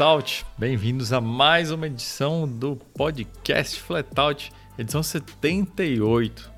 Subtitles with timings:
[0.00, 6.50] Flatout, bem-vindos a mais uma edição do podcast Flatout, edição 78.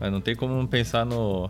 [0.00, 1.48] Mas não tem como não pensar no,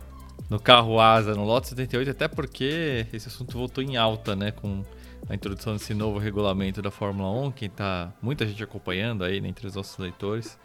[0.51, 4.85] no carro asa, no Lotus 78, até porque esse assunto voltou em alta, né, com
[5.27, 9.49] a introdução desse novo regulamento da Fórmula 1, que tá muita gente acompanhando aí né,
[9.49, 10.59] entre os nossos leitores.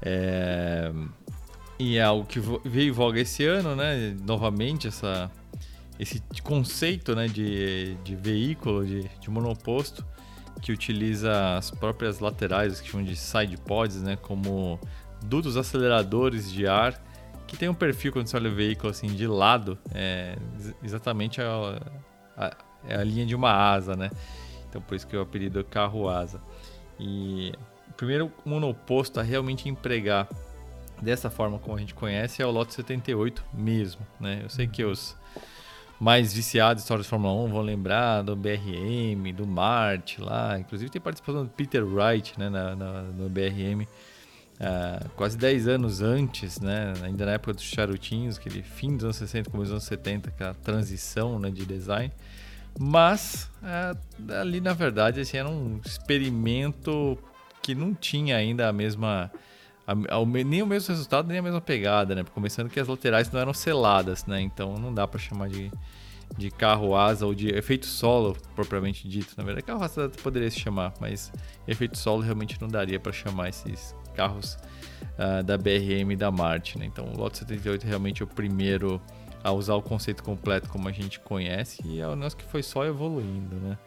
[0.00, 0.92] É...
[1.80, 4.14] E é algo que veio em voga esse ano, né?
[4.24, 5.28] Novamente, essa,
[5.98, 10.04] esse conceito né, de, de veículo, de, de monoposto,
[10.60, 14.16] que utiliza as próprias laterais, que chamam de side pods, né?
[14.16, 14.78] Como
[15.22, 17.00] dutos aceleradores de ar,
[17.46, 20.36] que tem um perfil, quando você olha o veículo assim de lado, é
[20.82, 21.78] exatamente a,
[22.36, 22.56] a,
[22.88, 24.10] é a linha de uma asa, né?
[24.68, 26.40] Então por isso que o apelido é carro asa.
[26.98, 27.52] E
[27.88, 30.28] o primeiro monoposto a realmente empregar
[31.02, 34.40] dessa forma como a gente conhece é o Lotus 78 mesmo, né?
[34.42, 35.16] Eu sei que os
[36.04, 40.90] mais viciados em história de Fórmula 1 vão lembrar do BRM, do Mart lá, inclusive
[40.90, 43.84] tem participação do Peter Wright né, na, na no BRM.
[43.84, 43.86] Uh,
[44.60, 49.16] ah, quase 10 anos antes, né, ainda na época dos charutinhos, aquele fim dos anos
[49.16, 52.12] 60, começo dos anos 70, aquela transição né, de design.
[52.78, 57.18] Mas uh, ali, na verdade, assim, era um experimento
[57.62, 59.30] que não tinha ainda a mesma
[59.86, 59.94] a,
[60.44, 62.24] nem o mesmo resultado, nem a mesma pegada, né?
[62.34, 64.40] Começando que as laterais não eram seladas, né?
[64.40, 65.70] Então não dá para chamar de,
[66.36, 69.34] de carro asa ou de efeito solo, propriamente dito.
[69.36, 71.32] Na verdade, carro asa poderia se chamar, mas
[71.66, 74.56] efeito solo realmente não daria para chamar esses carros
[75.18, 76.86] uh, da BRM e da Martin, né?
[76.86, 79.00] Então o Lotus 78 é realmente é o primeiro
[79.42, 82.62] a usar o conceito completo como a gente conhece e é o nosso que foi
[82.62, 83.78] só evoluindo, né?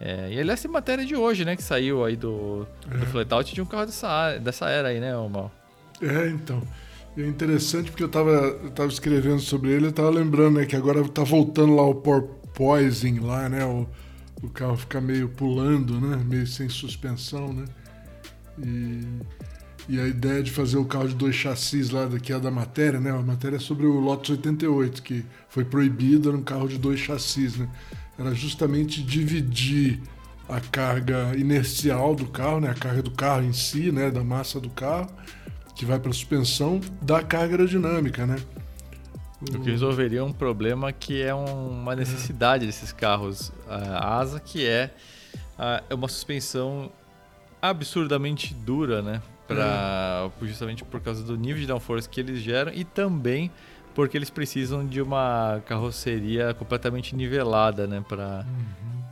[0.00, 1.56] É, e aliás, tem matéria de hoje, né?
[1.56, 3.06] Que saiu aí do, do é.
[3.06, 5.50] Flatout de um carro dessa, dessa era aí, né, Mal?
[6.00, 6.62] É, então.
[7.16, 10.66] E é interessante porque eu tava, eu tava escrevendo sobre ele, eu tava lembrando, né,
[10.66, 13.64] que agora tá voltando lá o porpoising lá, né?
[13.64, 13.86] O,
[14.42, 16.16] o carro fica meio pulando, né?
[16.24, 17.64] Meio sem suspensão, né?
[18.58, 19.02] E,
[19.88, 23.00] e a ideia de fazer o carro de dois chassis lá, que é da matéria,
[23.00, 23.10] né?
[23.10, 27.00] A matéria é sobre o Lotus 88, que foi proibido, era um carro de dois
[27.00, 27.68] chassis, né?
[28.18, 30.00] era justamente dividir
[30.48, 34.58] a carga inercial do carro, né, a carga do carro em si, né, da massa
[34.58, 35.08] do carro,
[35.78, 38.36] que vai para a suspensão, da carga aerodinâmica, né?
[39.40, 44.90] O que resolveria um problema que é uma necessidade desses carros a asa, que é,
[45.88, 46.90] é uma suspensão
[47.62, 49.22] absurdamente dura, né?
[49.46, 50.46] Pra, é.
[50.46, 53.48] Justamente por causa do nível de downforce que eles geram e também
[53.94, 58.44] porque eles precisam de uma carroceria completamente nivelada, né, para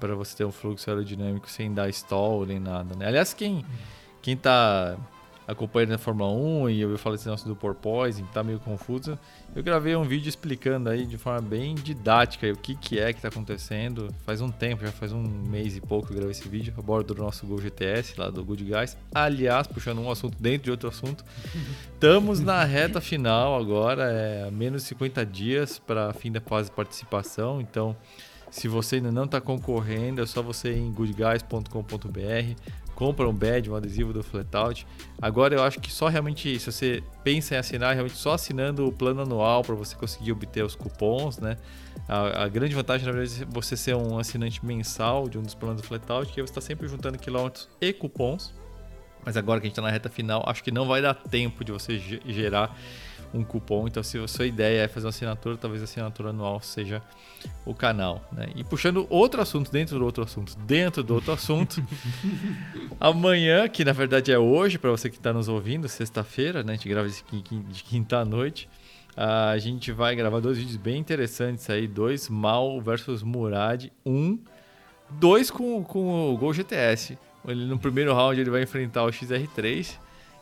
[0.03, 0.17] uhum.
[0.17, 3.07] você ter um fluxo aerodinâmico sem dar stall nem nada, né?
[3.07, 3.65] Aliás, quem uhum.
[4.21, 4.97] quem tá
[5.47, 9.19] acompanhando a Fórmula 1 e eu falei esse negócio do porpoising, tá meio confuso.
[9.55, 13.19] Eu gravei um vídeo explicando aí de forma bem didática o que, que é que
[13.19, 14.13] está acontecendo.
[14.25, 16.83] Faz um tempo, já faz um mês e pouco que eu gravei esse vídeo a
[16.83, 18.97] bordo do nosso Gol GTS, lá do Good Guys.
[19.15, 21.25] Aliás, puxando um assunto dentro de outro assunto,
[21.95, 26.77] estamos na reta final agora, é menos de 50 dias para fim da fase de
[26.77, 27.97] participação, então
[28.51, 32.57] se você ainda não está concorrendo, é só você ir em goodguys.com.br,
[32.97, 34.87] compra um badge, um adesivo do Flatout.
[35.21, 38.91] Agora eu acho que só realmente, se você pensa em assinar, realmente só assinando o
[38.91, 41.59] plano anual para você conseguir obter os cupons, né?
[42.09, 45.55] A, a, grande vantagem, na verdade, é você ser um assinante mensal de um dos
[45.55, 48.55] planos do Flatout, que você está sempre juntando quilômetros e cupons.
[49.27, 51.65] Mas agora que a gente está na reta final, acho que não vai dar tempo
[51.65, 52.79] de você gerar
[53.35, 53.89] um cupom.
[53.89, 57.03] Então, se a sua ideia é fazer uma assinatura, talvez a assinatura anual seja
[57.65, 58.25] o canal.
[58.31, 58.51] Né?
[58.55, 61.85] E puxando outro assunto dentro do outro assunto, dentro do outro assunto,
[63.01, 66.75] amanhã, que na verdade é hoje, para você que está nos ouvindo, sexta-feira, né?
[66.75, 68.69] a gente grava de quinta à noite.
[69.17, 74.39] A gente vai gravar dois vídeos bem interessantes aí, dois Mal versus Murad, um,
[75.11, 77.19] dois com, com o Gol GTS.
[77.47, 79.99] Ele, no primeiro round ele vai enfrentar o XR3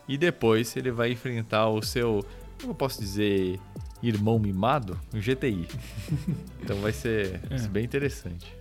[0.07, 2.25] e depois ele vai enfrentar o seu
[2.59, 3.59] como eu posso dizer,
[4.01, 5.67] irmão mimado, um GTI.
[6.61, 7.67] então vai ser, é.
[7.67, 8.55] bem interessante.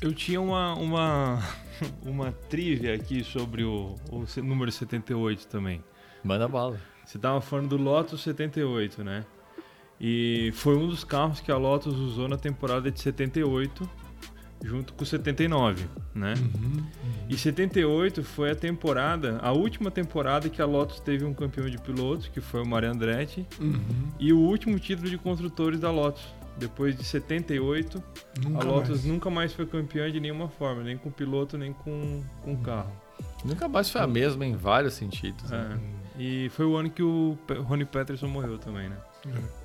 [0.00, 1.42] Eu tinha uma, uma,
[2.02, 5.82] uma trivia aqui sobre o, o número 78 também.
[6.24, 6.80] Manda bala.
[7.04, 9.24] Você estava falando do Lotus 78, né?
[10.00, 13.88] E foi um dos carros que a Lotus usou na temporada de 78
[14.62, 16.34] junto com 79, né?
[16.34, 16.84] Uhum, uhum.
[17.28, 21.78] E 78 foi a temporada, a última temporada que a Lotus teve um campeão de
[21.78, 23.80] pilotos, que foi o Mario Andretti, uhum.
[24.18, 26.22] e o último título de construtores da Lotus.
[26.56, 28.02] Depois de 78,
[28.42, 29.04] nunca a Lotus mais.
[29.04, 32.92] nunca mais foi campeã de nenhuma forma, nem com piloto, nem com, com carro.
[33.44, 35.48] Nunca mais foi a mesma em vários sentidos.
[35.50, 35.78] Né?
[36.18, 36.22] É.
[36.22, 38.96] E foi o ano que o Ronnie Peterson morreu também, né?
[39.26, 39.59] É.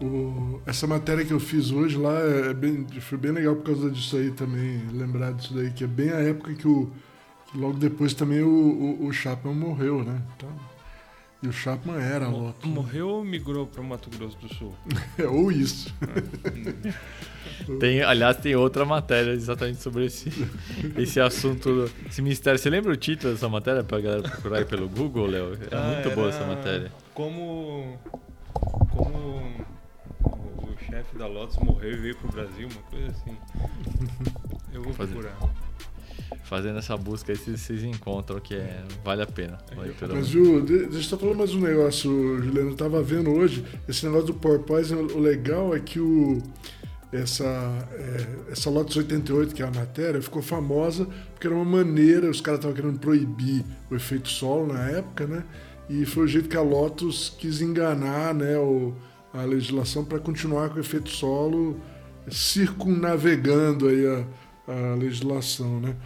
[0.00, 3.90] O, essa matéria que eu fiz hoje lá é bem, foi bem legal por causa
[3.90, 6.90] disso aí também, lembrar disso daí, que é bem a época que o.
[7.50, 10.20] Que logo depois também o, o, o Chapman morreu, né?
[10.36, 10.48] Então,
[11.42, 12.68] e o Chapman era Lotus.
[12.68, 14.74] Morreu ou migrou para o Mato Grosso do Sul?
[15.18, 15.94] É, ou isso.
[17.78, 20.28] Tem, aliás, tem outra matéria exatamente sobre esse,
[20.98, 22.58] esse assunto, esse mistério.
[22.58, 25.54] Você lembra o título dessa matéria para a galera procurar aí pelo Google, Léo?
[25.54, 26.90] É Ah, muito boa essa matéria.
[27.14, 27.96] Como,
[28.52, 29.64] como
[31.04, 33.36] chefe da Lotus morreu e veio pro Brasil, uma coisa assim.
[34.72, 35.12] Eu vou Fazer.
[35.12, 35.38] procurar.
[36.44, 39.58] Fazendo essa busca aí, vocês, vocês encontram que é, vale a pena.
[39.74, 42.70] Vale pelo Mas viu, de- deixa eu só falar mais um negócio, Juliano.
[42.70, 46.42] Eu tava vendo hoje, esse negócio do porpoise, o legal é que o,
[47.12, 47.44] essa,
[47.92, 52.40] é, essa Lotus 88, que é a matéria, ficou famosa porque era uma maneira, os
[52.40, 55.44] caras estavam querendo proibir o efeito solo na época, né?
[55.88, 58.94] E foi o jeito que a Lotus quis enganar né, o,
[59.34, 61.80] a legislação para continuar com o efeito solo
[62.30, 64.24] circunnavegando aí a,
[64.72, 65.96] a legislação, né?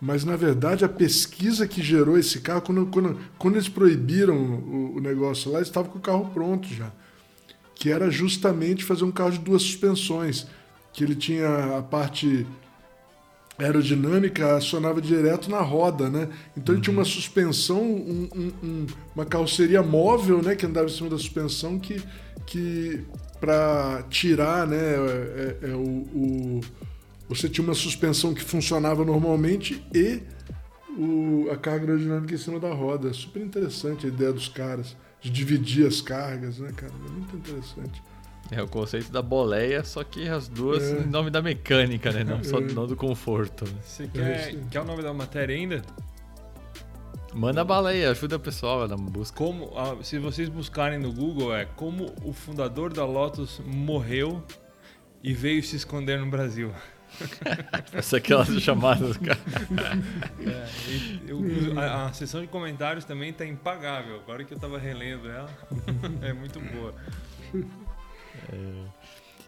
[0.00, 4.96] Mas na verdade a pesquisa que gerou esse carro, quando, quando, quando eles proibiram o,
[4.96, 6.92] o negócio lá, eles estavam com o carro pronto já.
[7.74, 10.46] Que era justamente fazer um carro de duas suspensões.
[10.92, 12.46] Que ele tinha a parte
[13.58, 16.28] aerodinâmica acionava direto na roda, né?
[16.56, 20.54] Então ele tinha uma suspensão, um- um- um- uma carroceria móvel, né?
[20.54, 22.02] Que andava em cima da suspensão que,
[22.46, 23.00] que
[23.40, 24.76] para tirar, né?
[24.76, 25.80] é- é- é o,
[26.14, 26.60] o-
[27.28, 30.20] você tinha uma suspensão que funcionava normalmente e
[30.96, 33.12] o- a carga aerodinâmica em cima da roda.
[33.12, 36.92] Super interessante a ideia dos caras de dividir as cargas, né, cara?
[37.06, 38.02] É muito interessante.
[38.50, 41.00] É o conceito da boleia, só que as duas É.
[41.00, 42.22] em nome da mecânica, né?
[42.22, 42.60] Não só É.
[42.62, 43.64] não do conforto.
[43.82, 44.60] Você quer, isso.
[44.70, 45.82] quer o nome da matéria ainda?
[47.34, 49.36] Manda bala aí, ajuda o pessoal na busca.
[49.36, 54.42] Como, ah, se vocês buscarem no Google, é como o fundador da Lotus morreu
[55.22, 56.72] e veio se esconder no Brasil.
[57.92, 59.38] Essa é aquelas chamadas, cara.
[60.46, 60.66] É,
[61.26, 64.16] eu- a, a sessão de comentários também tá impagável.
[64.20, 65.50] Agora que eu tava relendo ela,
[66.22, 66.94] é muito boa.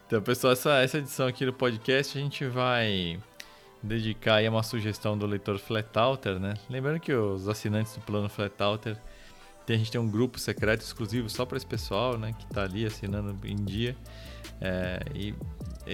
[0.07, 3.19] Então, pessoal, essa, essa edição aqui do podcast a gente vai
[3.81, 6.55] dedicar aí a uma sugestão do leitor Flatout, né?
[6.69, 8.97] Lembrando que os assinantes do plano Flatout,
[9.65, 12.33] tem, a gente tem um grupo secreto exclusivo só para esse pessoal, né?
[12.37, 13.95] Que tá ali assinando em dia.
[14.59, 15.33] É, e,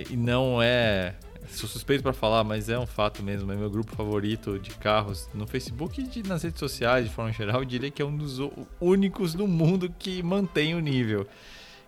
[0.09, 1.15] e não é.
[1.50, 3.51] Sou suspeito para falar, mas é um fato mesmo.
[3.51, 7.31] É meu grupo favorito de carros no Facebook e de- nas redes sociais, de forma
[7.31, 7.62] geral.
[7.62, 8.39] Eu diria que é um dos
[8.81, 11.27] únicos no mundo que mantém o nível.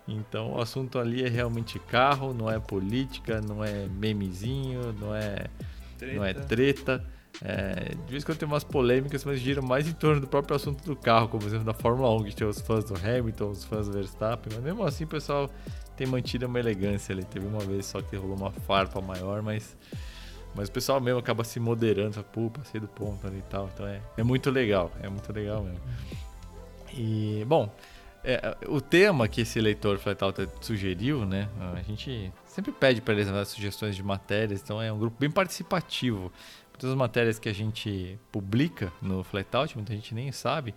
[0.08, 5.46] Então o assunto ali é realmente carro, não é política, não é memezinho, não é,
[6.14, 7.04] não é treta.
[7.44, 10.56] É, de vez em quando tem umas polêmicas, mas giram mais em torno do próprio
[10.56, 13.50] assunto do carro, como por exemplo da Fórmula 1, que tem os fãs do Hamilton,
[13.50, 15.48] os fãs do Verstappen, mas mesmo assim o pessoal
[15.94, 17.24] tem mantido uma elegância ali.
[17.24, 19.76] Teve uma vez só que rolou uma farpa maior, mas,
[20.54, 23.68] mas o pessoal mesmo acaba se moderando, fala, pô, passei do ponto ali e tal.
[23.72, 25.80] Então é, é muito legal, é muito legal mesmo.
[26.94, 27.70] E, bom,
[28.28, 31.48] é, o tema que esse leitor Flatout sugeriu, né?
[31.74, 35.30] A gente sempre pede para eles dar sugestões de matérias, então é um grupo bem
[35.30, 36.30] participativo.
[36.70, 40.74] Muitas das matérias que a gente publica no Flatout, muita gente nem sabe,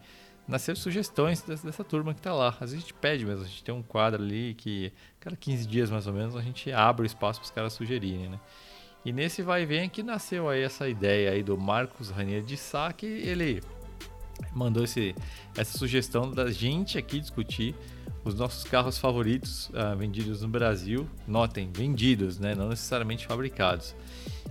[0.47, 2.55] nasceram sugestões dessa, dessa turma que tá lá.
[2.61, 5.67] Às vezes a gente pede mesmo, a gente tem um quadro ali que, cada 15
[5.67, 8.39] dias mais ou menos, a gente abre o espaço para os caras sugerirem, né?
[9.03, 12.55] E nesse vai e vem que nasceu aí essa ideia aí do Marcos Ranier de
[12.55, 13.61] Sá, que ele
[14.53, 15.15] mandou esse,
[15.55, 17.75] essa sugestão da gente aqui discutir
[18.23, 21.07] os nossos carros favoritos ah, vendidos no Brasil.
[21.27, 22.53] Notem, vendidos, né?
[22.53, 23.95] Não necessariamente fabricados.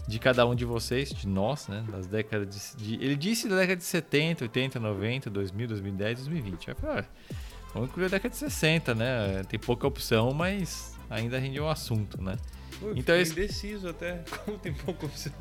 [0.09, 1.85] De cada um de vocês, de nós, né?
[1.91, 6.71] Das décadas de, de- Ele disse da década de 70, 80, 90, 2000, 2010, 2020.
[6.71, 7.05] Aí ah,
[7.73, 9.43] vamos incluir a década de 60, né?
[9.49, 12.37] Tem pouca opção, mas ainda rende um assunto, né?
[12.97, 15.33] Então esse- indeciso até, como tem pouca opção.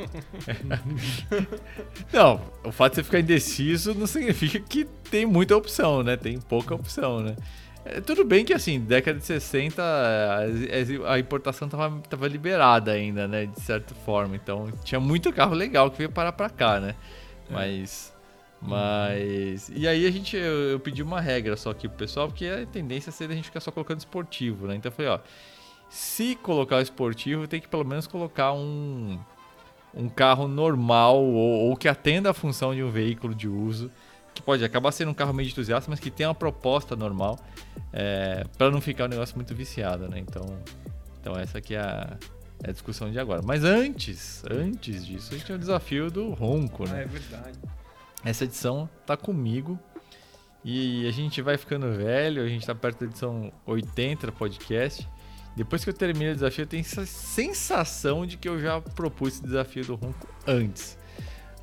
[2.11, 6.17] Não, o fato de você ficar indeciso não significa que tem muita opção, né?
[6.17, 7.35] Tem pouca opção, né?
[7.85, 13.27] É, tudo bem que, assim, década de 60, a, a importação tava, tava liberada ainda,
[13.27, 13.45] né?
[13.45, 14.35] De certa forma.
[14.35, 16.95] Então, tinha muito carro legal que veio parar pra cá, né?
[17.49, 18.13] Mas...
[18.61, 19.71] Mas...
[19.73, 20.35] E aí a gente...
[20.35, 23.45] Eu, eu pedi uma regra só aqui pro pessoal, porque a tendência seria a gente
[23.45, 24.75] ficar só colocando esportivo, né?
[24.75, 25.19] Então eu falei, ó...
[25.89, 29.19] Se colocar o esportivo, tem que pelo menos colocar um
[29.91, 33.89] um carro normal ou, ou que atenda a função de um veículo de uso,
[34.35, 37.39] que pode acabar sendo um carro meio de entusiasta, mas que tem uma proposta normal,
[37.91, 40.19] é, para não ficar um negócio muito viciado, né?
[40.19, 40.45] Então,
[41.19, 42.17] então essa aqui é a,
[42.63, 43.41] é a discussão de agora.
[43.43, 47.03] Mas antes, antes disso, a gente tem o desafio do ronco, Ah, né?
[47.03, 47.57] é verdade.
[48.23, 49.79] Essa edição tá comigo
[50.63, 55.07] e a gente vai ficando velho, a gente tá perto da edição 80 do podcast.
[55.59, 59.33] Depois que eu termino o desafio, eu tenho essa sensação de que eu já propus
[59.33, 60.97] esse desafio do ronco antes.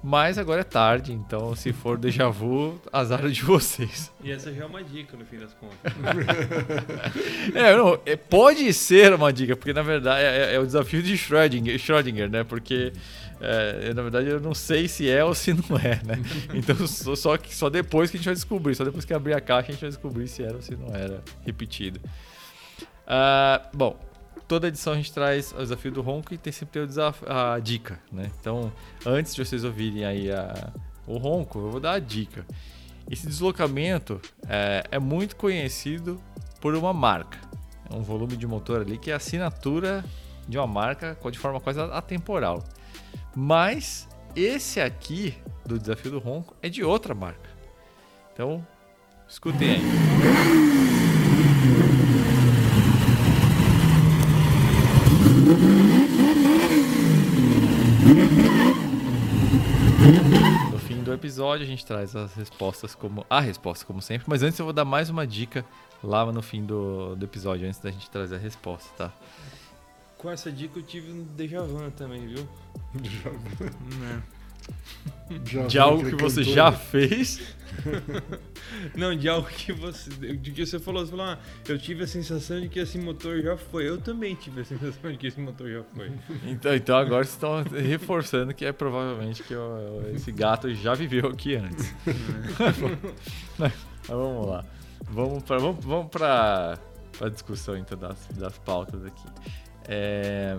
[0.02, 4.12] Mas agora é tarde, então se for déjà vu, azar de vocês.
[4.22, 5.78] E essa já é uma dica no fim das contas.
[7.54, 11.14] é, não, é, pode ser uma dica, porque na verdade é, é o desafio de
[11.14, 12.44] Schrödinger, Schrödinger né?
[12.44, 12.92] Porque
[13.40, 16.22] é, na verdade eu não sei se é ou se não é, né?
[16.52, 19.40] Então só, só, só depois que a gente vai descobrir, só depois que abrir a
[19.40, 21.98] caixa a gente vai descobrir se era ou se não era repetido.
[23.06, 23.96] Uh, bom,
[24.48, 26.88] toda edição a gente traz o desafio do ronco e tem sempre o
[27.26, 28.30] a dica, né?
[28.40, 28.72] Então,
[29.04, 30.72] antes de vocês ouvirem aí a,
[31.06, 32.44] o ronco, eu vou dar a dica.
[33.08, 36.20] Esse deslocamento é, é muito conhecido
[36.60, 37.38] por uma marca.
[37.88, 40.04] É um volume de motor ali que é a assinatura
[40.48, 42.64] de uma marca de forma quase atemporal.
[43.34, 45.34] Mas esse aqui
[45.64, 47.48] do desafio do ronco é de outra marca.
[48.32, 48.66] Então,
[49.28, 49.80] escutem aí.
[60.70, 64.44] No fim do episódio a gente traz as respostas como a resposta como sempre, mas
[64.44, 65.64] antes eu vou dar mais uma dica
[66.02, 69.12] lá no fim do, do episódio antes da gente trazer a resposta, tá?
[70.16, 72.48] Com essa dica eu tive um déjà vu também, viu?
[72.94, 73.64] Déjà vu.
[73.98, 74.22] Né?
[75.44, 77.40] Já de algo que, que você já fez?
[78.94, 80.10] Não, de algo que você.
[80.10, 83.40] De que você falou, você falou, ah, eu tive a sensação de que esse motor
[83.42, 83.88] já foi.
[83.88, 86.12] Eu também tive a sensação de que esse motor já foi.
[86.46, 91.28] Então, então agora vocês estão reforçando que é provavelmente que eu, esse gato já viveu
[91.28, 91.94] aqui antes.
[93.58, 93.72] Mas
[94.06, 94.64] vamos lá.
[95.08, 99.28] Vamos para vamos, vamos a discussão então das, das pautas aqui.
[99.88, 100.56] É.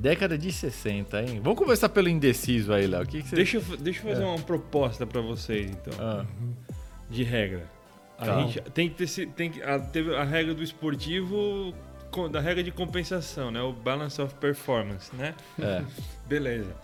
[0.00, 1.40] Década de 60, hein?
[1.44, 3.06] Vamos conversar pelo indeciso aí, Léo.
[3.06, 3.36] Que que você...
[3.36, 4.26] deixa, eu, deixa eu fazer é.
[4.26, 5.92] uma proposta para vocês, então.
[6.00, 6.24] Ah.
[7.10, 7.70] De regra.
[8.16, 8.46] A Calma.
[8.46, 11.74] gente tem que ter, tem que, a, teve a regra do esportivo,
[12.30, 13.60] da regra de compensação, né?
[13.60, 15.34] O balance of performance, né?
[15.58, 15.84] É.
[16.26, 16.74] Beleza.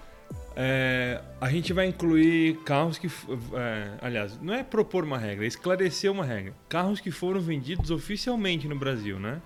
[0.54, 3.06] É, a gente vai incluir carros que.
[3.06, 6.52] É, aliás, não é propor uma regra, é esclarecer uma regra.
[6.68, 9.40] Carros que foram vendidos oficialmente no Brasil, né?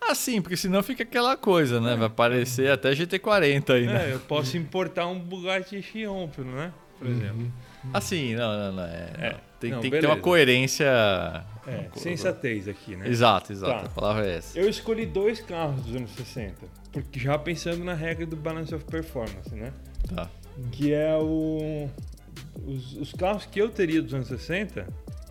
[0.00, 1.96] Ah, sim, porque senão fica aquela coisa, né?
[1.96, 4.10] Vai aparecer até GT40 aí, né?
[4.10, 6.72] É, eu posso importar um Bugatti Chiron, né?
[6.98, 7.12] Por uhum.
[7.12, 7.52] exemplo.
[7.92, 8.84] Assim, não, não, não.
[8.84, 9.32] É, é.
[9.32, 9.48] Não.
[9.58, 10.86] Tem, não, tem que ter uma coerência.
[11.66, 13.08] É, sensatez aqui, né?
[13.08, 13.84] Exato, exato.
[13.84, 13.86] Tá.
[13.86, 14.58] A palavra é essa.
[14.58, 16.54] Eu escolhi dois carros dos anos 60,
[16.92, 19.72] porque já pensando na regra do Balance of Performance, né?
[20.14, 20.30] Tá.
[20.72, 21.88] Que é o.
[22.64, 24.86] Os, os carros que eu teria dos anos 60,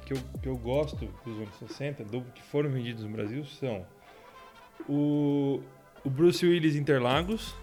[0.06, 3.86] que eu, que eu gosto dos anos 60, do, que foram vendidos no Brasil, são
[4.88, 5.62] o,
[6.04, 7.56] o Bruce Willis Interlagos.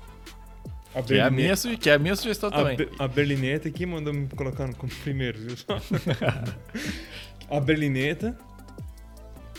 [0.94, 2.76] A que, é a minha, que é a minha sugestão a também.
[2.76, 5.56] Be a Berlineta aqui mandou me colocar como primeiro, viu?
[7.50, 8.38] a Berlineta,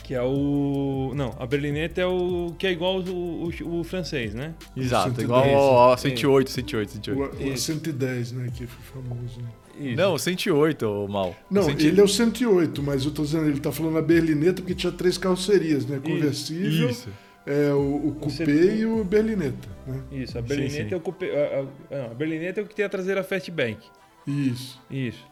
[0.02, 1.12] que é o.
[1.14, 2.56] Não, a Berlineta é o.
[2.58, 4.54] que é igual o, o, o francês, né?
[4.78, 5.24] Exato, 110.
[5.24, 5.44] igual
[5.90, 7.44] ao 108, 108, 108.
[7.44, 8.50] O, o 110, né?
[8.56, 9.42] Que foi famoso.
[9.78, 9.98] Isso.
[9.98, 11.36] Não, 108, o Mal.
[11.52, 11.86] Não, 108.
[11.86, 14.92] ele é o 108, mas eu tô dizendo, ele tá falando a Berlineta porque tinha
[14.94, 16.00] três carrocerias, né?
[16.02, 16.90] Conversível.
[16.90, 17.10] Isso
[17.46, 19.70] é o, o Coupé e o Berlinetta.
[19.86, 20.02] Né?
[20.12, 20.94] Isso, a Berlinetta sim, sim.
[20.94, 21.30] é o Coupé.
[21.32, 23.78] A, a, a, Berlinetta é o que tem a traseira Fastback.
[24.26, 24.82] Isso.
[24.90, 25.24] Isso.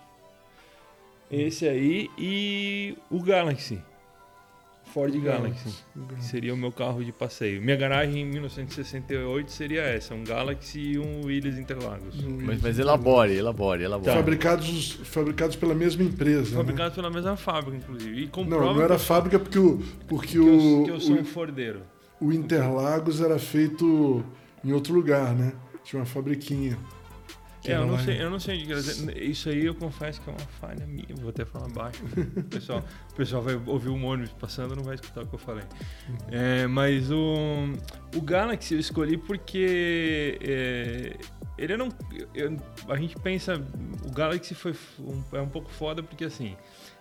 [1.31, 3.81] Esse aí e o Galaxy.
[4.93, 7.59] Ford Galaxy, Galaxy, que seria o meu carro de passeio.
[7.59, 12.23] Minha garagem em 1968 seria essa, um Galaxy e um Willys Interlagos.
[12.23, 14.15] Um mas, mas elabore, elabore, elabore.
[14.15, 16.51] Fabricados, fabricados pela mesma empresa.
[16.51, 16.57] Né?
[16.57, 17.01] Fabricados né?
[17.01, 18.23] pela mesma fábrica, inclusive.
[18.23, 19.77] E não, não era fábrica porque o.
[20.07, 21.81] Porque, porque o, eu, que eu sou o, um fordeiro
[22.19, 24.23] o Interlagos era feito
[24.63, 25.53] em outro lugar, né?
[25.83, 26.77] Tinha uma fabriquinha.
[27.65, 29.23] É, eu não, sei, eu não sei onde dizer.
[29.23, 31.07] Isso aí eu confesso que é uma falha minha.
[31.21, 32.03] Vou até falar baixo.
[32.35, 35.39] o, pessoal, o pessoal vai ouvir um ônibus passando não vai escutar o que eu
[35.39, 35.63] falei.
[36.09, 36.17] Uhum.
[36.29, 37.35] É, mas o,
[38.15, 41.17] o Galaxy eu escolhi porque é,
[41.57, 41.87] ele não.
[42.33, 42.57] Eu,
[42.89, 43.55] a gente pensa.
[44.05, 46.57] O Galaxy foi um, é um pouco foda porque assim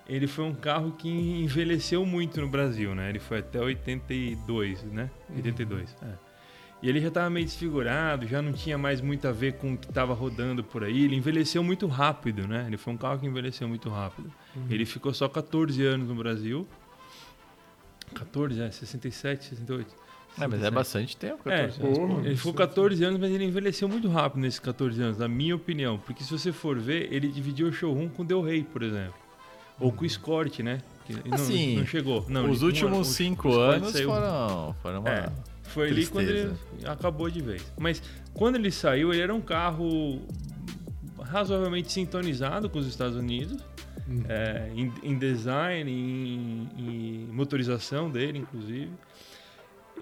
[0.09, 3.09] ele foi um carro que envelheceu muito no Brasil, né?
[3.09, 5.11] Ele foi até 82, né?
[5.35, 6.09] 82, uhum.
[6.09, 6.33] é.
[6.83, 9.79] E ele já estava meio desfigurado, já não tinha mais muito a ver com o
[9.79, 11.05] que estava rodando por aí.
[11.05, 12.65] Ele envelheceu muito rápido, né?
[12.67, 14.33] Ele foi um carro que envelheceu muito rápido.
[14.57, 14.67] Uhum.
[14.69, 16.67] Ele ficou só 14 anos no Brasil.
[18.13, 19.95] 14, é, 67, 68.
[20.41, 22.27] É, mas é bastante tempo, 14 é, anos.
[22.27, 25.99] ele ficou 14 anos, mas ele envelheceu muito rápido nesses 14 anos, na minha opinião.
[25.99, 29.22] Porque se você for ver, ele dividiu o showroom com o Del Rey, por exemplo.
[29.81, 30.79] Ou com o Escort, né?
[31.05, 32.25] Que assim, não, chegou.
[32.29, 34.09] Não, os últimos uma, cinco anos saiu...
[34.09, 35.33] foram, foram uma é,
[35.65, 37.65] Foi ali quando ele acabou de vez.
[37.79, 38.03] Mas
[38.33, 40.21] quando ele saiu, ele era um carro
[41.21, 43.61] razoavelmente sintonizado com os Estados Unidos.
[44.09, 44.25] Uhum.
[44.29, 48.91] É, em, em, design, em, em, motorização dele, inclusive.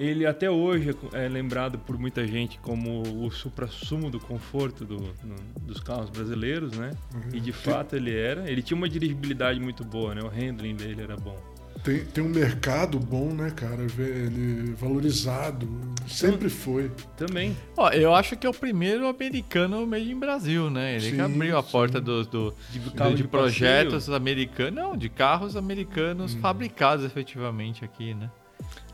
[0.01, 5.37] Ele até hoje é lembrado por muita gente como o supra-sumo do conforto do, no,
[5.61, 6.93] dos carros brasileiros, né?
[7.15, 7.21] Uhum.
[7.35, 8.51] E de fato ele era.
[8.51, 10.23] Ele tinha uma dirigibilidade muito boa, né?
[10.23, 11.37] O handling dele era bom.
[11.85, 13.83] Tem, tem um mercado bom, né, cara?
[13.83, 15.69] Ele valorizado.
[16.07, 16.91] Sempre foi.
[17.17, 17.55] Também.
[17.77, 20.97] Ó, eu acho que é o primeiro americano meio em Brasil, né?
[20.97, 24.75] Ele sim, que abriu a porta do, do, de, do, de, projetos americanos.
[24.75, 26.41] Não, de carros americanos hum.
[26.41, 28.31] fabricados efetivamente aqui, né?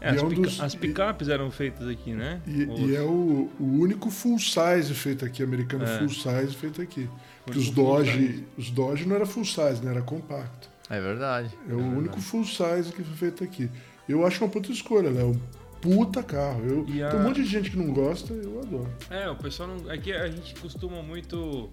[0.06, 2.40] É, as, é um pica dos, as picapes eram feitas aqui, né?
[2.46, 5.98] E, e é o, o, único full size feito aqui, americano é.
[5.98, 7.08] full size feito aqui.
[7.44, 9.90] Porque os Dodge, os Dodge não era full size, né?
[9.90, 10.68] Era compacto.
[10.88, 11.50] É verdade.
[11.68, 11.98] É, é o verdade.
[11.98, 13.68] único full size que foi feito aqui.
[14.08, 15.40] Eu acho uma puta escolha, Léo.
[15.80, 16.62] Puta carro.
[16.64, 17.10] Eu, a...
[17.10, 18.88] Tem um monte de gente que não gosta, eu adoro.
[19.10, 19.90] É, o pessoal não.
[19.90, 21.68] Aqui a gente costuma muito.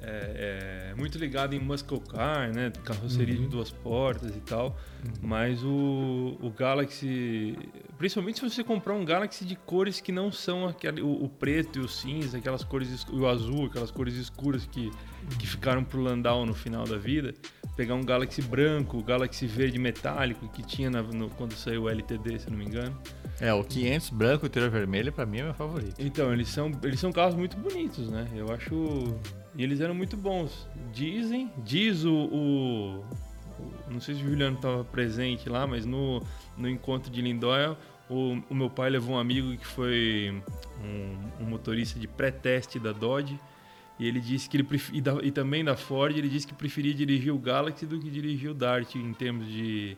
[0.00, 2.72] É, é, muito ligado em muscle car, né?
[2.84, 3.42] Carroceria uhum.
[3.42, 4.76] de duas portas e tal.
[5.04, 5.12] Uhum.
[5.22, 7.56] Mas o, o Galaxy.
[7.98, 11.80] Principalmente se você comprar um Galaxy de cores que não são aquele, o, o preto
[11.80, 13.06] e o cinza, aquelas cores.
[13.10, 14.90] o azul, aquelas cores escuras que,
[15.38, 17.34] que ficaram pro Landau no final da vida
[17.78, 22.40] pegar um Galaxy branco, Galaxy verde metálico que tinha na, no, quando saiu o LTD,
[22.40, 23.00] se não me engano.
[23.40, 25.94] É, o 500 branco e interior vermelho para mim é meu favorito.
[25.96, 28.26] Então, eles são, eles são carros muito bonitos, né?
[28.34, 29.14] Eu acho.
[29.58, 30.68] E eles eram muito bons.
[30.92, 32.14] Dizem, diz o.
[32.14, 33.04] o,
[33.90, 36.22] não sei se o Juliano estava presente lá, mas no,
[36.56, 37.76] no encontro de Lindóia,
[38.08, 40.40] o, o meu pai levou um amigo que foi
[40.80, 43.38] um, um motorista de pré-teste da Dodge
[43.98, 46.94] e ele disse que ele e, da, e, também da Ford, ele disse que preferia
[46.94, 49.96] dirigir o Galaxy do que dirigir o Dart em termos de,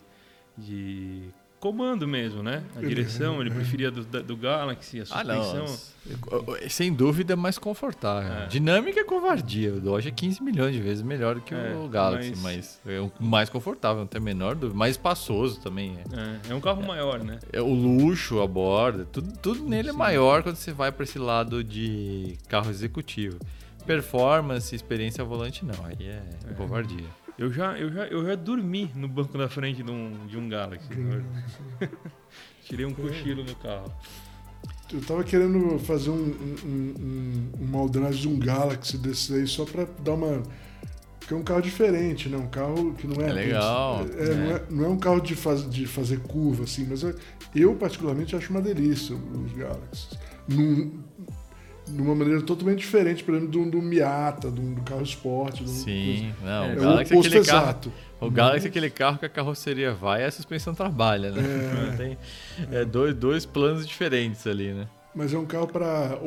[0.56, 1.28] de
[1.60, 2.64] comando mesmo, né?
[2.74, 5.66] A direção, ele preferia do, do Galaxy, a suspensão.
[5.66, 6.70] Ah, não.
[6.70, 8.32] Sem dúvida é mais confortável.
[8.32, 8.46] É.
[8.46, 9.74] Dinâmica é covardia.
[9.74, 12.80] O Dodge é 15 milhões de vezes melhor que é, o Galaxy, mas...
[12.84, 14.76] mas, é o mais confortável, não tem a menor dúvida.
[14.76, 15.98] Mais espaçoso também.
[16.46, 17.38] É, é um carro maior, né?
[17.52, 19.96] É, o luxo, a borda, tudo, tudo nele é Sim.
[19.96, 23.38] é maior quando você vai para esse lado de carro executivo.
[23.86, 25.84] Performance, experiência volante, não.
[25.84, 26.54] Aí é, é.
[26.54, 27.06] covardia.
[27.40, 30.46] Eu já, eu, já, eu já dormi no banco da frente de um, de um
[30.46, 30.86] Galaxy.
[32.64, 33.90] Tirei um cochilo no carro.
[34.92, 39.64] Eu tava querendo fazer um, um, um, um moldagem de um Galaxy desses aí só
[39.64, 40.42] pra dar uma.
[41.18, 42.36] Porque é um carro diferente, né?
[42.36, 43.30] Um carro que não é.
[43.30, 44.04] É legal.
[44.18, 44.34] É, é.
[44.34, 47.14] Não, é, não é um carro de, faz, de fazer curva, assim, mas eu,
[47.54, 50.10] eu particularmente acho uma delícia os Galaxies.
[50.46, 51.02] Num,
[51.90, 55.64] de uma maneira totalmente diferente, por exemplo, do, do Miata, do, do carro esporte.
[55.64, 57.90] Do, Sim, não, é, o Galaxy é aquele exato.
[57.90, 61.42] Carro, o Galaxy é aquele carro que a carroceria vai e a suspensão trabalha, né?
[61.92, 62.18] É, Tem,
[62.70, 64.86] é dois, dois planos diferentes ali, né?
[65.14, 66.18] Mas é um carro para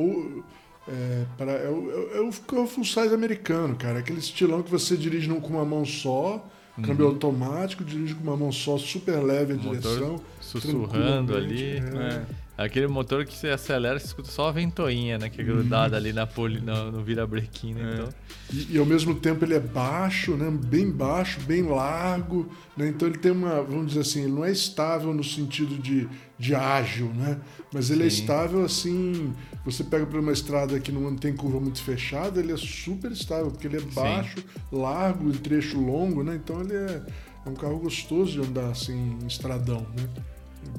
[0.88, 4.00] é, para é, o, é o carro full size americano, cara.
[4.00, 6.46] Aquele estilão que você dirige com uma mão só,
[6.78, 6.84] uhum.
[6.84, 10.22] câmbio automático, dirige com uma mão só, super leve a direção.
[10.42, 11.78] Sussurrando ali.
[11.78, 11.78] É.
[11.78, 12.43] é.
[12.56, 15.28] Aquele motor que você acelera, você escuta só a ventoinha, né?
[15.28, 17.82] Que é grudada ali na poli, no, no virabrequim, né?
[17.82, 17.94] É.
[17.94, 18.10] Então...
[18.54, 20.52] E, e, ao mesmo tempo ele é baixo, né?
[20.52, 22.90] Bem baixo, bem largo, né?
[22.90, 26.54] Então ele tem uma, vamos dizer assim, ele não é estável no sentido de, de
[26.54, 27.40] ágil, né?
[27.74, 28.18] Mas ele é Sim.
[28.18, 29.34] é estável assim,
[29.66, 33.50] você pega por uma estrada que não tem curva muito fechada, ele é super estável,
[33.50, 34.46] porque ele é baixo, Sim.
[34.72, 36.36] largo, em trecho longo, né?
[36.36, 37.02] Então ele é,
[37.48, 40.08] é um carro gostoso de andar assim em estradão, né?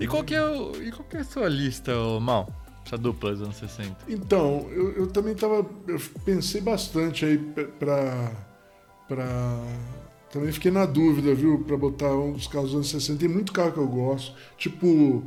[0.00, 2.48] E qual que é, o, e qual que é a sua lista, Mal?
[2.84, 3.96] Essa dupla dos anos 60.
[4.08, 5.66] Então, eu, eu também tava.
[5.86, 8.30] Eu pensei bastante aí pra.
[9.08, 9.58] pra
[10.30, 13.20] também fiquei na dúvida, viu, pra botar um dos carros dos anos 60.
[13.20, 14.34] Tem muito carro que eu gosto.
[14.58, 15.22] Tipo,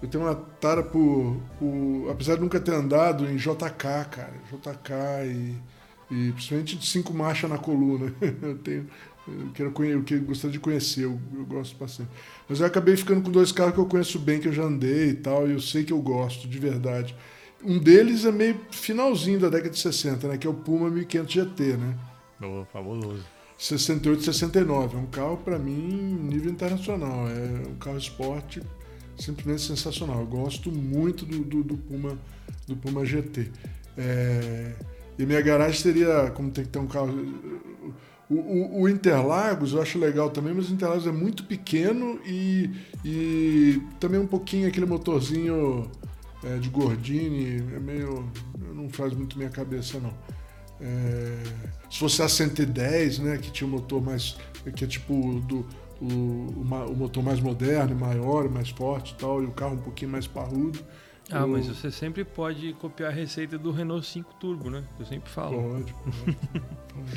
[0.00, 2.10] eu tenho uma tara por, por.
[2.10, 4.34] Apesar de nunca ter andado em JK, cara.
[4.50, 4.92] JK
[5.26, 5.54] e.
[6.08, 8.14] E principalmente de cinco marchas na coluna.
[8.40, 8.86] eu tenho.
[9.28, 12.08] Eu quero eu quero, gostaria de conhecer, eu, eu gosto bastante.
[12.48, 15.10] Mas eu acabei ficando com dois carros que eu conheço bem, que eu já andei
[15.10, 17.16] e tal, e eu sei que eu gosto, de verdade.
[17.64, 20.38] Um deles é meio finalzinho da década de 60, né?
[20.38, 21.94] Que é o Puma 1500 GT, né?
[22.40, 23.24] Oh, fabuloso.
[23.58, 24.96] 68, 69.
[24.96, 27.26] É um carro, para mim, nível internacional.
[27.28, 28.62] É um carro esporte
[29.18, 30.20] simplesmente sensacional.
[30.20, 32.18] Eu gosto muito do, do, do Puma,
[32.66, 33.50] do Puma GT.
[33.96, 34.72] É...
[35.18, 37.08] E minha garagem seria, como tem que ter um carro
[38.28, 42.70] o, o, o, Interlagos eu acho legal também, mas o Interlagos é muito pequeno e,
[43.04, 45.88] e também um pouquinho aquele motorzinho
[46.44, 48.28] é, de Gordini, é meio.
[48.74, 50.12] não faz muito minha cabeça não.
[50.80, 51.42] É,
[51.88, 54.36] se fosse a 110, né, que tinha um motor mais.
[54.74, 55.64] que é tipo do,
[56.00, 60.10] o, o, motor mais moderno, maior, mais forte e tal, e o carro um pouquinho
[60.10, 60.80] mais parrudo.
[61.30, 64.84] Ah, mas você sempre pode copiar a receita do Renault 5 Turbo, né?
[64.98, 65.60] Eu sempre falo.
[65.60, 66.36] Pode, pode.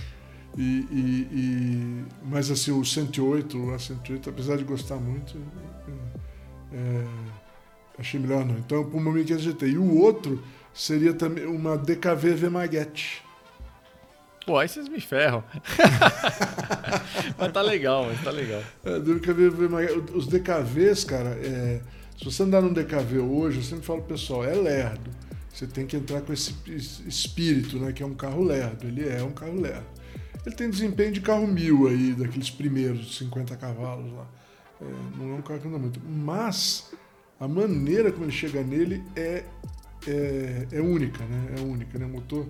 [0.57, 5.37] E, e, e, mas assim, o 108, a 108, apesar de gostar muito,
[6.73, 7.05] é,
[7.99, 8.57] Achei melhor não.
[8.57, 9.67] Então, para uma 1500 GT.
[9.67, 10.41] E o outro
[10.73, 13.21] seria também uma DKV V-Maguete.
[14.45, 15.43] Pô, aí vocês me ferram.
[17.37, 18.63] mas tá legal, mas tá legal.
[18.85, 20.13] É, DKV, V-Maguete.
[20.15, 21.81] Os DKVs, cara, é,
[22.17, 25.11] se você andar num DKV hoje, eu sempre falo pro pessoal, é lerdo.
[25.53, 26.55] Você tem que entrar com esse
[27.05, 27.91] espírito, né?
[27.91, 28.87] Que é um carro lerdo.
[28.87, 29.98] Ele é um carro lerdo.
[30.45, 34.27] Ele tem desempenho de carro mil aí, daqueles primeiros 50 cavalos lá.
[34.81, 34.85] É,
[35.17, 35.99] não é um carro que anda muito.
[36.05, 36.91] Mas
[37.39, 39.43] a maneira como ele chega nele é,
[40.07, 41.55] é, é única, né?
[41.57, 42.05] É única, né?
[42.05, 42.47] O motor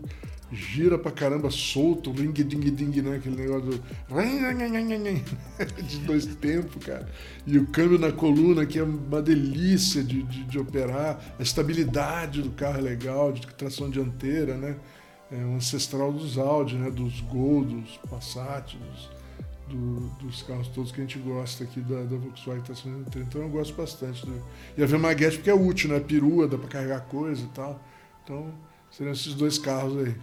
[0.51, 3.17] gira pra caramba solto, ring ding ding, né?
[3.17, 3.83] Aquele negócio do...
[5.83, 7.07] de dois tempos, cara.
[7.45, 11.35] E o câmbio na coluna, que é uma delícia de, de, de, operar.
[11.37, 14.75] A estabilidade do carro é legal, de tração dianteira, né?
[15.31, 16.89] É um ancestral dos Audi, né?
[16.89, 19.09] Dos Gol, dos Passat, dos
[19.69, 23.41] do, dos carros todos que a gente gosta aqui da, da Volkswagen tá tração Então
[23.41, 24.27] eu gosto bastante.
[24.75, 25.99] E a V-Maguete porque é útil, né?
[25.99, 27.79] Perua, dá para carregar coisa e tal.
[28.23, 28.51] Então
[28.91, 30.15] seriam esses dois carros aí.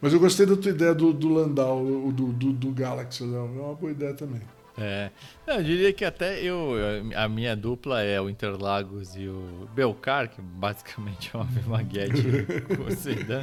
[0.00, 3.74] Mas eu gostei da tua ideia do, do Landau, do, do, do Galaxy, é uma
[3.74, 4.42] boa ideia também.
[4.78, 5.10] É,
[5.46, 6.72] eu diria que até eu,
[7.16, 12.22] a minha dupla é o Interlagos e o Belcar, que basicamente é uma Maguete
[12.76, 13.42] com sedã.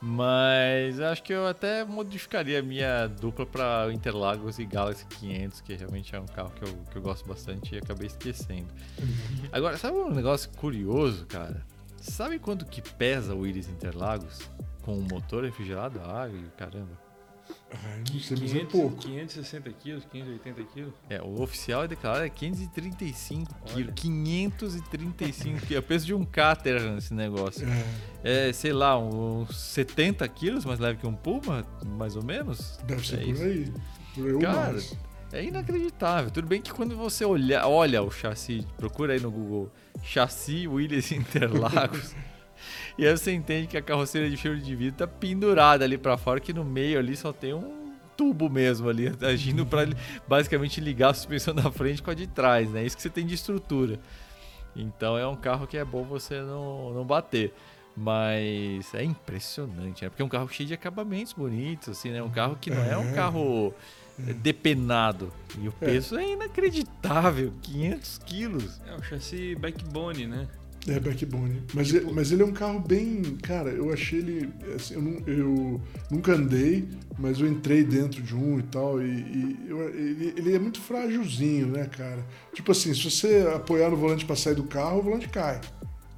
[0.00, 5.74] Mas acho que eu até modificaria a minha dupla para Interlagos e Galaxy 500, que
[5.74, 8.68] realmente é um carro que eu, que eu gosto bastante e acabei esquecendo.
[8.98, 9.48] Uhum.
[9.52, 11.64] Agora, sabe um negócio curioso, cara?
[12.00, 14.50] Sabe quanto que pesa o Iris Interlagos
[14.82, 17.01] com o motor refrigerado, a água e caramba?
[18.12, 18.96] Não sei, 500, é pouco.
[18.96, 20.92] 560 quilos, 580 quilos?
[21.08, 23.94] É, o oficial é declarado é 535 quilos.
[23.94, 25.72] 535 quilos.
[25.72, 27.66] É o peso de um cáter esse negócio.
[28.24, 28.48] É.
[28.48, 32.78] é, sei lá, uns 70 quilos, mais leve que um Puma, mais ou menos.
[32.84, 33.42] Deve ser é por isso.
[33.42, 33.72] aí.
[34.14, 34.96] Por aí Cara, mais.
[35.32, 36.30] é inacreditável.
[36.30, 39.70] Tudo bem que quando você olha, olha o chassi, procura aí no Google,
[40.02, 42.14] chassi Williams Interlagos.
[42.96, 46.16] E aí você entende que a carroceria de fibra de vidro tá pendurada ali para
[46.16, 49.88] fora, que no meio ali só tem um tubo mesmo ali, agindo para
[50.28, 52.84] basicamente ligar a suspensão da frente com a de trás, né?
[52.84, 53.98] Isso que você tem de estrutura.
[54.74, 57.52] Então é um carro que é bom você não, não bater.
[57.94, 60.08] Mas é impressionante, né?
[60.08, 62.22] Porque é um carro cheio de acabamentos bonitos, assim, né?
[62.22, 63.12] Um carro que não é um é.
[63.12, 63.74] carro
[64.16, 65.30] depenado.
[65.58, 65.86] E o é.
[65.86, 68.80] peso é, é inacreditável, 500 quilos.
[68.86, 70.48] É um chassi backbone, né?
[70.88, 71.62] É, backbone.
[71.72, 71.98] Mas, tipo...
[72.00, 73.22] ele, mas ele é um carro bem.
[73.42, 74.52] Cara, eu achei ele.
[74.74, 79.00] Assim, eu, eu, nunca andei, mas eu entrei dentro de um e tal.
[79.00, 82.24] E, e eu, ele, ele, é muito frágilzinho, né, cara?
[82.52, 85.60] Tipo assim, se você apoiar no volante para sair do carro, o volante cai.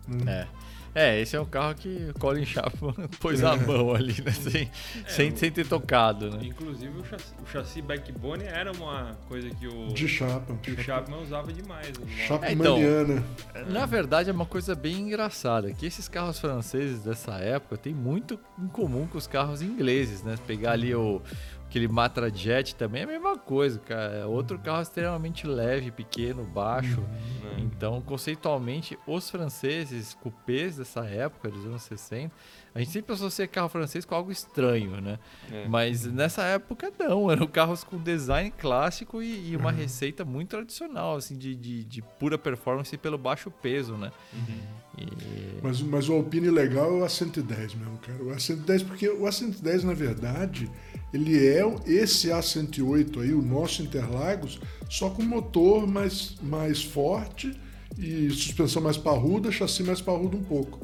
[0.08, 0.46] Né?
[0.50, 0.63] É.
[0.94, 3.46] É, esse é um carro que Colin Chapman pôs é.
[3.46, 4.30] a mão ali, né?
[4.30, 4.70] Sem,
[5.04, 6.38] é, sem, sem, ter tocado, né?
[6.42, 10.56] Inclusive o chassi, o chassi backbone era uma coisa que o, De Chapman.
[10.58, 11.92] Que o Chapman usava demais.
[12.26, 13.24] Chapmaniana.
[13.54, 17.76] É, então, na verdade é uma coisa bem engraçada, que esses carros franceses dessa época
[17.76, 20.36] têm muito em comum com os carros ingleses, né?
[20.46, 21.20] Pegar ali o
[21.74, 24.18] Aquele Matra Jet também é a mesma coisa, cara.
[24.18, 27.00] É outro carro extremamente leve, pequeno, baixo.
[27.00, 27.58] Uhum.
[27.58, 32.32] Então, conceitualmente, os franceses, cupês dessa época, dos anos 60,
[32.72, 35.18] a gente sempre associa carro francês com algo estranho, né?
[35.50, 35.66] É.
[35.66, 39.76] Mas nessa época não, eram carros com design clássico e, e uma uhum.
[39.76, 44.12] receita muito tradicional, assim, de, de, de, pura performance pelo baixo peso, né?
[44.32, 44.60] Uhum.
[44.98, 45.60] E...
[45.62, 48.22] Mas, mas o Alpine legal é o A110 mesmo, cara.
[48.22, 50.70] O A110, porque o A110, na verdade,
[51.12, 57.58] ele é esse A108 aí, o nosso Interlagos, só com motor mais, mais forte
[57.98, 60.80] e suspensão mais parruda, chassi mais parrudo um pouco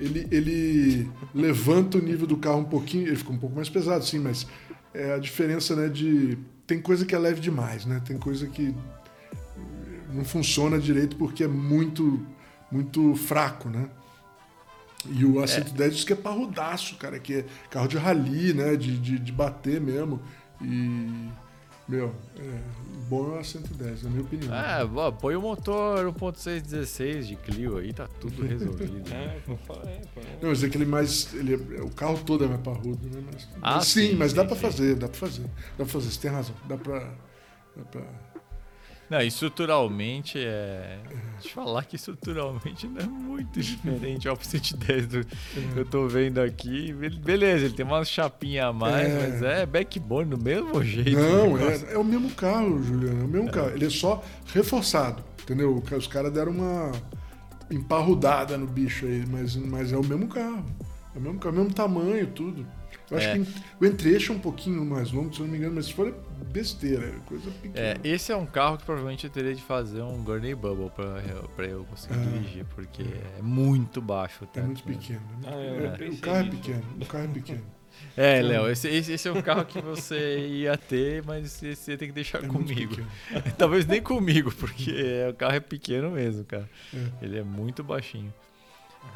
[0.00, 4.04] ele, ele levanta o nível do carro um pouquinho, ele fica um pouco mais pesado,
[4.04, 4.46] sim, mas
[4.94, 6.38] é a diferença, né, de...
[6.66, 8.00] Tem coisa que é leve demais, né?
[8.04, 8.72] Tem coisa que
[10.12, 12.24] não funciona direito porque é muito,
[12.70, 13.88] muito fraco, né?
[15.06, 15.88] E o A110 é.
[15.88, 18.76] diz que é parrudaço, cara, que é carro de rally, né?
[18.76, 20.20] De, de, de bater mesmo.
[20.60, 21.30] E
[21.90, 22.60] meu, é,
[23.08, 24.54] bom é a 110, na minha opinião.
[24.54, 24.86] É,
[25.18, 29.02] põe o motor 1.616 de Clio aí, tá tudo resolvido.
[29.12, 29.40] é,
[30.40, 31.34] Não, mas é aquele mais.
[31.34, 33.20] Ele, é, o carro todo é mais parrudo, né?
[33.32, 34.62] Mas, ah, mas sim, sim, mas dá sim, pra sim.
[34.62, 35.42] fazer, dá pra fazer.
[35.42, 36.54] Dá pra fazer, você tem razão.
[36.68, 37.00] Dá pra.
[37.76, 38.29] Dá pra
[39.10, 41.00] não, estruturalmente é.
[41.32, 46.06] Deixa eu falar que estruturalmente não é muito diferente ao 110 do que eu tô
[46.06, 46.92] vendo aqui.
[46.92, 49.28] Beleza, ele tem uma chapinha a mais, é.
[49.28, 51.18] mas é backbone do mesmo jeito.
[51.18, 53.22] Não, é, é, o mesmo carro, Juliano.
[53.22, 53.52] É o mesmo é.
[53.52, 53.70] carro.
[53.70, 54.22] Ele é só
[54.54, 55.82] reforçado, entendeu?
[55.96, 56.92] Os caras deram uma
[57.68, 60.64] emparrudada no bicho aí, mas, mas é o mesmo carro.
[61.16, 62.64] É o mesmo carro, é o mesmo tamanho, tudo.
[63.10, 63.38] Eu acho é.
[63.38, 63.46] que
[63.80, 66.14] o entre-eixo é um pouquinho mais longo, se eu não me engano, mas se for
[66.44, 68.00] besteira, coisa É, pequena.
[68.14, 71.48] esse é um carro que provavelmente eu teria de fazer um Gurney Bubble pra, eu-
[71.56, 72.24] pra eu conseguir Ah.
[72.38, 73.02] dirigir, porque
[73.38, 74.44] é muito baixo.
[74.44, 75.20] o É muito pequeno.
[75.42, 75.48] né?
[75.48, 77.62] Ah, É, o carro é pequeno, o carro é pequeno.
[78.16, 82.08] É, Léo, esse, esse, esse é um carro que você ia ter, mas você tem
[82.08, 82.96] que deixar É comigo.
[83.58, 84.92] Talvez nem comigo, porque
[85.28, 86.68] o carro é pequeno mesmo, cara.
[86.94, 87.24] É.
[87.24, 88.32] Ele é muito baixinho.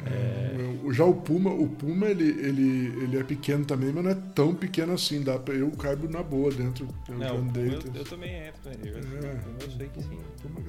[0.05, 4.17] É, Já o Puma, o Puma ele, ele, ele é pequeno também, mas não é
[4.35, 5.21] tão pequeno assim.
[5.23, 6.87] Dá pra, eu caibo na boa dentro.
[7.07, 7.67] Eu Não, andei.
[7.75, 8.89] eu, eu também entro nele.
[8.89, 9.39] Eu, É.
[9.63, 10.19] eu sei que sim.
[10.41, 10.61] Puma.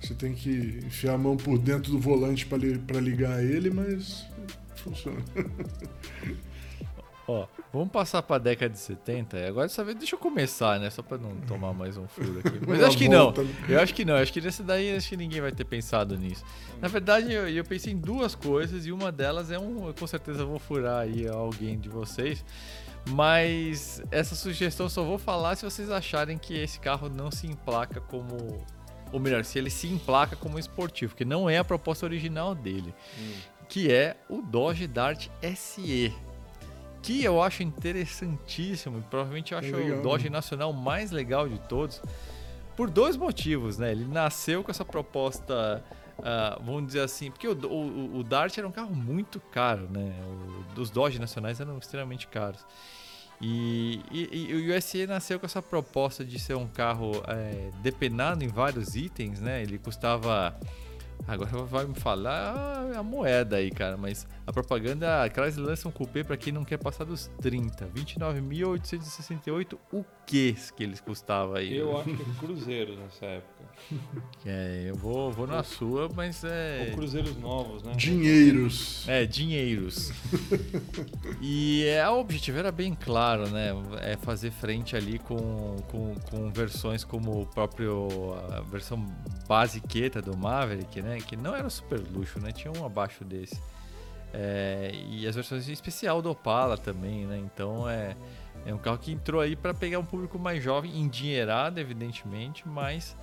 [0.00, 4.26] Você tem que enfiar a mão por dentro do volante pra ligar ele, mas
[4.76, 5.20] funciona.
[7.26, 9.38] Ó, vamos passar pra década de 70.
[9.38, 10.90] e Agora dessa vez deixa eu começar, né?
[10.90, 12.60] Só pra não tomar mais um furo aqui.
[12.66, 13.32] Mas acho que não.
[13.32, 13.46] né?
[13.68, 14.14] Eu acho que não.
[14.16, 16.44] Acho que nesse daí acho que ninguém vai ter pensado nisso.
[16.82, 19.86] Na verdade, eu, eu pensei em duas coisas e uma delas é um.
[19.86, 22.44] Eu com certeza vou furar aí alguém de vocês.
[23.08, 27.46] Mas essa sugestão eu só vou falar se vocês acharem que esse carro não se
[27.46, 28.64] emplaca como.
[29.12, 32.92] Ou melhor, se ele se emplaca como esportivo, que não é a proposta original dele
[33.18, 33.32] Hum.
[33.68, 36.12] que é o Dodge Dart SE.
[37.04, 40.30] Que eu acho interessantíssimo, e provavelmente eu É acho legal, o Dodge né?
[40.30, 42.00] nacional mais legal de todos,
[42.76, 43.92] por dois motivos, né?
[43.92, 45.84] Ele nasceu com essa proposta,
[46.22, 50.12] ah, vamos dizer assim, porque o, o, o Dart era um carro muito caro, né?
[50.76, 52.64] O- os Dodge nacionais eram extremamente caros.
[53.40, 58.42] E, e- e o SE nasceu com essa proposta de ser um carro é, depenado
[58.44, 59.62] em vários itens, né?
[59.62, 60.56] Ele custava.
[61.26, 65.92] Agora vai me falar a moeda aí, cara, mas a propaganda, a Chrysler lança um
[65.92, 71.76] coupé pra quem não quer passar dos 30, 29.868, o que que eles custavam aí?
[71.76, 73.53] Eu acho que é cruzeiros nessa época.
[74.46, 76.88] É, eu vou, vou na sua, mas é...
[76.90, 77.94] Ou cruzeiros novos, né?
[77.96, 79.08] Dinheiros.
[79.08, 80.12] É, dinheiros.
[81.40, 83.70] e é, o objetivo era bem claro, né?
[84.02, 89.06] É fazer frente ali com, com, com versões como o próprio a versão
[89.48, 91.16] basiqueta do Maverick, né?
[91.26, 92.52] Que não era super luxo, né?
[92.52, 93.58] Tinha um abaixo desse.
[94.30, 97.38] É, e as versões especial do Opala também, né?
[97.38, 98.14] Então é,
[98.66, 103.16] é um carro que entrou aí para pegar um público mais jovem, endinheirado, evidentemente, mas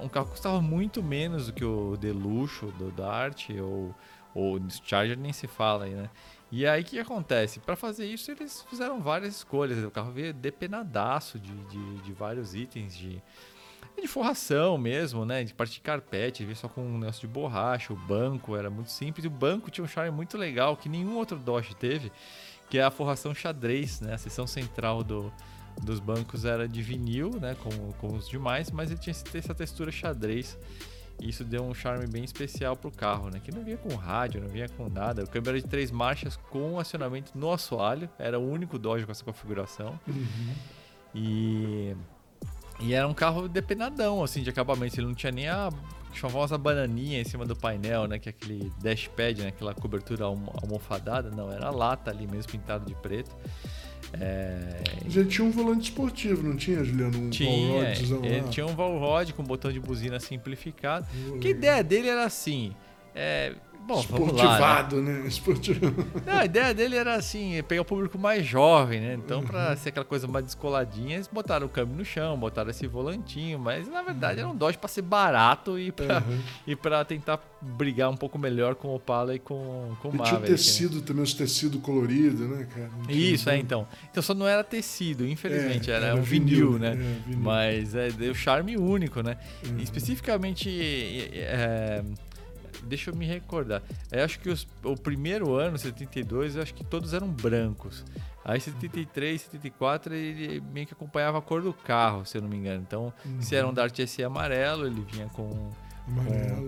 [0.00, 3.48] um carro custava muito menos do que o de luxo do Dart
[4.34, 6.10] ou do Charger nem se fala aí, né?
[6.50, 7.60] E aí o que acontece?
[7.60, 9.82] Para fazer isso eles fizeram várias escolhas.
[9.84, 13.22] O carro veio depenadaço de, de, de vários itens de,
[14.00, 15.44] de forração mesmo, né?
[15.44, 17.92] De parte de carpete, veio só com um negócio de borracha.
[17.92, 19.26] O banco era muito simples.
[19.26, 22.10] O banco tinha um charme muito legal que nenhum outro Dodge teve,
[22.70, 24.14] que é a forração xadrez, né?
[24.14, 25.30] A seção central do,
[25.82, 27.56] dos bancos era de vinil, né?
[27.62, 30.58] Como, como os demais, mas ele tinha essa textura xadrez.
[31.20, 33.40] E isso deu um charme bem especial pro carro, né?
[33.42, 35.24] Que não vinha com rádio, não vinha com nada.
[35.24, 38.08] O câmbio era de três marchas com acionamento no assoalho.
[38.18, 39.98] Era o único Dodge com essa configuração.
[41.14, 41.94] E,
[42.80, 44.98] e era um carro depenadão, assim, de acabamento.
[45.00, 45.70] Ele não tinha nem a
[46.12, 48.18] famosa bananinha em cima do painel, né?
[48.20, 49.48] Que é aquele dashpad, né?
[49.48, 51.30] Aquela cobertura almo- almofadada.
[51.30, 53.34] Não, era lata ali mesmo, pintada de preto.
[54.12, 57.18] É, Já tinha um volante esportivo, não tinha, Juliano?
[57.18, 58.48] Um tinha, ele lá?
[58.48, 61.06] tinha um Valrod com botão de buzina simplificado.
[61.32, 62.74] Um Que a ideia dele era assim.
[63.14, 63.52] É,
[63.88, 64.42] bom, vamos lá.
[64.44, 65.12] Esportivado, né?
[65.20, 65.26] né?
[65.28, 66.06] Esportivado.
[66.26, 69.14] Não, a ideia dele era assim, pegar o público mais jovem, né?
[69.14, 69.46] Então, Uhum.
[69.46, 73.58] pra ser aquela coisa mais descoladinha, eles botaram o câmbio no chão, botaram esse volantinho,
[73.58, 76.38] mas na verdade era um Dodge pra ser barato e pra, Uhum.
[76.66, 80.22] e tentar brigar um pouco melhor com o Opala e com, com o E tinha
[80.22, 80.50] o Maverick.
[80.50, 80.56] né?
[80.56, 82.90] tecido também, os tecidos coloridos, né, cara?
[83.08, 83.86] Isso, é, então.
[84.10, 86.90] Então só não era tecido, infelizmente, É, era, era um vinil, vinil, né?
[86.92, 86.94] é,
[87.28, 87.40] vinil.
[87.40, 89.36] Mas é, deu charme único, né?
[89.66, 89.78] Uhum.
[89.80, 90.68] Especificamente,
[91.32, 92.02] é,
[92.84, 93.82] deixa eu me recordar.
[94.10, 98.04] Eu acho que os- o primeiro ano, 72, eu acho que todos eram brancos.
[98.44, 102.56] Aí 73, 74, ele meio que acompanhava a cor do carro, se eu não me
[102.56, 102.82] engano.
[102.86, 105.70] Então, se era um Dart SE amarelo, ele vinha com,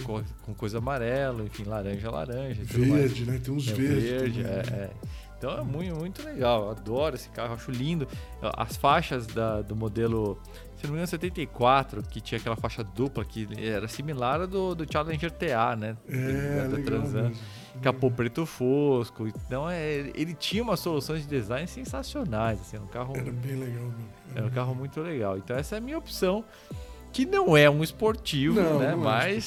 [0.05, 2.63] com, com, coisa amarela, enfim, laranja, laranja.
[2.65, 3.39] Verde, né?
[3.43, 4.05] Tem uns É verdes.
[4.05, 4.63] verde, é, né?
[4.73, 4.91] é.
[5.39, 6.65] Então é muito, muito legal.
[6.65, 8.07] Eu adoro esse carro, acho lindo.
[8.43, 10.39] As faixas da- do modelo,
[10.81, 14.75] se não me engano, 74, que tinha aquela faixa dupla que era similar à do,
[14.75, 15.97] do Challenger TA, né?
[16.09, 17.33] É, da legal Transan.
[17.83, 19.29] Capô preto fosco.
[19.29, 22.61] Então é, ele tinha umas soluções de design sensacionais.
[22.61, 24.09] Assim, um carro, Era bem legal mesmo.
[24.35, 25.37] era um carro muito legal.
[25.39, 26.45] Então essa é a minha opção,
[27.13, 28.87] que não é um esportivo, Não, né?
[28.87, 29.45] não é Mas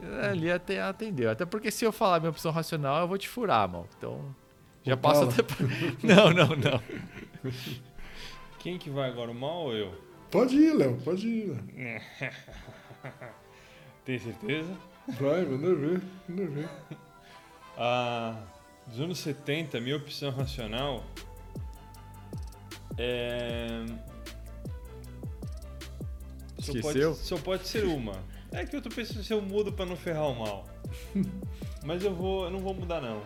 [0.00, 0.20] esportivo.
[0.30, 1.30] ali até atendeu.
[1.30, 3.86] Até porque se eu falar minha opção racional, eu vou te furar, mano.
[3.98, 4.20] Então
[4.84, 5.56] já passo até pra...
[6.02, 6.80] Não, não, não.
[8.58, 10.05] Quem que vai agora, o mal ou eu?
[10.30, 11.48] Pode ir, Léo, pode ir.
[11.48, 12.00] Léo.
[14.04, 14.76] Tem certeza?
[15.20, 16.68] Vai, manda ver, manda ver.
[17.78, 18.36] Ah,
[18.86, 21.04] dos anos 70, minha opção racional
[22.98, 23.84] é.
[26.58, 27.10] Só Esqueceu?
[27.12, 28.14] pode, só pode ser uma.
[28.52, 30.66] É que eu tô pensando se eu mudo pra não ferrar o mal.
[31.84, 33.18] Mas eu vou, eu não vou mudar não.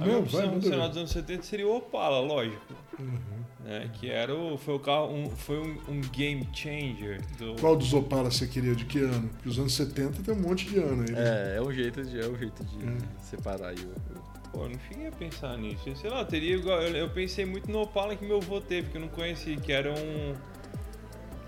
[0.00, 0.88] A Não, minha vai, opção nacional não.
[0.88, 2.74] dos anos 70 seria o Opala, lógico.
[2.98, 3.43] Uhum.
[3.64, 3.90] Né?
[3.94, 7.54] Que era o, foi o carro, um, foi um, um game changer do.
[7.58, 8.74] Qual dos Opala você queria?
[8.74, 9.28] De que ano?
[9.30, 11.10] Porque os anos 70 tem um monte de ano aí.
[11.12, 11.52] né?
[11.54, 12.96] É, é um jeito de, é um jeito de É.
[13.22, 14.50] separar aí o.
[14.50, 15.96] Pô, eu não cheguei a pensar nisso.
[15.96, 16.82] Sei lá, eu teria igual.
[16.82, 19.72] Eu, eu pensei muito no Opala que meu avô teve, que eu não conheci, que
[19.72, 20.34] era um.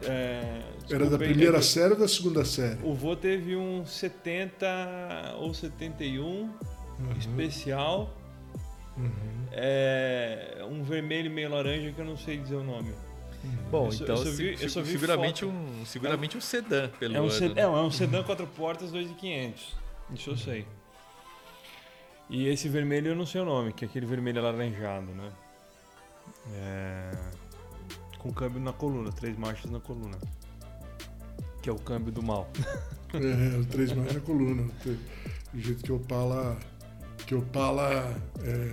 [0.02, 2.78] É, Era da desculpa primeira é que série ou da segunda série?
[2.82, 6.48] O vô teve um 70 ou 71
[6.98, 7.12] Uhum.
[7.18, 8.10] especial.
[8.96, 9.46] Uhum.
[9.52, 12.92] É, um vermelho meio laranja que eu não sei dizer o nome.
[13.70, 15.54] Bom, Eu só- então eu só vi- se- eu só vi seguramente, foto.
[15.54, 17.30] um, seguramente um sedã pelo É um, ano.
[17.32, 17.62] sed- né?
[17.62, 19.76] é, um- é um sedã quatro portas, 2.500.
[20.12, 20.66] Isso eu sei.
[22.28, 25.30] E esse vermelho eu não sei o nome, que é aquele vermelho alaranjado, né?
[26.54, 27.10] É,
[28.18, 30.18] Com câmbio na coluna, três marchas na coluna.
[31.62, 32.48] Que é o câmbio do mal.
[33.14, 34.64] É, três mais na coluna.
[34.84, 36.58] Do jeito que o Opala.
[37.26, 38.16] Que o Opala.
[38.42, 38.72] É,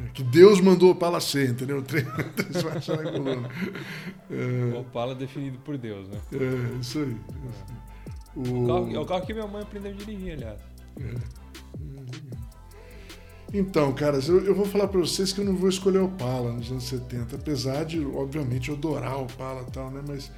[0.00, 1.82] é, que Deus mandou o Opala ser, entendeu?
[2.64, 3.48] Mais na coluna.
[4.30, 6.18] O É, Opala definido por Deus, né?
[6.32, 7.16] é, isso aí.
[8.36, 10.60] O carro- é o O, carro que minha mãe aprendeu a dirigir, aliás.
[13.52, 16.52] então, caras, eu, eu vou falar pra vocês que eu não vou escolher o Opala
[16.52, 20.02] nos anos 70, apesar de, obviamente, eu adorar o Opala e tal, né?
[20.06, 20.30] Mas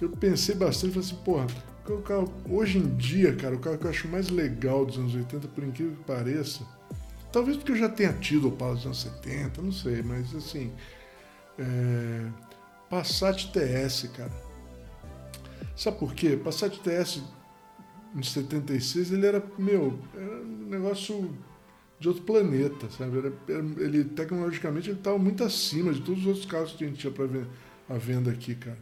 [0.00, 1.46] eu pensei bastante e falei assim, porra,
[1.92, 5.48] é hoje em dia, cara, o carro que eu acho mais legal dos anos 80,
[5.48, 6.64] por incrível que pareça,
[7.32, 10.72] talvez porque eu já tenha tido o Opala dos anos 70, não sei, mas assim,
[11.58, 12.26] é,
[12.90, 14.32] Passat TS, cara.
[15.76, 16.36] Sabe por quê?
[16.36, 17.22] Passat TS
[18.14, 21.36] em 76, ele era, meu, era um negócio
[22.00, 23.18] de outro planeta, sabe?
[23.18, 23.32] Era-
[23.78, 27.12] ele, tecnologicamente, ele estava muito acima de todos os outros carros que a gente tinha
[27.12, 27.26] para
[27.88, 28.78] a venda aqui, cara.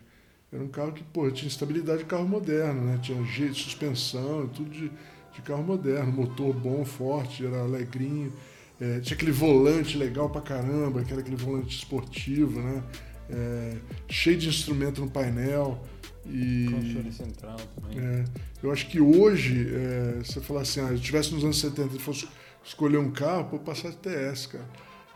[0.56, 2.98] Era um carro que, pô, tinha estabilidade de carro moderno, né?
[3.02, 4.90] Tinha jeito de suspensão tudo de,
[5.34, 6.10] de carro moderno.
[6.10, 8.32] Motor bom, forte, era alegrinho.
[8.80, 12.82] É, tinha aquele volante legal pra caramba, que era aquele volante esportivo, né?
[13.28, 13.76] É,
[14.08, 15.78] cheio de instrumento no painel.
[16.24, 16.68] E...
[16.70, 17.98] Console central também.
[17.98, 18.24] É,
[18.62, 21.96] eu acho que hoje, é, se você falar assim, ah, eu estivesse nos anos 70
[21.96, 22.26] e fosse
[22.64, 24.64] escolher um carro, pô, passar de TS, cara.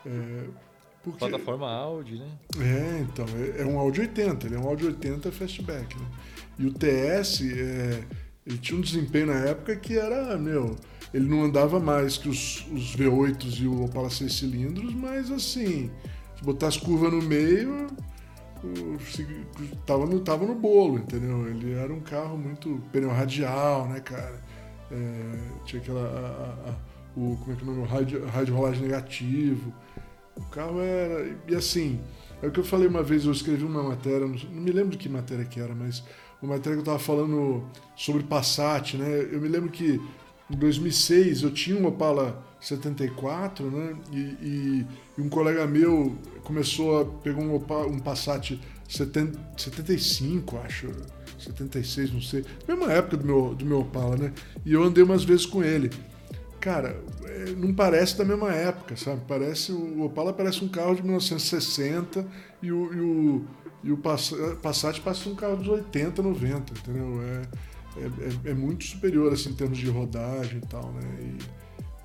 [0.05, 0.43] É,
[1.03, 2.27] porque, Plataforma Audi, né?
[2.59, 3.25] é, então,
[3.57, 6.05] é, é um Audi 80, ele é um Audi 80 fastback, né?
[6.59, 8.03] E o TS, é,
[8.45, 10.75] ele tinha um desempenho na época que era, meu,
[11.13, 15.89] ele não andava mais que os, os V8s e o Opala 6 cilindros, mas assim,
[16.37, 17.87] se botar as curvas no meio,
[19.85, 21.47] tava no, tava no bolo, entendeu?
[21.47, 24.41] Ele era um carro muito pneu radial, né, cara?
[24.91, 26.01] É, tinha aquela.
[26.03, 27.81] a- a- a- o, como é que é o nome?
[27.81, 29.73] O rádio, rádio rolagem negativo.
[30.41, 31.35] O carro era.
[31.47, 31.99] E assim,
[32.41, 34.97] é o que eu falei uma vez, eu escrevi uma matéria, não, me lembro de
[34.97, 36.03] que matéria que era, mas
[36.41, 37.63] uma matéria que eu tava falando
[37.95, 39.27] sobre Passat, né?
[39.31, 40.01] Eu me lembro que
[40.49, 43.95] em 2006 eu tinha um Opala 74, né?
[44.11, 44.85] E, e-
[45.17, 48.57] e um colega meu começou a pegar um, Opala, um Passat
[48.89, 50.89] 70, 75, acho,
[51.39, 54.33] 76, não sei, mesma época do meu, do meu Opala, né?
[54.65, 55.89] E eu andei umas vezes com ele.
[56.61, 59.21] Cara, é, não parece da mesma época, sabe?
[59.27, 62.25] Parece o Opala parece um carro de 1960
[62.61, 63.45] e o, e o,
[63.83, 67.19] e o Pass- Passat parece um carro dos 80, 90, entendeu?
[67.23, 67.41] É,
[67.99, 68.05] é,
[68.47, 71.01] é- é muito superior assim, em termos de rodagem e tal, né?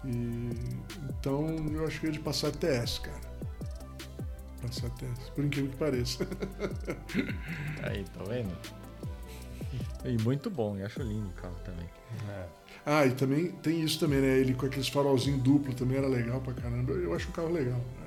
[0.05, 3.27] E, e- então eu acho que é de Passat TS, cara.
[4.63, 6.27] Passat TS, por incrível que pareça.
[7.85, 8.57] Aí, tá vendo?
[10.05, 11.87] E muito bom, eu acho lindo o carro também.
[12.31, 12.45] É.
[12.85, 14.39] Ah, e também tem isso também, né?
[14.39, 16.93] Ele com aqueles farolzinhos duplo também era legal pra caramba.
[16.93, 17.79] Eu acho um carro legal.
[17.79, 18.07] né?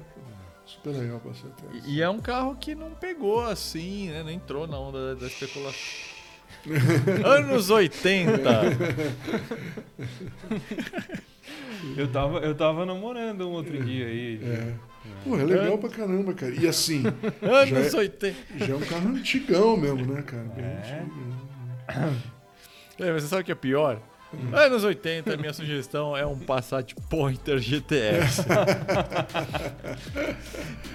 [0.65, 1.83] Super legal Passat TS.
[1.85, 4.23] E, e é um carro que não pegou assim, né?
[4.23, 5.79] Não entrou na onda da especulação.
[7.25, 8.39] Anos 80.
[11.97, 14.39] Eu tava, eu tava namorando um outro dia aí.
[14.43, 14.73] É.
[15.23, 16.53] Pô, é legal pra caramba, cara.
[16.53, 17.03] E assim,
[17.41, 18.35] Anos Já 80.
[18.65, 20.43] já é um carro antigão mesmo, né, cara?
[20.43, 20.77] Bem É.
[21.01, 21.39] antigo?
[23.01, 23.97] É, mas você sabe o que é pior?
[24.53, 28.41] Anos 80, minha sugestão é um Passat Pointer GTS.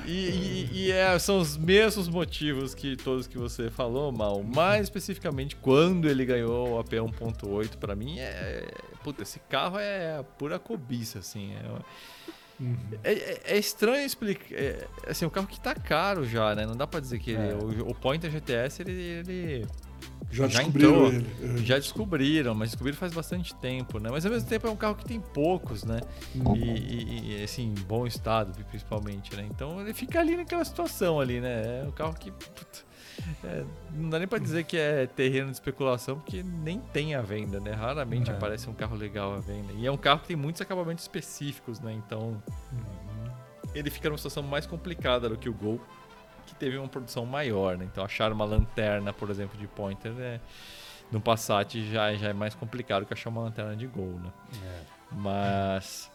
[0.07, 4.43] e e- e é- são os mesmos motivos que todos que você falou, Mal.
[4.43, 8.65] Mais especificamente, quando ele ganhou o AP 1.8, pra mim é.
[9.03, 11.55] Puta, esse carro é pura cobiça, assim.
[11.55, 11.69] É,
[12.61, 12.77] Uhum.
[13.03, 14.47] é, é- é estranho explicar.
[14.55, 16.65] É, assim, o carro que tá caro já, né?
[16.65, 17.55] Não dá pra dizer que ele- É.
[17.55, 19.67] o, o Pointer GTS ele- ele
[20.31, 21.13] Já, Já descobriram entrou.
[21.13, 21.61] ele.
[21.61, 21.65] É.
[21.65, 24.09] já descobriram, mas descobriram faz bastante tempo, né?
[24.11, 26.01] Mas ao mesmo tempo é um carro que tem poucos, né?
[26.35, 26.57] Uhum.
[26.57, 29.47] E, e- assim, em bom estado, principalmente, né?
[29.49, 31.83] Então ele fica ali naquela situação ali, né?
[31.83, 32.33] É um carro que.
[33.45, 37.23] é, não dá nem pra dizer que é terreno de especulação, porque nem tem à
[37.23, 37.71] venda, né?
[37.71, 38.35] Raramente É.
[38.35, 39.73] aparece um carro legal à venda.
[39.75, 41.93] E é um carro que tem muitos acabamentos específicos, né?
[41.93, 42.43] Então
[43.75, 45.81] ele fica numa situação mais complicada do que o Gol,
[46.45, 47.85] que teve uma produção maior, né?
[47.91, 50.41] Então achar uma lanterna, por exemplo, de Pointer, né?
[51.13, 54.31] no Passat já, já é mais complicado que achar uma lanterna de Gol, né?
[55.13, 56.11] Mas.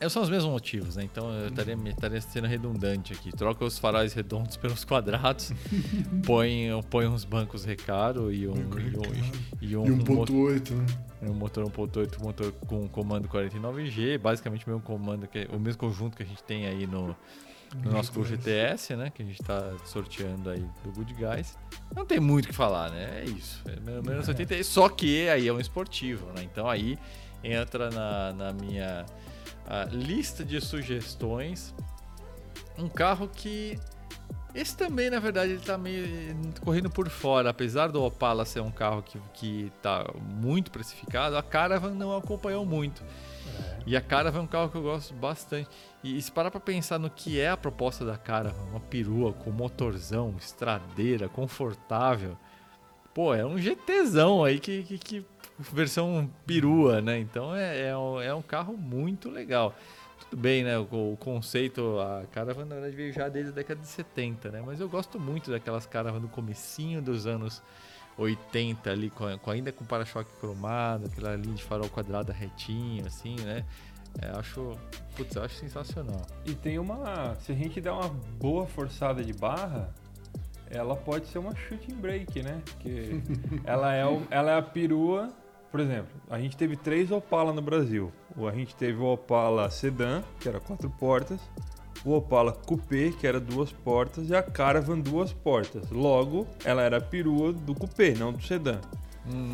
[0.00, 1.04] é, São os mesmos motivos, né?
[1.04, 3.30] Então eu estaria, estaria sendo redundante aqui.
[3.32, 5.52] Troca os faróis redondos pelos quadrados,
[6.24, 9.02] põe, põe uns bancos recaro e um, e um,
[9.60, 10.86] e um, E mo- 1.8, né?
[11.22, 16.16] um motor 1.8, motor com comando 49G, basicamente o mesmo comando, que, o mesmo conjunto
[16.16, 17.14] que a gente tem aí no,
[17.76, 19.10] no nosso GTS, né?
[19.10, 21.56] Que a gente está sorteando aí do Good Guys.
[21.94, 23.22] Não tem muito o que falar, né?
[23.22, 23.62] É isso.
[23.66, 26.42] É menos menos 80, só que aí é um esportivo, né?
[26.42, 26.98] Então aí
[27.42, 29.06] entra na, na minha
[29.90, 31.74] lista de sugestões
[32.76, 33.78] um carro que
[34.54, 37.50] esse também, na verdade, ele tá meio eh, correndo por fora.
[37.50, 42.66] Apesar do Opala ser um carro que, que tá muito precificado, a Caravan não acompanhou
[42.66, 43.02] muito.
[43.86, 45.68] E a Caravan é um carro que eu gosto bastante.
[46.02, 49.50] E se parar pra pensar no que é a proposta da Caravan, uma perua com
[49.50, 52.36] motorzão, estradeira, confortável.
[53.12, 55.26] Pô, é um GTzão aí que, que, que-
[55.58, 57.18] versão perua, né?
[57.18, 59.74] Então é, é, um, é um carro muito legal.
[60.20, 60.78] Tudo bem, né?
[60.78, 64.62] O, o conceito, a Caravan na verdade veio já desde a década de 70, né?
[64.64, 67.60] Mas eu gosto muito daquelas Caravan do comecinho dos anos
[68.20, 73.36] 80 ali, com, com- ainda com para-choque cromado, aquela linha de farol quadrada retinho, assim,
[73.40, 73.64] né?
[74.20, 74.76] É, acho,
[75.16, 76.26] putz, eu acho sensacional.
[76.44, 77.36] E tem uma.
[77.36, 79.88] Se a gente der uma boa forçada de barra,
[80.68, 82.60] ela pode ser uma shooting break, né?
[82.64, 83.20] Porque
[83.64, 85.28] ela é, o- ela é a perua.
[85.70, 88.10] Por exemplo, a gente teve três Opala no Brasil.
[88.36, 91.40] O- A gente teve o Opala Sedan, que era quatro portas.
[92.04, 94.28] O Opala Coupé, que era duas portas.
[94.30, 95.90] E a Caravan, duas portas.
[95.90, 98.80] Logo, ela era a perua do Coupé, não do Sedan.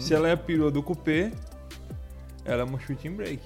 [0.00, 1.32] Se ela é a perua do Coupé,
[2.44, 3.40] ela é uma shooting break.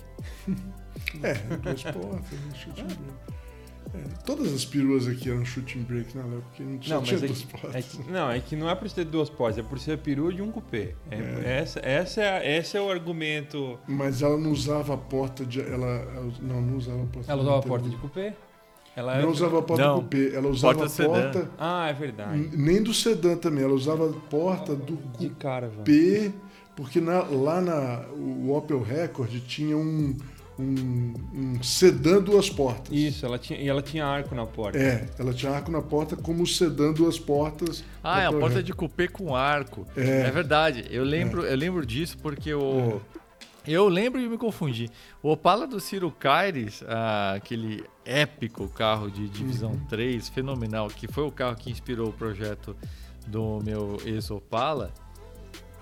[1.22, 3.00] É, duas portas, um shooting break.
[3.94, 6.42] É, todas as peruas aqui eram shooting break, né, Léo?
[6.42, 7.74] Porque não, só Não, tinha é duas que, portas.
[7.74, 9.98] é que- não, é que não é por ter duas portas, é por ser a
[9.98, 10.94] perua de um cupê.
[11.10, 11.58] É- É.
[11.58, 13.78] Essa, essa, é, esse é o argumento.
[13.88, 15.60] Mas ela não usava a porta de.
[15.60, 18.32] Ela, ela- não, não usava a porta Ela usava a porta de cupê?
[19.00, 21.08] Ela era- Não usava a porta Não, do coupé, ela usava porta a sedã.
[21.32, 21.50] porta.
[21.58, 22.50] Ah, é verdade.
[22.56, 25.76] Nem do sedã também, ela usava a porta do De caravan.
[25.76, 26.32] coupé,
[26.76, 30.16] porque na- lá na o Opel Record tinha um,
[30.58, 32.94] um, um sedã duas portas.
[32.94, 34.78] Isso, ela tinha, e ela tinha arco na porta.
[34.78, 37.82] É, ela tinha arco na porta como sedã duas portas.
[38.04, 38.66] Ah, é a porta Record.
[38.66, 39.86] de cupê com arco.
[39.96, 40.22] É.
[40.26, 40.84] É, verdade.
[40.90, 43.00] Eu lembro, eu lembro disso porque o.
[43.70, 44.90] Eu lembro e me confundi.
[45.22, 51.24] O Opala do Ciro Caires, ah, aquele épico carro de divisão 3, fenomenal, que foi
[51.24, 52.76] o carro que inspirou o projeto
[53.26, 54.92] do meu ex-Opala.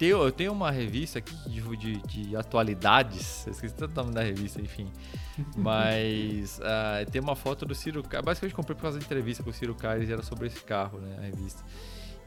[0.01, 4.23] Eu tenho uma revista aqui de, de- de atualidades, eu esqueci tanto o nome da
[4.23, 4.87] revista, enfim.
[5.57, 8.25] Mas ah, tem uma foto do Ciro Caires.
[8.25, 10.99] Basicamente comprei por causa da entrevista com o Ciro Caires e era sobre esse carro,
[11.01, 11.17] né?
[11.19, 11.65] A revista.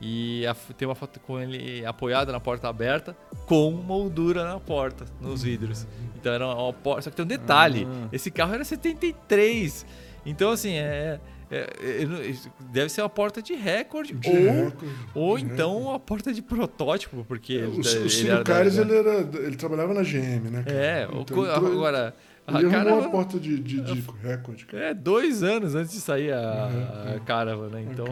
[0.01, 5.05] E a- tem uma foto com ele apoiado na porta aberta, com moldura na porta,
[5.21, 5.85] nos vidros.
[6.15, 7.03] Então era uma porta.
[7.03, 8.07] Só que tem um detalhe: Ah.
[8.11, 9.85] esse carro era 73.
[10.25, 11.19] Então, assim, é.
[11.51, 11.59] é-
[12.03, 12.33] é-
[12.71, 14.13] deve ser uma porta de recorde.
[14.13, 15.87] De ou recorde, ou de então recorde.
[15.89, 19.93] uma porta de protótipo, porque ele, O, ele o Ciro da- ele, era, ele trabalhava
[19.93, 20.63] na GM, né?
[20.63, 20.75] cara?
[20.77, 22.15] É, Então, ele agora.
[22.47, 24.65] A Ele a porta de, de, de recorde.
[24.65, 24.85] cara.
[24.85, 26.39] É, dois anos antes de sair a,
[26.71, 27.85] Uhum, a Caravan, né?
[27.91, 28.05] Então.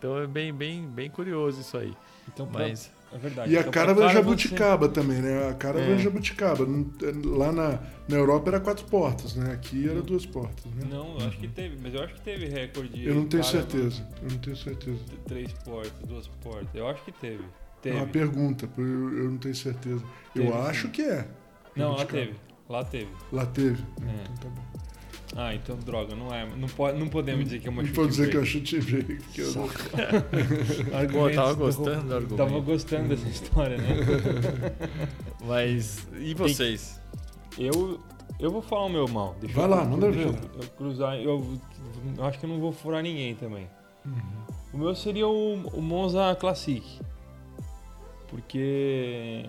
[0.00, 1.92] Então é bem, bem, bem curioso isso aí.
[2.32, 2.90] Então, pra- Mas.
[3.12, 3.52] é verdade.
[3.52, 5.48] E a Então, pra Caravan Jabuticaba também, né?
[5.50, 5.98] A Caravan É.
[5.98, 6.64] Jabuticaba.
[6.64, 6.90] Não-
[7.36, 7.78] Lá na,
[8.08, 9.52] na Europa era quatro portas, né?
[9.52, 10.86] Aqui era duas portas, né?
[10.90, 13.04] Não, eu acho que teve, mas eu acho que teve recorde.
[13.06, 14.08] Eu não tenho Caravan, certeza.
[14.22, 14.98] Eu não tenho certeza.
[15.26, 16.68] Três portas, duas portas.
[16.74, 17.42] Eu acho que teve.
[17.44, 17.96] É Teve.
[17.96, 20.02] uma pergunta, eu, eu não tenho certeza.
[20.34, 20.92] Eu Teve, acho sim.
[20.92, 21.26] que é.
[21.76, 22.24] Não, lá Jabuticaba.
[22.26, 22.34] teve.
[22.68, 23.08] Lá teve.
[23.32, 23.82] Lá teve.
[24.02, 24.24] É.
[24.32, 24.80] Então tá bom.
[25.36, 26.44] Ah, então droga, não é.
[26.56, 28.80] Não, pode, não podemos dizer que é uma Não chute pode dizer que é chute
[28.80, 29.68] break, porque eu não...
[31.12, 32.36] Pô, tava do- gostando do argumento.
[32.36, 33.96] Tava gostando dessa história, né?
[35.46, 36.06] Mas.
[36.18, 37.00] E vocês?
[37.56, 38.00] Eu,
[38.40, 39.36] eu vou falar o meu mal.
[39.40, 40.38] Deixa Vai eu, lá, manda deixa ver.
[40.56, 41.16] Eu, eu cruzar.
[41.16, 41.58] Eu,
[42.18, 43.68] eu acho que eu não vou furar ninguém também.
[44.04, 44.20] Uhum.
[44.72, 46.84] O meu seria o, o Monza Classic.
[48.28, 49.44] Porque.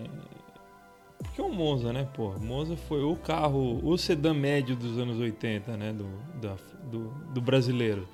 [1.22, 2.30] Porque é o Monza, né, pô?
[2.30, 5.92] O Monza foi o carro, o sedã médio dos anos 80, né?
[5.92, 6.06] Do,
[6.40, 6.56] da-
[6.90, 8.06] do, do brasileiro.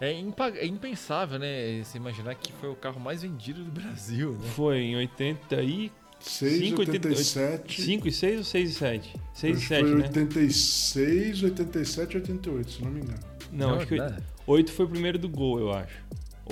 [0.00, 1.82] É, é impensável, né?
[1.84, 4.48] Se imaginar que foi o carro mais vendido do Brasil, né?
[4.54, 7.82] Foi em 80 e 6, 5, 87...
[7.82, 9.16] 5 e 6 ou 6 e 7?
[9.34, 10.06] 6 e acho que 7, foi né?
[10.06, 13.18] 86, 87, 88, se não me engano.
[13.52, 14.16] Não, acho que né?
[14.46, 16.02] 8 foi o primeiro do gol, eu acho.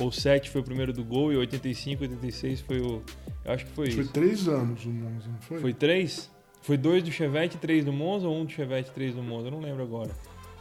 [0.01, 3.03] Ou 7 foi o primeiro do Gol e 85, 86 foi o.
[3.45, 4.13] Eu acho que foi Foi isso.
[4.13, 5.61] três anos o Monza, não foi?
[5.61, 6.31] Foi três?
[6.63, 9.47] Foi dois do Chevette, três do Monza ou um do Chevette, três do Monza?
[9.49, 10.11] Eu não lembro agora.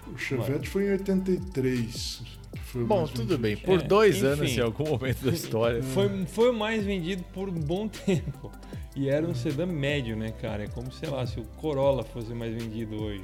[0.08, 2.22] O Chevette foi em 83.
[2.54, 3.38] que foi o Bom, mais tudo vendido.
[3.42, 3.58] bem.
[3.58, 4.26] Por É, dois enfim.
[4.28, 5.84] anos, em algum momento da história.
[5.84, 8.52] Foi, foi o mais vendido por um bom tempo.
[8.96, 10.64] E era um sedã médio, né, cara?
[10.64, 13.24] É como, sei lá, se o Corolla fosse mais vendido hoje.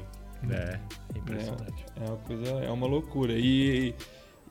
[0.49, 0.77] É,
[1.17, 1.85] impressionante.
[1.95, 3.33] É uma coisa, é uma loucura.
[3.35, 3.95] E,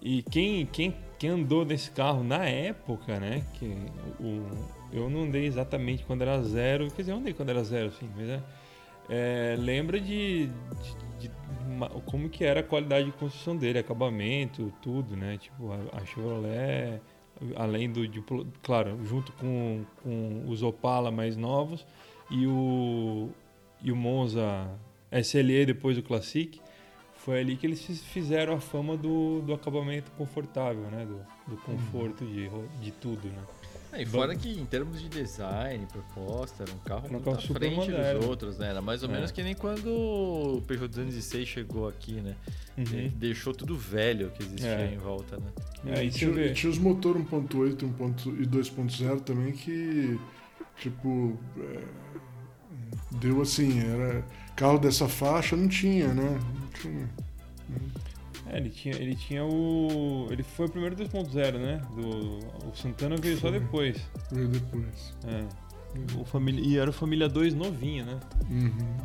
[0.03, 3.43] e quem, quem, quem andou nesse carro na época, né?
[3.55, 3.75] Que
[4.21, 4.47] o,
[4.93, 8.11] eu não andei exatamente quando era zero, quer dizer, eu andei quando era zero, sim,
[8.15, 8.43] mas é,
[9.09, 11.31] é, lembra de, de- de
[12.05, 15.39] como que era a qualidade de construção dele, acabamento, tudo, né?
[15.39, 17.01] Tipo, a, a Chevrolet,
[17.57, 18.23] além do, de,
[18.63, 21.87] claro, junto com, com os Opala mais novos
[22.31, 23.31] e o,
[23.83, 24.69] e o Monza
[25.11, 26.61] SLE depois do Classic,
[27.25, 31.07] foi ali que eles fiz- fizeram a fama do, do acabamento confortável, né?
[31.07, 33.43] Do, do conforto de, ro- de tudo, né?
[33.93, 37.41] É, e fora que em termos de design, proposta, era um carro muito carro à
[37.41, 38.19] super frente moderno.
[38.21, 38.71] dos outros, né?
[38.71, 39.13] Era mais ou É.
[39.13, 42.35] menos que nem quando o Peugeot 206 chegou aqui, né?
[42.77, 44.93] Ele deixou tudo velho que existia É.
[44.93, 45.47] em volta, né?
[45.97, 50.19] É, e tinha, e tinha os motor 1.8 1.0 e 2.0 também que,
[50.77, 51.81] tipo, é,
[53.13, 54.25] deu assim, era
[54.57, 56.41] carro dessa faixa não tinha, né?
[56.75, 57.09] Tinha.
[58.47, 60.29] É, ele tinha, ele tinha o.
[60.31, 61.81] Ele foi o primeiro 2.0, né?
[61.95, 63.59] Do, o Santana veio só Foi.
[63.59, 64.11] depois.
[64.31, 65.15] Veio depois.
[65.27, 65.65] É.
[66.19, 68.21] O família, e era o Família 2 novinho, né?
[68.51, 68.97] Uhum.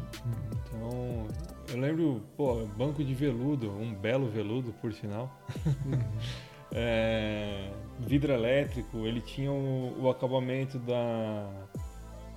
[0.52, 1.28] Então,
[1.70, 5.32] eu lembro, pô, banco de veludo, um belo veludo, por sinal.
[6.72, 11.50] É, vidro elétrico, ele tinha o, o acabamento da.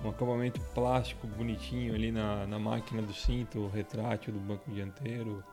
[0.03, 5.43] Um acabamento plástico bonitinho ali na, na máquina do cinto, o retrátil do banco dianteiro.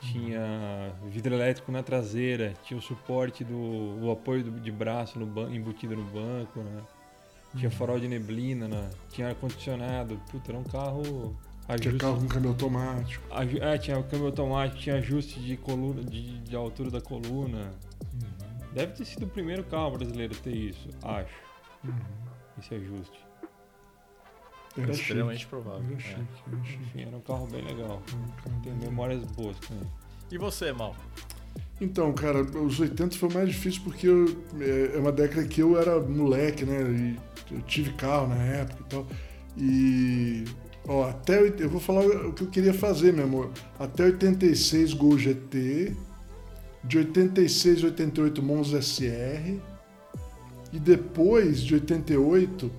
[0.00, 3.56] Tinha vidro elétrico na traseira, tinha o suporte do
[4.00, 6.82] o apoio do- de braço no ban- embutido no banco, né?
[7.56, 8.90] Tinha farol de neblina, né?
[9.10, 10.20] tinha ar-condicionado.
[10.30, 11.02] Puta, era um carro.
[11.66, 13.24] Tinha ajuste- carro com câmbio automático.
[13.34, 17.72] Aju- É, tinha o câmbio automático, tinha ajuste de coluna, de, de altura da coluna.
[18.72, 21.34] Deve ter sido o primeiro carro brasileiro a ter isso, acho.
[22.58, 23.18] Esse ajuste.
[24.82, 25.50] Era extremamente chique.
[25.50, 25.82] provável.
[25.84, 26.00] Era é.
[26.00, 26.20] chique,
[26.52, 26.82] era chique.
[26.84, 28.02] Enfim, era um carro bem legal.
[28.46, 29.86] Um Tem memórias boas com ele.
[30.30, 30.94] E você, Mal?
[31.80, 34.26] Então, cara, os 80 foi mais difícil porque eu-
[34.60, 36.80] é é uma década que eu era moleque, né?
[37.50, 39.06] E eu tive carro na época e tal.
[39.56, 40.44] E.
[40.86, 41.38] Ó, até.
[41.58, 43.50] Eu vou falar o que eu queria fazer, meu amor.
[43.78, 45.94] Até 86 Gol GT.
[46.84, 49.60] De 86 a 88 Monza SR.
[50.72, 52.70] E depois, de 88,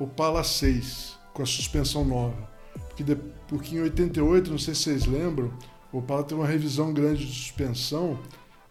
[0.00, 2.48] Opala 6, com a suspensão nova.
[2.88, 3.16] Porque, de-
[3.48, 5.52] porque em 88, não sei se vocês lembram,
[5.92, 8.18] o Opala teve uma revisão grande de suspensão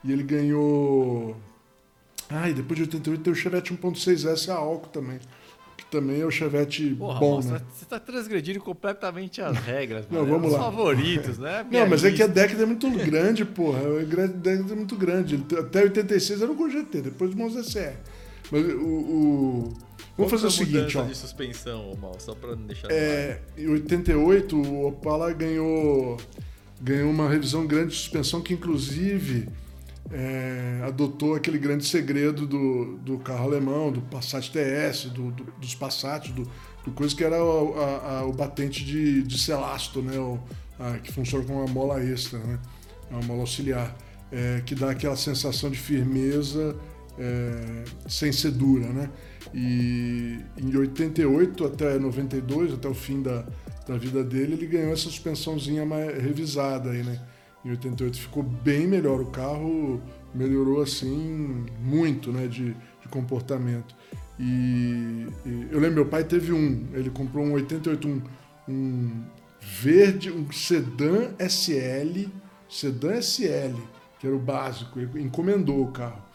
[0.03, 1.35] e ele ganhou.
[2.29, 5.19] Ah, e depois de 88 tem o Chevette 1.6S a álcool também.
[5.77, 7.61] Que também é o Chevette Porra, bom, você né?
[7.73, 10.27] você tá transgredindo completamente as regras, Não, mano.
[10.27, 10.63] É vamos os lá.
[10.65, 11.65] favoritos, né?
[11.71, 13.79] Não, mas é que a Minha década é muito grande, porra.
[13.79, 15.43] A década é muito grande.
[15.57, 17.95] Até 86 era o GT, depois o Monza SR.
[18.51, 18.85] Mas o.
[18.85, 19.88] o-
[20.27, 21.03] Vamos fazer o seguinte, ó.
[21.03, 26.17] de suspensão, Mal, só pra não deixar É, em 88, o Opala ganhou,
[26.81, 29.47] ganhou uma revisão grande de suspensão que, inclusive,
[30.11, 35.75] é, adotou aquele grande segredo do, do carro alemão, do Passat TS, do, do- dos
[35.75, 36.49] Passat, do,
[36.83, 40.17] do coisa que era o, a- a- o batente de, de Celasto, né?
[40.17, 40.39] O,
[40.79, 42.59] a- que funciona como uma mola extra, né?
[43.11, 43.95] É uma mola auxiliar,
[44.31, 46.75] é, que dá aquela sensação de firmeza
[47.17, 49.09] é, sem ser dura, né?
[49.53, 53.45] E em 88 até 92, até o fim da,
[53.87, 57.19] da vida dele, ele ganhou essa suspensãozinha mais revisada aí, né?
[57.63, 60.01] Em 88 ficou bem melhor, o carro
[60.33, 63.95] melhorou assim muito, né, de, de comportamento.
[64.39, 68.21] E, e eu lembro, meu pai teve um, ele comprou um 88, um,
[68.67, 69.23] um
[69.59, 72.29] verde, um sedã SL,
[72.69, 73.75] sedã SL,
[74.19, 76.28] que era o básico, ele encomendou o carro.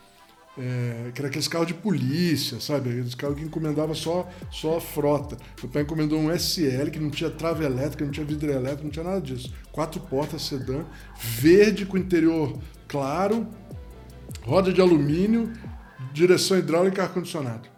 [0.57, 2.91] É, que era aqueles carros de polícia, sabe?
[2.91, 5.37] Aqueles carros que encomendava só, só a frota.
[5.61, 8.91] Meu pai encomendou um SL que não tinha trava elétrica, não tinha vidro elétrico, não
[8.91, 9.53] tinha nada disso.
[9.73, 10.85] Quatro portas, sedã,
[11.19, 13.49] verde com interior claro,
[14.43, 15.53] roda de alumínio,
[16.13, 17.69] direção hidráulica e ar-condicionado.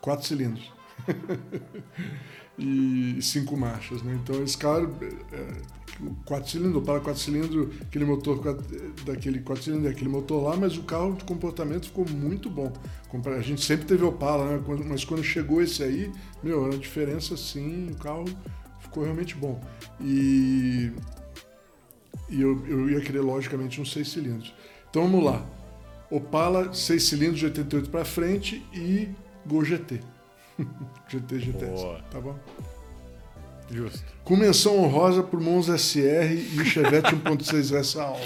[0.00, 0.72] Quatro cilindros.
[2.58, 4.18] e cinco marchas, né?
[4.22, 4.96] Então esse carro,
[5.32, 5.75] é,
[6.24, 8.64] quatro cilindros, para quatro cilindros, aquele motor quatro-
[9.04, 12.72] daquele quatro cilindros, aquele motor lá, mas o carro de comportamento ficou muito bom.
[13.36, 14.64] A gente sempre teve Opala, né?
[14.86, 18.24] Mas quando chegou esse aí, meu, era uma diferença assim, o carro
[18.80, 19.60] ficou realmente bom.
[20.00, 20.92] E,
[22.28, 24.54] e eu, eu ia querer, logicamente, uns seis cilindros.
[24.90, 25.44] Então vamos lá.
[26.10, 29.08] Opala 6 cilindros de 88 para frente e
[29.44, 30.00] Gol GT.
[31.08, 31.82] GT GTS.
[31.82, 32.00] Boa.
[32.10, 32.38] Tá bom?
[33.70, 34.04] Justo.
[34.24, 38.20] Com menção honrosa pro Monza SR e o Chevette 1.6S Alco.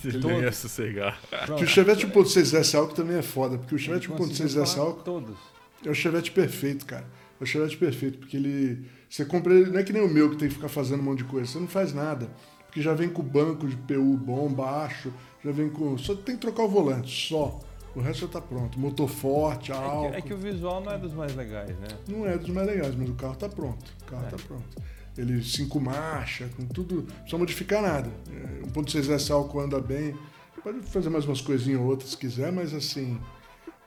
[0.00, 1.20] Se ele não ia sossegar.
[1.56, 5.02] Que o Chevette 1.6S Alco também é foda, porque o Chevette Conseguiu 1.6S falar Alco
[5.02, 5.36] Todos.
[5.84, 7.06] é o Chevette perfeito, cara.
[7.40, 8.86] É o Chevette perfeito, porque ele.
[9.08, 11.04] Você compra ele, não é que nem o meu que tem que ficar fazendo um
[11.04, 12.30] monte de coisa, você não faz nada.
[12.66, 15.12] Porque já vem com o banco de PU bom, baixo,
[15.44, 15.96] já vem com.
[15.98, 17.60] Só tem que trocar o volante, só.
[17.96, 18.78] O resto já tá pronto.
[18.78, 20.10] Motor forte, É álcool.
[20.10, 21.88] que, é que o visual não é dos mais legais, né?
[22.06, 23.90] Não é dos mais legais, mas o carro tá pronto.
[24.02, 24.28] O carro É.
[24.30, 24.82] tá pronto.
[25.16, 26.96] Ele cinco marcha, com tudo.
[26.96, 28.10] Não precisa modificar nada.
[28.30, 30.14] É, 1.6S álcool anda bem.
[30.62, 33.18] Pode fazer mais umas coisinhas ou outras se quiser, mas assim.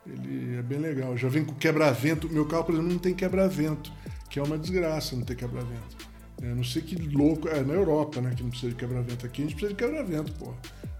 [0.07, 1.15] Ele é bem legal.
[1.15, 2.27] Já vem com quebra-vento.
[2.29, 3.91] Meu carro, por exemplo, não tem quebra-vento,
[4.27, 6.09] que é uma desgraça não ter quebra-vento.
[6.41, 7.47] É, não sei que louco.
[7.47, 8.33] É na Europa, né?
[8.35, 9.23] Que não precisa de quebra-vento.
[9.23, 10.51] Aqui a gente precisa de quebra-vento, pô.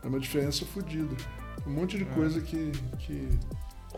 [0.03, 1.15] É uma diferença fodida.
[1.69, 2.71] Um monte de coisa que.
[2.97, 3.29] que,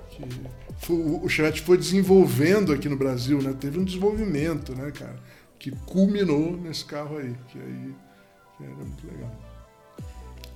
[0.09, 3.55] que o Chevette foi desenvolvendo aqui no Brasil, né?
[3.57, 5.17] Teve um desenvolvimento, né, cara?
[5.57, 7.34] Que culminou nesse carro aí.
[7.47, 7.95] Que aí
[8.57, 9.32] que era muito legal.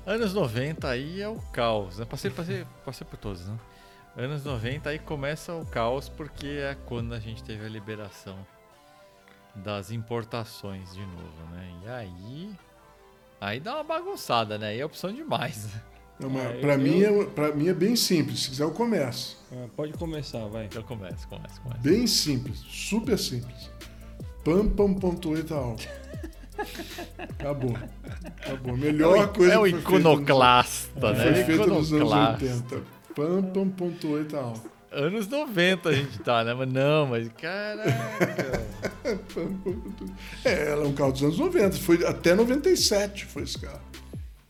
[0.05, 1.99] Anos 90 aí é o caos.
[1.99, 2.05] Né?
[2.05, 3.57] Passei, passei, passei por todos, né?
[4.17, 8.45] Anos 90 aí começa o caos porque é quando a gente teve a liberação
[9.55, 11.71] das importações de novo, né?
[11.83, 12.55] E aí.
[13.39, 14.67] Aí dá uma bagunçada, né?
[14.67, 15.69] Aí é opção demais.
[16.21, 18.43] É uma, É, pra, eu- mim é, pra mim é bem simples.
[18.43, 19.37] Se quiser, eu começo.
[19.51, 20.65] Ah, pode começar, vai.
[20.65, 21.81] Então começa, começa, começa.
[21.81, 22.59] Bem simples.
[22.69, 23.69] Super simples.
[24.43, 25.77] Pampa 1.8 álcool.
[27.17, 27.75] Acabou.
[28.23, 28.77] Acabou.
[28.77, 31.33] Melhor é o, coisa é o iconoclasta, nos- né?
[31.33, 32.45] Foi feita nos anos Iconoclasta.
[32.75, 32.81] 80.
[33.15, 34.71] Pampa 1.8 álcool.
[34.91, 36.53] Anos 90 a gente tá, né?
[36.53, 37.91] Mas não, mas caraca.
[39.33, 40.09] Pampa 1.8.
[40.45, 41.77] É, ela é um carro dos anos 90.
[41.77, 43.81] Foi até 97 foi esse carro.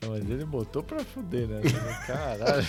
[0.06, 1.62] Não, mas ele botou pra fuder, né?
[2.08, 2.66] Caralho.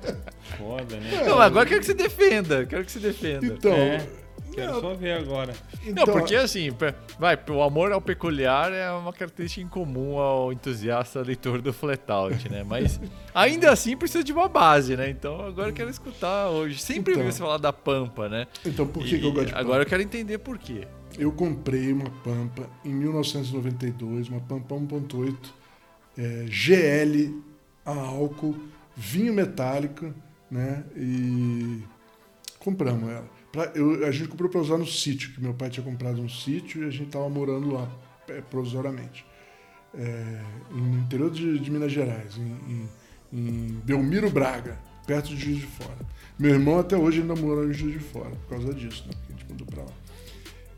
[0.58, 1.24] Foda, né?
[1.26, 2.64] Não, agora eu quero que você defenda.
[2.64, 3.46] Quero que você defenda.
[3.46, 4.06] Então, É,
[4.52, 5.52] Quero não, só ver agora.
[5.84, 6.70] então, Não, porque assim,
[7.18, 12.64] vai, o amor ao peculiar é uma característica incomum ao entusiasta leitor do Flatout, né?
[12.66, 12.98] Mas
[13.34, 15.10] ainda assim precisa de uma base, né?
[15.10, 16.80] Então agora eu quero escutar hoje.
[16.80, 17.24] Sempre Então.
[17.24, 18.46] ouvi você falar da Pampa, né?
[18.64, 20.86] então por que, E que eu gosto de Agora eu quero entender por quê.
[21.18, 25.34] Eu comprei uma Pampa em 1992, uma Pampa 1.8
[26.18, 27.42] é, GL
[27.84, 28.56] a álcool,
[28.96, 30.12] vinho metálico,
[30.50, 30.84] né?
[30.96, 31.82] E
[32.58, 33.28] compramos ela.
[33.52, 36.28] Pra- eu- a gente comprou para usar no sítio, que meu pai tinha comprado um
[36.28, 37.88] sítio e a gente estava morando lá
[38.28, 39.24] é, provisoriamente.
[39.94, 42.88] É, no interior de, de Minas Gerais, em, em,
[43.32, 45.96] em Belmiro Braga, perto de Juiz de Fora.
[46.38, 49.12] Meu irmão até hoje ainda mora em Juiz de Fora, por causa disso, né?
[49.14, 49.92] Porque a gente mudou para lá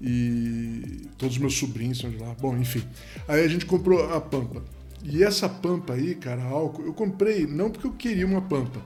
[0.00, 2.34] e todos os meus sobrinhos são de lá.
[2.40, 2.82] Bom, enfim.
[3.26, 4.62] Aí a gente comprou a Pampa.
[5.02, 8.80] E essa Pampa aí, cara, álcool, eu comprei não porque eu queria uma Pampa,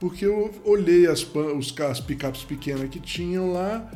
[0.00, 3.90] porque eu olhei as, os, as picapes pequenas que tinham lá,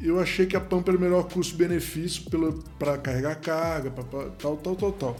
[0.00, 2.24] eu achei que a Pampa era o melhor custo-benefício
[2.78, 5.16] para carregar carga, pra, pra- tal, tal, tal, tal.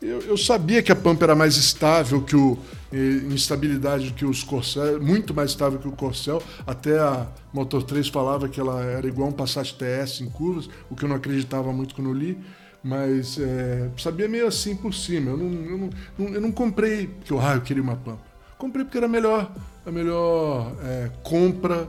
[0.00, 2.56] Eu, eu sabia que a Pampa era mais estável que o.
[2.92, 6.40] eh, em estabilidade que os Corcel, muito mais estável que o Corcel.
[6.66, 10.94] Até a Motor 3 falava que ela era igual um Passat TS em curvas, o
[10.94, 12.38] que eu não acreditava muito quando li.
[12.82, 15.30] Mas eh, sabia meio assim por cima.
[15.30, 18.22] Eu não, eu não, eu não comprei porque eu, ah, eu queria uma Pampa.
[18.56, 19.52] Comprei porque era a melhor,
[19.84, 21.88] a melhor eh, compra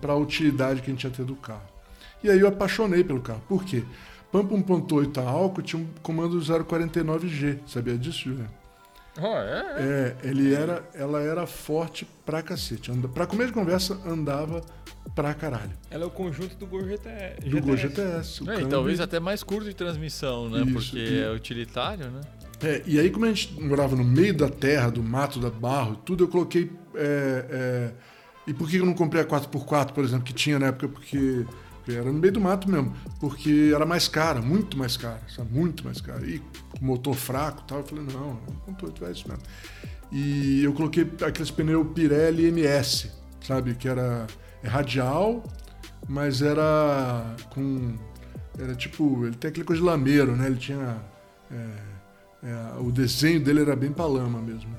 [0.00, 1.62] para a utilidade que a gente ia ter do carro.
[2.22, 3.42] E aí eu apaixonei pelo carro.
[3.48, 3.84] Por quê?
[4.30, 7.60] Pampa 1.8 a álcool tinha um comando 049G.
[7.66, 8.48] Sabia disso, Julian?
[9.78, 12.90] É, ele era, ela era forte pra cacete.
[12.90, 14.60] Anda, pra comer de conversa, andava
[15.14, 15.72] pra caralho.
[15.90, 17.08] Ela é o conjunto do Gol GT,
[17.48, 18.42] Do Gol GTS.
[18.44, 20.62] o É, e talvez até mais curto de transmissão, né?
[20.62, 22.20] Isso, Porque e- é utilitário, né?
[22.60, 25.94] É, e aí, como a gente morava no meio da terra, do mato, da barro,
[25.94, 26.70] e tudo, eu coloquei.
[26.94, 27.92] é, é,
[28.46, 30.88] e por que eu não comprei a 4x4, por exemplo, que tinha na época?
[30.88, 31.44] Porque,
[31.86, 32.94] era no meio do mato mesmo.
[33.20, 35.52] Porque era mais cara, muito mais cara, sabe?
[35.52, 36.24] Muito mais cara.
[36.26, 36.42] E
[36.80, 39.42] motor fraco e tal, eu falei, não, não tô, é isso mesmo.
[40.10, 43.10] E eu coloquei aqueles pneus Pirelli MS,
[43.46, 43.74] sabe?
[43.74, 44.26] Que era
[44.64, 45.44] radial,
[46.08, 47.96] mas era com.
[48.58, 49.26] Era tipo.
[49.26, 50.46] Ele tem aquele coisa de lameiro, né?
[50.46, 51.00] Ele tinha.
[51.50, 54.76] é, é, o desenho dele era bem pra lama mesmo.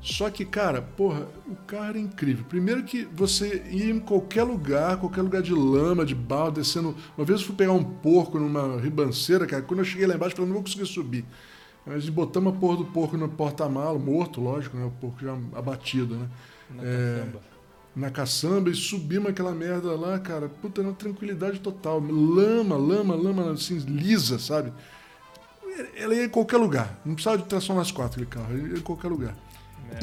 [0.00, 2.44] Só que, cara, porra, o carro era incrível.
[2.48, 6.94] Primeiro que você ia em qualquer lugar, qualquer lugar de lama, de barro, descendo.
[7.16, 9.62] Uma vez eu fui pegar um porco numa ribanceira, cara.
[9.62, 11.24] Quando eu cheguei lá embaixo, eu falei, não vou conseguir subir.
[11.84, 14.84] Mas botamos a porra do porco no porta-malo, morto, lógico, né?
[14.84, 16.28] O porco já abatido, né?
[16.70, 17.26] Na É.
[17.98, 20.48] na caçamba e subimos aquela merda lá, cara.
[20.48, 22.00] Puta, era uma tranquilidade total.
[22.00, 24.72] Lama, lama, lama, assim, lisa, sabe?
[25.96, 27.00] Ela ia em qualquer lugar.
[27.04, 29.36] Não precisava de tração nas quatro aquele carro, ele ia em qualquer lugar.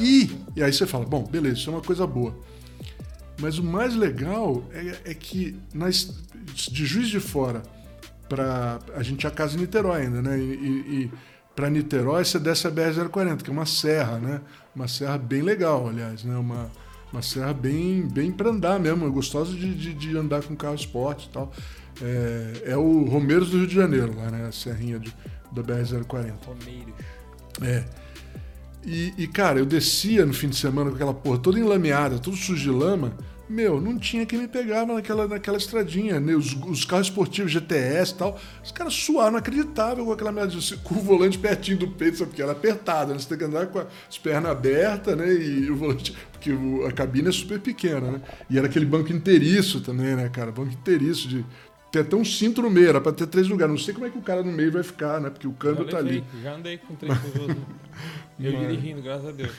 [0.00, 2.36] E, e aí você fala, bom, beleza, isso é uma coisa boa.
[3.40, 6.12] Mas o mais legal é, é que nas,
[6.54, 7.62] de Juiz de Fora
[8.28, 10.38] para a gente tinha casa em Niterói ainda, né?
[10.38, 11.12] E, e, e
[11.54, 14.40] para Niterói você desce a BR-040, que é uma serra, né?
[14.74, 16.36] Uma serra bem legal, aliás, né?
[16.36, 16.70] Uma,
[17.12, 21.28] uma serra bem, bem para andar mesmo, gostosa de, de, de, andar com carro esporte
[21.28, 21.52] e tal.
[22.02, 24.46] É, é, o Romeiros do Rio de Janeiro, lá, né?
[24.46, 25.14] A serrinha de,
[25.52, 26.34] da BR-040.
[26.44, 26.94] Romeiros.
[27.62, 27.84] É.
[28.84, 32.36] E, e, cara, eu descia no fim de semana com aquela porra toda enlameada, tudo
[32.36, 33.16] sujo de lama.
[33.48, 36.18] Meu, não tinha quem me pegava naquela, naquela estradinha.
[36.18, 36.34] Né?
[36.34, 38.40] Os, os, carros esportivos, GTS e tal.
[38.62, 42.30] Os caras suaram, não acreditavam com aquela merda, com o volante pertinho do peito, sabe?
[42.30, 43.18] Porque era apertado, né?
[43.18, 45.32] Você tem que andar com as pernas abertas, né?
[45.32, 46.16] E o volante.
[46.32, 46.50] Porque
[46.86, 48.20] a cabine é super pequena, né?
[48.50, 50.50] E era aquele banco inteiriço também, né, cara?
[50.50, 51.44] Banco inteiriço de
[51.90, 53.72] tem até um cinto no meio, era pra ter três lugares.
[53.72, 55.30] Não sei como é que o cara no meio vai ficar, né?
[55.30, 56.22] Porque o câmbio tá ali.
[56.42, 57.56] Já andei com três pessoas.
[58.38, 58.68] Eu Mas...
[58.68, 59.52] dirigindo, graças a Deus.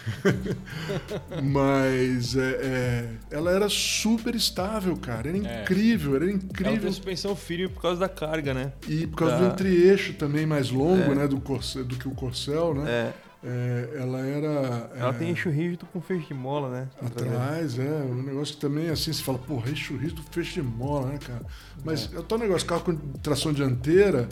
[1.41, 5.29] Mas é, é, ela era super estável, cara.
[5.29, 5.61] Era é.
[5.61, 6.73] incrível, era incrível.
[6.73, 8.73] Ela tem suspensão firme por causa da carga, né?
[8.87, 9.47] E por causa da...
[9.47, 11.15] do entre-eixo também mais longo, é.
[11.15, 11.27] né?
[11.27, 12.89] Do, corcel, do que o Corcel, né?
[12.89, 13.27] É.
[13.43, 14.91] É, ela era.
[14.95, 16.89] Ela é, tem eixo rígido com feixe de mola, né?
[16.99, 17.83] Atrás, é.
[17.83, 21.45] Um negócio que também, assim, você fala, porra, eixo rígido, feixe de mola, né, cara?
[21.85, 24.27] Mas é, é o negócio, carro com tração dianteira,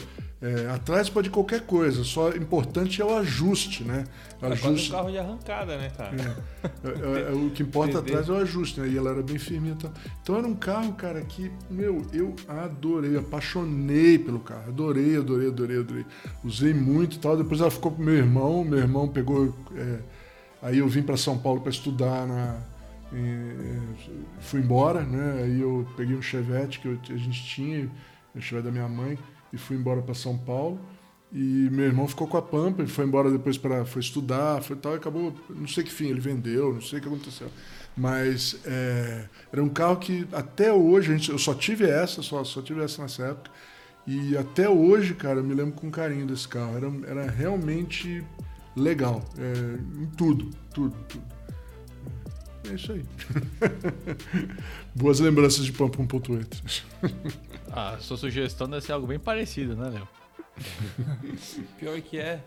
[0.46, 4.04] é, atrás pode qualquer coisa, só importante é o ajuste, né?
[4.40, 4.92] O ajuste...
[4.92, 6.16] É um carro de arrancada, né, cara?
[6.84, 8.88] É, é, é o que importa atrás é o ajuste, né?
[8.90, 9.70] E ela era bem firme.
[9.70, 9.92] Então,
[10.22, 14.68] então era um carro, cara, que, meu, eu adorei, apaixonei pelo carro.
[14.68, 16.06] Adorei, adorei, adorei, adorei.
[16.44, 17.36] Usei muito e tal.
[17.36, 19.52] Depois ela ficou pro meu irmão, meu irmão pegou.
[19.76, 20.00] É,
[20.62, 22.62] aí eu vim para São Paulo para estudar na.
[24.42, 25.44] fui embora, né?
[25.44, 27.90] Aí eu peguei um Chevette que eu, a gente tinha,
[28.36, 29.18] o Chevette da minha mãe
[29.56, 30.80] e fui embora para São Paulo.
[31.32, 34.76] E meu irmão ficou com a Pampa, ele foi embora depois para foi estudar, foi
[34.76, 37.50] tal, e acabou, não sei que fim, ele vendeu, não sei o que aconteceu.
[37.98, 42.62] Mas é, era um carro que até hoje, gente, eu só tive essa, só, só
[42.62, 43.52] tive essa nessa época.
[44.08, 46.78] E até hoje, cara, eu me lembro com carinho desse carro.
[46.78, 48.24] Era, era realmente
[48.76, 49.24] legal.
[49.38, 51.24] É, em tudo, tudo, tudo.
[52.70, 53.04] É isso aí.
[54.96, 56.84] Boas lembranças de Pampa 1.8.
[57.76, 60.08] A sua sugestão deve ser algo bem parecido, né, Léo?
[61.78, 62.42] Pior que é.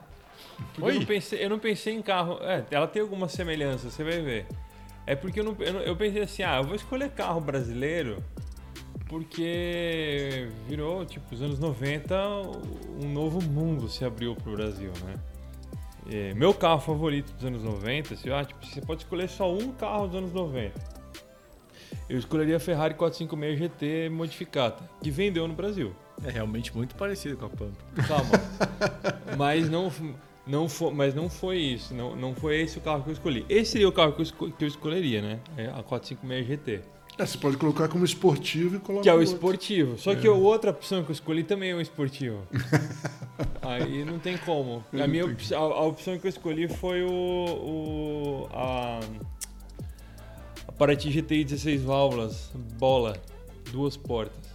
[0.79, 2.39] Eu, não pensei, eu não pensei em carro.
[2.41, 4.47] É, ela tem alguma semelhança, você vai ver.
[5.07, 8.25] É porque eu, não, eu, não, eu pensei assim, ah, eu vou escolher carro brasileiro
[9.07, 12.15] porque virou, tipo, os anos 90,
[13.03, 15.15] um novo mundo se abriu pro Brasil, né?
[16.11, 19.73] É, meu carro favorito dos anos 90, se, ah, tipo, você pode escolher só um
[19.73, 20.98] carro dos anos 90
[22.09, 25.95] eu escolheria a Ferrari 456 GT modificada, que vendeu no Brasil.
[26.25, 27.79] É realmente muito parecido com a Pampa.
[28.07, 28.31] Calma.
[29.37, 29.93] mas não,
[30.47, 31.95] não foi, mas não foi isso.
[31.95, 33.47] Não, não foi esse o carro que eu escolhi.
[33.49, 35.41] Esse seria o carro que eu, esco, que eu escolheria, né?
[35.57, 36.81] É a 456 GT.
[37.19, 39.03] É, você pode colocar como esportivo e colocar.
[39.03, 39.99] Que é o esportivo.
[39.99, 40.17] Só é.
[40.17, 42.43] que a outra opção que eu escolhi também é o esportivo.
[43.61, 44.85] Aí não tem como.
[44.93, 47.11] A minha a, a, opção que eu escolhi foi o.
[47.11, 49.01] o a,
[50.79, 53.21] Paraty GTI 16 válvulas, bola,
[53.73, 54.49] duas portas.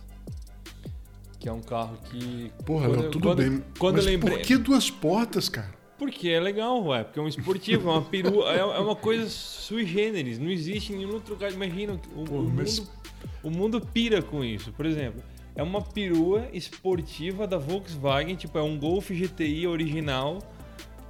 [1.37, 2.49] Que é um carro que.
[2.65, 3.63] Porra, quando, tudo quando, bem.
[3.77, 4.37] Quando Mas eu lembrei.
[4.37, 5.73] Por que duas portas, cara?
[5.97, 7.03] Porque é legal, ué.
[7.03, 10.39] Porque é um esportivo, é uma perua, é, é uma coisa sui generis.
[10.39, 11.51] Não existe em nenhum outro lugar.
[11.51, 12.79] Imagina, o, Pô, o, mas...
[12.79, 12.89] mundo,
[13.43, 14.71] o mundo pira com isso.
[14.71, 15.21] Por exemplo,
[15.53, 20.39] é uma perua esportiva da Volkswagen, tipo, é um Golf GTI original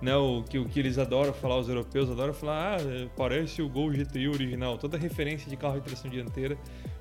[0.04, 3.70] né, o, que, o que eles adoram falar, os europeus adoram falar, ah, parece o
[3.70, 4.78] Gol GTI original.
[4.78, 6.58] Toda referência de carro de tração dianteira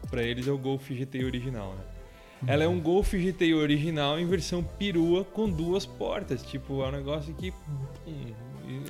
[0.08, 1.84] para eles é o Golf GTI original, né?
[2.46, 6.42] Ela é um Golf GTI original em versão perua com duas portas.
[6.42, 7.52] Tipo, é um negócio que.
[8.06, 8.32] Hum,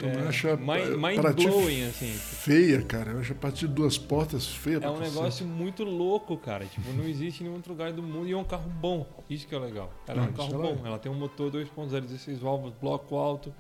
[0.02, 2.12] é, acho mind, mind blowing, assim.
[2.12, 3.12] Feia, cara.
[3.12, 4.78] Eu acho a partir de duas portas feia.
[4.82, 6.64] É um negócio muito louco, cara.
[6.64, 9.06] Tipo, não existe em nenhum outro lugar do mundo e é um carro bom.
[9.28, 9.92] Isso que é legal.
[10.06, 10.80] Ela não, é um carro bom.
[10.84, 10.88] É.
[10.88, 13.52] Ela tem um motor 2.0, 16 válvulas, bloco alto.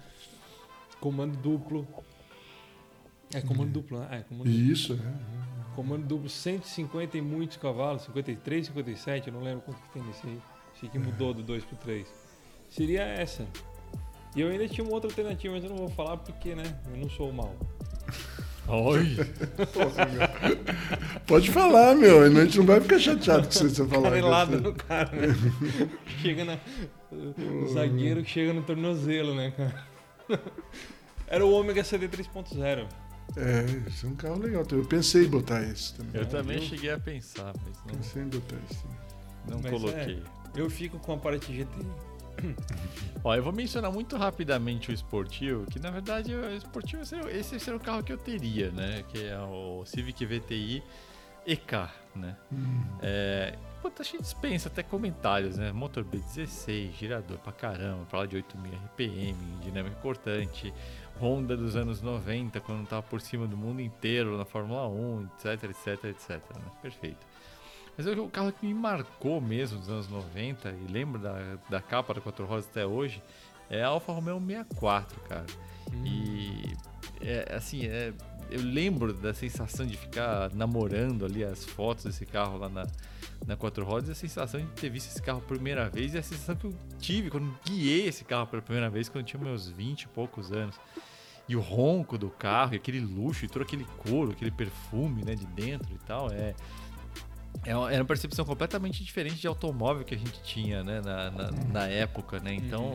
[1.02, 1.84] Comando duplo.
[3.34, 4.08] É comando duplo, né?
[4.12, 5.10] É, comando Isso, duplo.
[5.10, 5.74] é.
[5.74, 10.24] Comando duplo, 150 e muitos cavalos, 53, 57, eu não lembro quanto que tem nesse
[10.24, 10.38] aí.
[10.76, 12.06] Achei que mudou do 2 pro 3.
[12.68, 13.44] Seria essa.
[14.36, 16.62] E eu ainda tinha uma outra alternativa, mas eu não vou falar porque, né?
[16.92, 17.52] Eu não sou mal.
[18.68, 19.16] Oi!
[21.26, 22.22] Pode falar, meu.
[22.22, 24.10] A gente não vai ficar chateado com você falar.
[24.10, 25.34] Canelada no cara, né?
[26.22, 26.58] chega na.
[27.10, 29.91] O zagueiro que chega no tornozelo, né, cara?
[31.26, 32.86] Era o Ômega CD 3.0.
[33.36, 34.64] É, esse é um carro legal.
[34.70, 36.20] Eu pensei em botar esse também.
[36.20, 36.62] Eu também eu...
[36.62, 37.94] cheguei a pensar, mas não.
[37.94, 38.84] Pensei em botar esse.
[39.48, 40.22] Não mas coloquei.
[40.54, 41.86] É, eu fico com a parte GTI.
[43.24, 47.58] Ó, eu vou mencionar muito rapidamente o esportivo, que na verdade o esportivo seria, esse
[47.60, 49.04] seria o carro que eu teria, né?
[49.08, 50.82] Que é o Civic VTI
[51.46, 52.36] EK, né?
[52.52, 52.82] Hum.
[53.02, 55.72] É, puta, a gente dispensa até comentários, né?
[55.72, 60.72] Motor B16, girador pra caramba, fala de 8000 RPM, dinâmica cortante,
[61.20, 65.64] Honda dos anos 90, quando tava por cima do mundo inteiro na Fórmula 1, etc,
[65.70, 66.30] etc, etc.
[66.30, 66.70] Né?
[66.80, 67.26] Perfeito.
[67.98, 72.14] Mas o carro que me marcou mesmo dos anos 90, e lembro da, da capa
[72.14, 73.20] da Quatro Rodas até hoje,
[73.68, 75.46] é a Alfa Romeo 64, cara.
[76.04, 76.72] E
[77.20, 78.12] é, assim, é,
[78.48, 82.86] eu lembro da sensação de ficar namorando ali as fotos desse carro lá na,
[83.46, 86.22] na Quatro Rodas, a sensação de ter visto esse carro pela primeira vez, e a
[86.22, 89.68] sensação que eu tive quando guiei esse carro pela primeira vez, quando eu tinha meus
[89.68, 90.78] 20 e poucos anos.
[91.48, 95.34] E o ronco do carro, e aquele luxo, e todo aquele couro, aquele perfume né,
[95.34, 96.54] de dentro e tal, é,
[97.64, 101.30] é uma, era uma percepção completamente diferente de automóvel que a gente tinha né, na,
[101.30, 102.54] na, na época, né?
[102.54, 102.94] Então,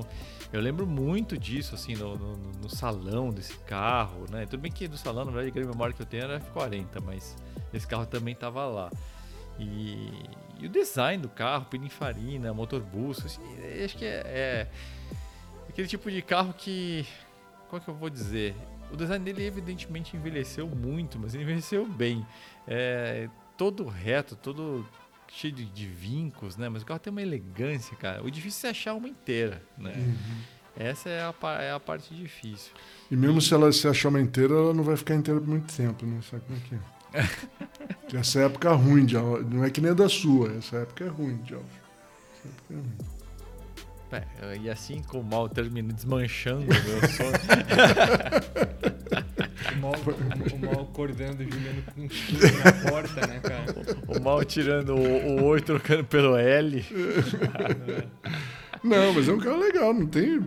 [0.52, 4.46] eu lembro muito disso, assim, no, no, no salão desse carro, né?
[4.46, 7.02] Tudo bem que do salão, na verdade, a grande memória que eu tenho era F40,
[7.06, 7.36] mas
[7.74, 8.90] esse carro também estava lá.
[9.60, 10.10] E,
[10.60, 13.42] e, o design do carro, pininfarina, motor busto, assim,
[13.84, 14.68] acho que é, é
[15.70, 17.06] aquele tipo de carro que...
[17.70, 18.56] Qual que eu vou dizer?
[18.92, 22.26] O design dele, evidentemente, envelheceu muito, mas ele envelheceu bem.
[22.66, 24.86] É, todo reto, todo
[25.28, 26.70] cheio de, de, vincos, né?
[26.70, 28.24] Mas o carro tem uma elegância, cara.
[28.24, 29.94] O difícil é achar uma inteira, né?
[29.98, 30.38] Uhum.
[30.78, 32.72] Essa é a, é a parte difícil.
[33.10, 35.76] E mesmo se ela se achar uma inteira, ela não vai ficar inteira por muito
[35.76, 36.22] tempo, né?
[36.22, 36.80] Sabe como é que é?
[38.14, 41.08] Essa época é ruim de Não é que nem a da sua, essa época é
[41.08, 41.54] ruim de.
[41.54, 41.64] Essa
[42.46, 43.18] época é ruim.
[44.10, 47.32] É, e assim como o mal termina desmanchando o meu sonho.
[49.74, 49.94] o, mal,
[50.54, 53.66] o mal acordando, Juliano com um chute na porta, né, cara?
[54.08, 56.86] O, o mal tirando o, o oi trocando pelo L.
[58.84, 60.42] Não, mas é um carro legal, não tem.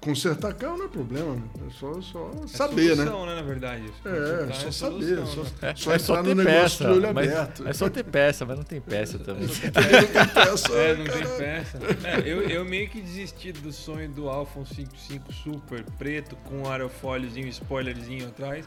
[0.00, 1.36] Consertar carro não é problema,
[1.66, 3.34] é só, só é saber, solução, né?
[3.34, 3.40] né?
[3.40, 3.92] na verdade.
[4.04, 5.74] É, é só saber, solução, só, né?
[5.76, 7.68] só é, só no ter negócio peça, mas aberto.
[7.68, 9.48] É só ter peça, mas não tem peça também.
[9.48, 11.78] peça, É, não tem peça.
[12.04, 17.48] É, eu, eu meio que desisti do sonho do Alfa 155 Super preto com aerofóliozinho,
[17.48, 18.66] spoilerzinho atrás,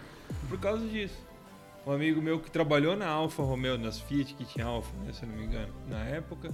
[0.50, 1.18] por causa disso.
[1.88, 5.24] Um amigo meu que trabalhou na Alfa Romeo, nas Fiat que tinha Alfa, né, se
[5.24, 6.52] eu não me engano, na época,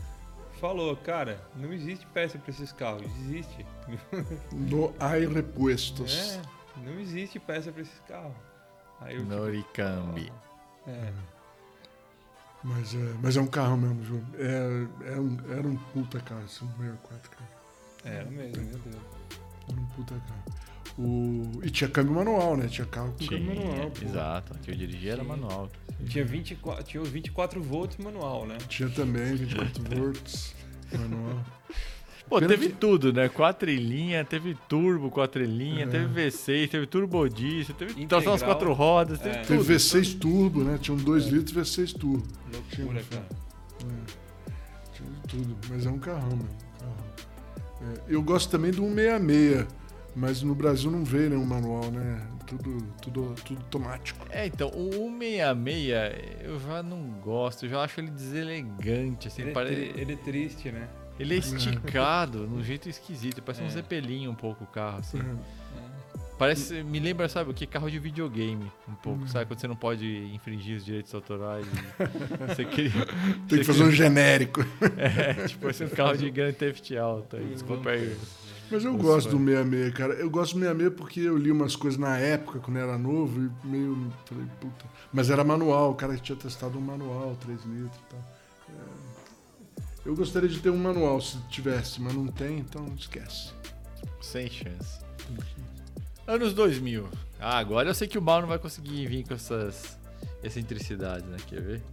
[0.57, 3.65] falou, cara, não existe peça para esses carros, existe.
[4.51, 6.13] No hay repuestos.
[6.13, 6.41] É,
[6.81, 8.35] não existe peça para esses carros.
[8.99, 10.31] Aí eu, tipo, Noricambi.
[10.87, 11.13] é,
[12.63, 14.21] Mas, é, mas é um carro mesmo, Ju.
[14.37, 17.49] É, é um, era um puta carro, esse 164, cara.
[18.03, 18.95] era mesmo, meu Deus.
[19.69, 20.43] Era um puta carro.
[20.97, 21.59] O...
[21.63, 22.67] E tinha câmbio manual, né?
[22.67, 23.91] Tinha carro com Tinha, câmbio manual.
[23.91, 24.05] pô.
[24.05, 24.57] exato.
[24.63, 25.27] Que eu dirigia era Sim.
[25.27, 25.69] manual.
[26.09, 28.57] Tinha 24, tinha os 24 volts manual, né?
[28.67, 30.55] Tinha também 24 volts
[30.91, 31.43] manual.
[32.29, 33.29] Pô, Pena teve que- tudo, né?
[33.29, 35.87] Quatrilhinha, teve turbo quatrilhinha, É.
[35.87, 38.07] teve V6, teve turbo diesel, teve Integral.
[38.21, 39.41] tração às quatro rodas, teve É.
[39.43, 39.47] tudo.
[39.63, 40.77] Teve V6 turbo, né?
[40.81, 42.27] Tinha um 2 litros V6 turbo.
[42.51, 43.25] Loucura, cara.
[44.93, 45.55] Tinha de tudo.
[45.69, 46.45] Mas é um carrão, meu.
[46.45, 47.93] um carrão.
[48.07, 49.67] É, eu gosto também do 166,
[50.17, 52.21] mas no Brasil não veio nenhum manual, né?
[52.45, 54.25] Tudo, tudo, tudo automático.
[54.29, 59.51] É, então, o 166 eu já não gosto, eu já acho ele deselegante, assim, Ele,
[59.51, 60.87] é pare- tri- ele é triste, né?
[61.19, 63.69] ele é esticado num jeito esquisito, parece um É.
[63.69, 65.19] zeppelin um pouco o carro, assim.
[65.19, 65.57] É.
[66.37, 67.65] Parece, me lembra, sabe o que?
[67.65, 69.27] Carro de videogame, um pouco, Uhum.
[69.27, 69.47] sabe?
[69.47, 70.05] Quando você não pode
[70.35, 71.65] infringir os direitos autorais.
[72.55, 72.91] você queria,
[73.49, 74.61] Tem que fazer um genérico.
[74.97, 77.35] É, tipo, esse é um carro de Grand Theft Auto.
[77.37, 78.15] aí, Desculpa aí.
[78.69, 79.45] Mas eu Os gosto do fãs.
[79.45, 80.13] 66, cara.
[80.15, 83.67] Eu gosto do 66 porque eu li umas coisas na época, quando era novo, e
[83.67, 84.11] meio.
[84.25, 84.85] Falei, puta.
[85.13, 88.19] Mas era manual, o cara tinha testado um manual, 3 litros e tal.
[88.69, 93.51] É, Eu gostaria de ter um manual se tivesse, mas não tem, então esquece.
[94.21, 94.99] Sem chance.
[96.27, 97.07] Anos 2000.
[97.39, 99.97] Ah, agora eu sei que o Mal não vai conseguir vir com essas
[100.43, 101.37] excentricidades, né?
[101.47, 101.83] Quer ver?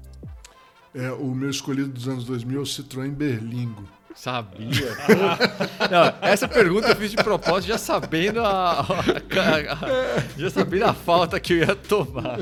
[0.94, 3.84] É, o meu escolhido dos anos 2000 é o Citroën Berlingo.
[4.14, 4.68] Sabia.
[5.90, 10.94] Não, essa pergunta eu fiz de propósito, já sabendo a, a- a- já sabendo a
[10.94, 12.38] falta que eu ia tomar.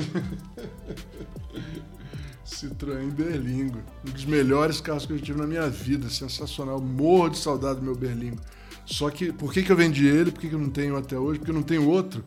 [2.44, 3.78] Citroën Berlingo.
[4.06, 6.08] Um dos melhores carros que eu tive na minha vida.
[6.08, 6.80] Sensacional.
[6.80, 8.40] Morro de saudade do meu Berlingo.
[8.84, 10.30] Só que, por que, que eu vendi ele?
[10.30, 11.38] Por que, que eu não tenho até hoje?
[11.38, 12.24] Porque eu não tenho outro.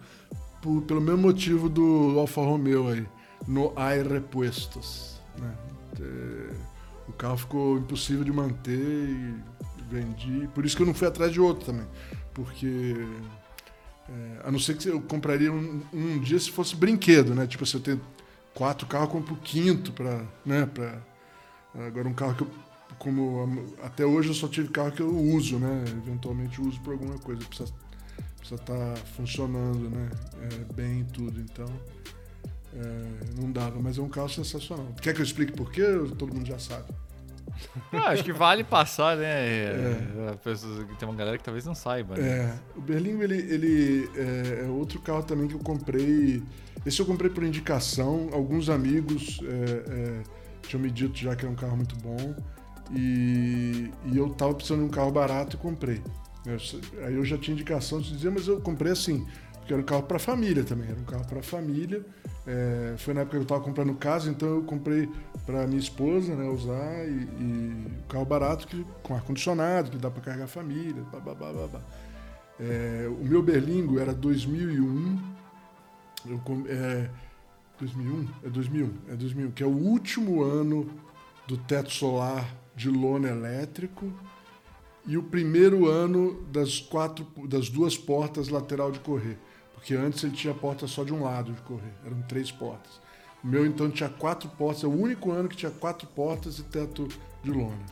[0.62, 3.06] Por- pelo mesmo motivo do Alfa Romeo aí.
[3.48, 5.20] No hay repuestos.
[5.38, 5.52] né?
[6.02, 6.50] É,
[7.08, 9.36] o carro ficou impossível de manter e
[9.90, 10.48] vendi.
[10.54, 11.88] Por isso que eu não fui atrás de outro também.
[12.34, 12.96] Porque.
[14.10, 17.48] é, a não ser que eu compraria um, um dia se fosse brinquedo, né?
[17.48, 18.02] Tipo, se eu tenho
[18.54, 21.02] quatro carros, eu compro o quinto para, né, para
[21.88, 22.50] agora um carro que eu
[22.98, 25.84] como até hoje eu só tive carro que eu uso, né?
[25.88, 27.74] Eventualmente uso por alguma coisa, precisa
[28.38, 30.10] precisa estar tá funcionando, né?
[30.44, 31.68] É, bem tudo, então
[32.76, 34.88] é, não dava, mas é um carro sensacional.
[35.02, 35.84] Quer que eu explique por quê?
[36.18, 36.86] Todo mundo já sabe.
[37.92, 39.26] Acho que vale passar, né?
[39.26, 40.38] É.
[41.00, 42.16] tem uma galera que talvez não saiba.
[42.18, 42.28] Né?
[42.28, 46.44] É, o Berlingo ele, ele é, é, outro carro também que eu comprei.
[46.86, 48.30] Esse eu comprei por indicação.
[48.34, 50.24] Alguns amigos é, é,
[50.68, 52.36] tinham me dito já que era um carro muito bom.
[52.92, 56.02] E, e eu tava precisando de um carro barato e comprei.
[56.46, 56.58] Eu,
[57.06, 59.26] aí eu já tinha indicação de dizer, mas eu comprei assim,
[59.66, 62.06] porque era um carro para família também, era um carro para família.
[62.46, 65.10] É, foi na época que eu estava comprando casa, então eu comprei
[65.44, 70.12] para minha esposa né, usar e, e um carro barato que, com ar-condicionado, que dá
[70.12, 71.82] para carregar a família, blá, blá.
[72.60, 75.20] É, o meu Berlingo era 2001,
[76.28, 77.10] eu, é,
[77.80, 78.28] 2001?
[78.44, 80.88] É 2001, é 2001, que é o último ano
[81.48, 84.14] do teto solar de lona elétrico
[85.08, 89.40] e o primeiro ano das, quatro, das duas portas lateral de correr.
[89.76, 93.00] Porque antes ele tinha porta só de um lado de correr, eram três portas.
[93.44, 96.64] O meu então tinha quatro portas, é o único ano que tinha quatro portas e
[96.64, 97.08] teto
[97.44, 97.86] de lona.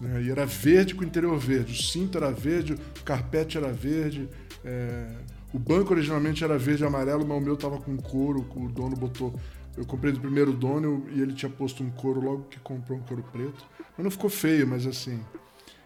[0.00, 0.24] Né?
[0.24, 4.28] E era verde com interior verde, o cinto era verde, o carpete era verde,
[4.64, 5.06] é...
[5.52, 8.96] o banco originalmente era verde e amarelo, mas o meu tava com couro, o dono
[8.96, 9.38] botou.
[9.76, 13.02] Eu comprei do primeiro dono e ele tinha posto um couro logo que comprou um
[13.02, 13.64] couro preto.
[13.96, 15.20] Mas não ficou feio, mas assim,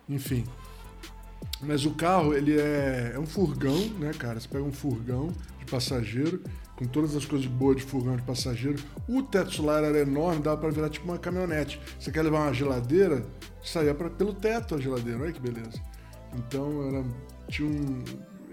[0.08, 0.44] enfim.
[1.62, 4.40] Mas o carro, ele é, é um furgão, né, cara?
[4.40, 6.42] Você pega um furgão de passageiro,
[6.74, 8.82] com todas as coisas boas de furgão de passageiro.
[9.06, 11.78] O teto solar era enorme, dava para virar tipo uma caminhonete.
[11.98, 13.26] Você quer levar uma geladeira,
[13.62, 15.78] saía pra, pelo teto a geladeira, olha que beleza.
[16.34, 17.04] Então era,
[17.48, 18.02] tinha um,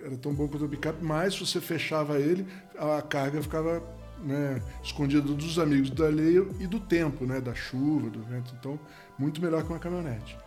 [0.03, 2.45] era tão bom quanto o picape, mas se você fechava ele,
[2.77, 3.81] a carga ficava
[4.21, 8.53] né, escondida dos amigos da lei e do tempo, né, da chuva, do vento.
[8.59, 8.77] Então,
[9.17, 10.37] muito melhor que uma caminhonete.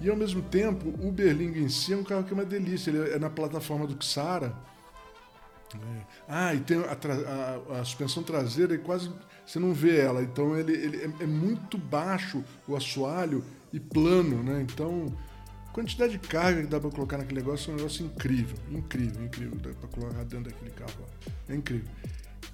[0.00, 2.90] E ao mesmo tempo, o Berlingo em si é um carro que é uma delícia.
[2.90, 4.54] Ele é na plataforma do Xara.
[5.74, 6.02] É.
[6.26, 9.12] Ah, e tem a, a, a, suspensão traseira, e quase
[9.46, 10.22] você não vê ela.
[10.22, 14.62] Então ele, ele é, é, muito baixo o assoalho e plano, né?
[14.62, 15.06] Então,
[15.68, 19.24] a quantidade de carga que dá para colocar naquele negócio é um negócio incrível, incrível,
[19.24, 19.56] incrível.
[19.58, 20.92] Dá para colocar dentro daquele carro.
[21.48, 21.88] É incrível.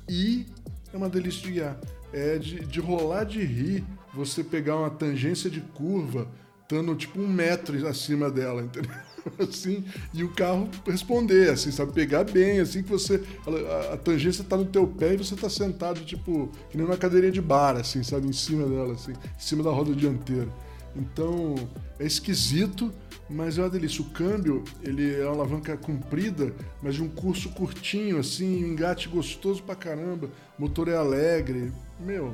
[0.09, 0.47] E
[0.93, 1.79] é uma delícia de guiar.
[2.13, 6.29] É de, de rolar de rir, você pegar uma tangência de curva
[6.67, 8.91] estando tipo um metro acima dela, entendeu?
[9.41, 11.91] Assim, e o carro responder, assim, sabe?
[11.93, 13.21] Pegar bem, assim que você.
[13.45, 16.97] A, a tangência está no teu pé e você está sentado, tipo, que nem uma
[16.97, 18.29] cadeirinha de bar, assim, sabe?
[18.29, 20.47] Em cima dela, assim, em cima da roda dianteira.
[20.95, 21.57] Então,
[21.99, 22.95] é esquisito,
[23.29, 24.01] mas é uma delícia.
[24.01, 29.09] O câmbio, ele é uma alavanca comprida, mas de um curso curtinho, assim, um engate
[29.09, 30.31] gostoso pra caramba.
[30.57, 31.73] O motor é alegre.
[31.99, 32.33] Meu,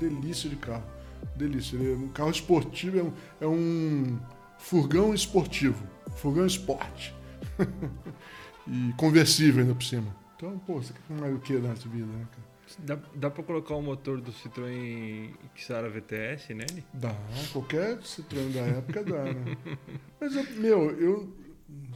[0.00, 0.93] delícia de carro
[1.36, 1.76] delícia.
[1.76, 4.18] Ele é um carro esportivo, é um, é um
[4.58, 5.84] furgão esportivo,
[6.16, 7.14] furgão esporte.
[8.66, 10.14] e conversível ainda por cima.
[10.36, 12.54] Então, pô, você quer mais o que nessa vida, né, cara?
[12.78, 16.84] Dá, dá pra colocar o motor do Citroën Xara VTS nele?
[16.92, 17.14] Dá,
[17.52, 19.56] qualquer Citroën da época dá, né?
[20.20, 21.44] Mas, eu, meu, eu.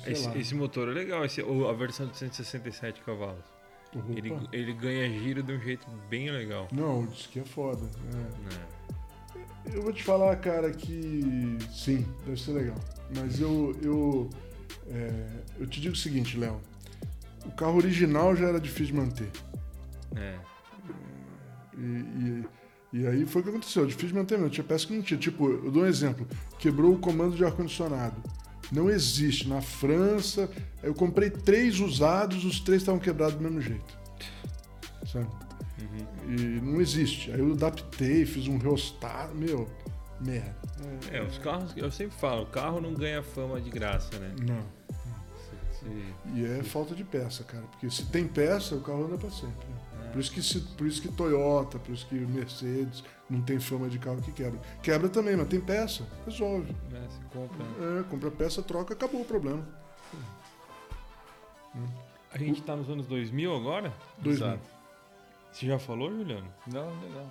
[0.06, 3.44] Esse, esse, motor é legal, esse, a versão de 167 cavalos.
[4.14, 6.68] Ele, ele ganha giro de um jeito bem legal.
[6.70, 7.88] Não, diz que é foda.
[8.14, 8.54] É.
[8.54, 8.77] É.
[9.66, 12.76] Eu vou te falar, cara, que sim, deve ser legal.
[13.16, 14.30] Mas eu, eu,
[14.90, 15.26] é,
[15.58, 16.60] eu te digo o seguinte, Léo.
[17.44, 19.30] O carro original já era difícil de manter.
[20.16, 20.38] É.
[21.76, 22.44] E, e,
[22.92, 24.50] e, aí foi o que aconteceu, difícil de manter mesmo.
[24.50, 25.18] Tinha peça que não tinha.
[25.18, 26.26] Tipo, eu dou um exemplo.
[26.58, 28.16] Quebrou o comando de ar-condicionado.
[28.70, 29.48] Não existe.
[29.48, 30.50] Na França,
[30.82, 33.98] eu comprei três usados, os três estavam quebrados do mesmo jeito.
[35.10, 35.28] Sabe?
[35.80, 36.34] Uhum.
[36.34, 37.30] E não existe.
[37.30, 39.68] Aí eu adaptei, fiz um reostado, meu,
[40.20, 40.56] merda.
[41.10, 44.34] É, os carros, eu sempre falo, o carro não ganha fama de graça, né?
[44.46, 44.78] Não.
[46.34, 47.64] E é falta de peça, cara.
[47.70, 49.66] Porque se tem peça, o carro anda para sempre.
[50.04, 50.08] É.
[50.10, 53.88] Por, isso que se, por isso que Toyota, por isso que Mercedes não tem fama
[53.88, 54.60] de carro que quebra.
[54.82, 56.74] Quebra também, mas tem peça, resolve.
[56.92, 57.64] É, você compra.
[58.00, 59.66] É, compra peça, troca, acabou o problema.
[62.32, 63.92] A gente está nos anos 2000 agora?
[64.18, 64.32] 2000.
[64.32, 64.77] Exato.
[65.52, 66.52] Você já falou, Juliano?
[66.66, 67.30] Não, legal.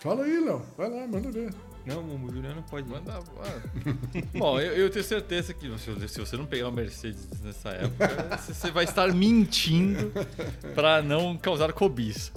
[0.00, 0.62] Fala aí, Léo.
[0.76, 1.54] Vai lá, manda ver.
[1.86, 3.20] Não, o Juliano pode mandar.
[4.36, 5.66] Bom, eu, eu, tenho certeza que
[6.08, 10.10] se você não pegar uma Mercedes nessa época, você vai estar mentindo
[10.74, 12.32] para não causar cobiça.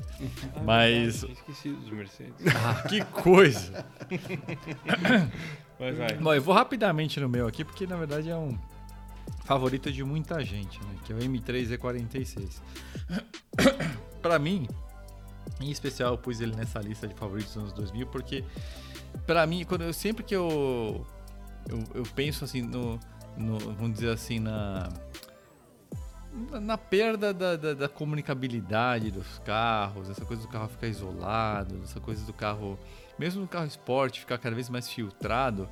[0.53, 1.23] Ah, Mas.
[1.23, 2.33] Não, esqueci dos Mercedes.
[2.55, 3.85] Ah, que coisa!
[5.79, 6.13] Mas vai.
[6.15, 8.57] Bom, eu vou rapidamente no meu aqui, porque na verdade é um
[9.45, 10.95] favorito de muita gente, né?
[11.05, 12.61] Que é o M3 E46
[14.17, 14.67] para mim,
[15.61, 18.43] em especial eu pus ele nessa lista de favoritos dos anos 2000 porque
[19.25, 21.05] Pra mim, quando eu, sempre que eu,
[21.67, 22.99] eu, eu penso assim no,
[23.37, 24.89] no, Vamos dizer assim, na.
[26.51, 31.81] na- Na perda da, da, da comunicabilidade dos carros, essa coisa do carro ficar isolado,
[31.83, 32.77] essa coisa do carro,
[33.17, 35.67] mesmo no carro esporte, ficar cada vez mais filtrado,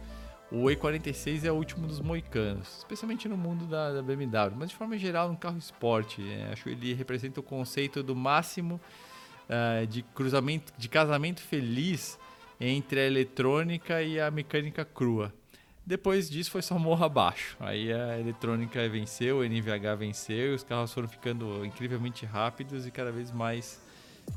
[0.52, 4.76] o E46 é o último dos moicanos, especialmente no mundo da, da BMW, mas de
[4.76, 6.22] forma geral no carro esporte.
[6.22, 8.80] é, acho que ele representa o conceito do máximo
[9.48, 12.18] eh, de cruzamento, de casamento feliz
[12.60, 15.32] entre a eletrônica e a mecânica crua.
[15.86, 17.56] Depois disso foi só morro abaixo.
[17.60, 22.92] Aí a eletrônica venceu, o NVH venceu, e os carros foram ficando incrivelmente rápidos e
[22.92, 23.80] cada vez mais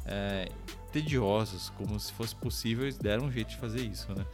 [0.04, 0.50] eh,
[0.92, 4.26] tediosos, como se fosse possível, eles deram um jeito de fazer isso, né?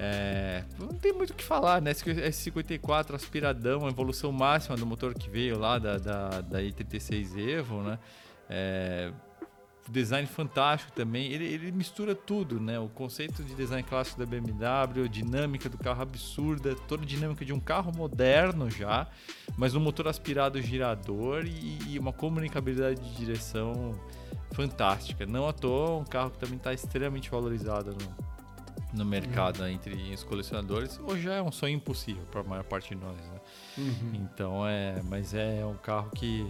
[0.00, 1.90] É, não tem muito o que falar, né?
[1.90, 7.36] Esse S54 aspiradão, a evolução máxima do motor que veio lá da, da, da i36
[7.36, 7.98] Evo, né?
[8.48, 9.10] É,
[9.90, 11.32] design fantástico também.
[11.32, 12.78] Ele, ele mistura tudo, né?
[12.78, 17.44] O conceito de design clássico da BMW, a dinâmica do carro absurda, toda a dinâmica
[17.44, 19.08] de um carro moderno já,
[19.56, 23.98] mas um motor aspirado girador e, e uma comunicabilidade de direção
[24.52, 25.26] fantástica.
[25.26, 28.27] Não à toa, um carro que também está extremamente valorizado no,
[28.92, 30.98] no mercado né, entre os colecionadores.
[31.00, 33.40] Hoje já é um sonho impossível para a maior parte de nós, né?
[33.76, 34.12] Uhum.
[34.14, 36.46] Então é, mas é um carro que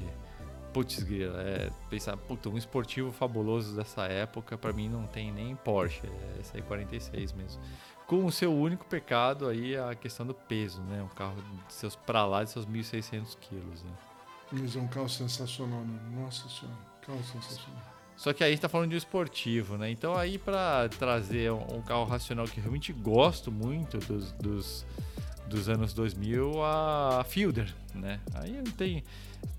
[0.73, 5.57] putz, grila, é pensar, puta, um esportivo fabuloso dessa época para mim não tem nem
[5.57, 7.61] Porsche, é esse aí 46 mesmo.
[8.07, 11.03] Com o seu único pecado aí a questão do peso, né?
[11.03, 11.37] Um carro
[11.67, 13.91] de seus para lá de seus 1.600 quilos, né?
[14.51, 16.01] Mas é um carro sensacional, né?
[16.17, 17.88] Nossa senhora, carro sensacional.
[18.19, 19.89] Só que aí está falando de um esportivo, né?
[19.93, 24.87] Então aí para trazer um, carro racional que realmente gosto muito dos, dos,
[25.47, 28.19] dos anos 2000, a Fielder, né?
[28.35, 29.05] Aí não tem...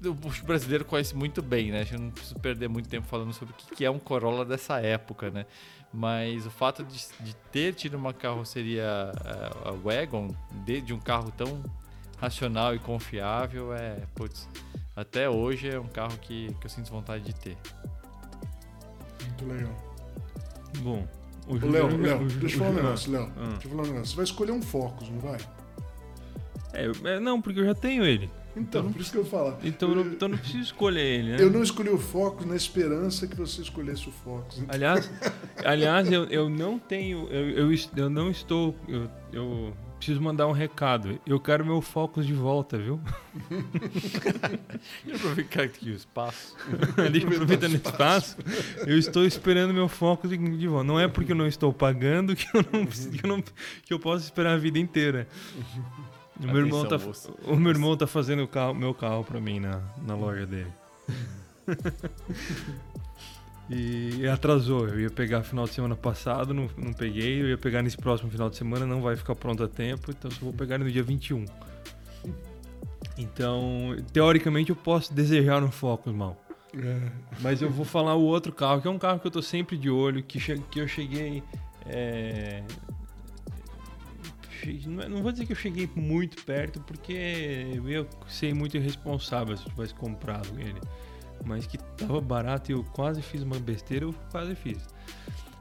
[0.04, 1.80] O brasileiro conhece muito bem, né?
[1.80, 4.82] A gente não precisa perder muito tempo falando sobre o que é um Corolla dessa
[4.82, 5.46] época, né?
[5.94, 9.14] Mas o fato de, de ter tido uma carroceria
[9.64, 10.36] uh, a wagon,
[10.66, 11.64] de, de um carro tão
[12.18, 14.02] racional e confiável, é...
[14.14, 14.50] Putz,
[14.98, 17.58] até hoje é um carro que, que eu sinto vontade de ter.
[19.42, 19.76] Muito legal.
[20.80, 21.08] Bom,
[21.48, 23.32] o Léo, Léo, deixa eu falar um negócio, Léo.
[23.38, 23.48] Ah.
[23.50, 24.06] Deixa eu falar um negócio.
[24.06, 25.40] Você vai escolher um Focus, não vai?
[26.74, 28.30] É, é, não, porque eu já tenho ele.
[28.56, 29.58] Então, por isso que eu falo.
[29.64, 31.38] Então eu não, então não preciso escolher ele, né?
[31.40, 34.64] Eu não escolhi o Focus na esperança que você escolhesse o Focus.
[34.68, 35.10] Aliás,
[35.64, 37.28] aliás eu, eu não tenho.
[37.30, 38.76] Eu, eu, eu não estou.
[38.88, 41.20] Eu, eu preciso mandar um recado.
[41.28, 43.00] Eu quero meu Focus de volta, viu?
[45.06, 46.56] E aproveitar aqui o espaço.
[47.12, 48.38] Deixa eu aproveitar no espaço.
[48.88, 50.84] Eu estou esperando meu Focus de volta.
[50.86, 54.00] Não é porque eu não estou pagando que eu não, que eu, não, que eu
[54.00, 55.28] posso esperar a vida inteira.
[56.40, 56.98] O meu, irmão tá,
[57.46, 60.72] o meu irmão tá fazendo o carro, meu carro pra mim na, na loja dele.
[63.70, 64.88] E atrasou.
[64.88, 67.42] Eu ia pegar final de semana passado, não, não peguei.
[67.42, 70.30] Eu ia pegar nesse próximo final de semana, não vai ficar pronto a tempo, então
[70.32, 71.46] só vou pegar no dia 21.
[73.18, 76.42] Então, teoricamente, eu posso desejar um Focus, mal.
[76.74, 77.12] É,
[77.42, 79.78] Mas eu vou falar o outro carro, que é um carro que eu tô sempre
[79.78, 80.40] de olho, que,
[80.72, 81.44] que eu cheguei.
[81.86, 82.64] é,
[84.86, 87.14] Não é- não vou dizer que eu cheguei muito perto, porque
[87.74, 90.80] eu ia ser muito irresponsável se eu tivesse comprado ele.
[91.46, 94.78] Mas que tava barato e eu quase fiz uma besteira, eu quase fiz.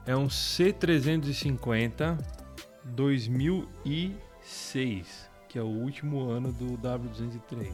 [0.05, 2.17] É um C350
[2.85, 7.73] 2006, que é o último ano do W203.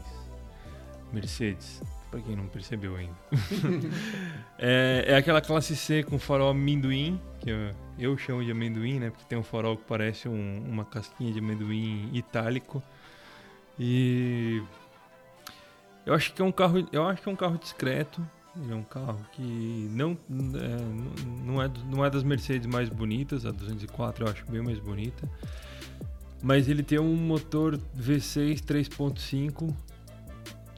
[1.12, 3.14] Mercedes, pra quem não percebeu ainda.
[4.58, 9.10] é, é aquela classe C com farol amendoim, que eu, eu chamo de amendoim, né?
[9.10, 12.82] Porque tem um farol que parece um- uma casquinha de amendoim itálico.
[13.78, 14.62] E
[16.06, 18.24] eu acho que é um carro, eu acho que é um carro discreto.
[18.62, 20.16] Ele é um carro que não
[20.54, 20.76] é,
[21.44, 25.28] não é não é das Mercedes mais bonitas, a 204 eu acho bem mais bonita.
[26.42, 29.74] Mas ele tem um motor V6 3.5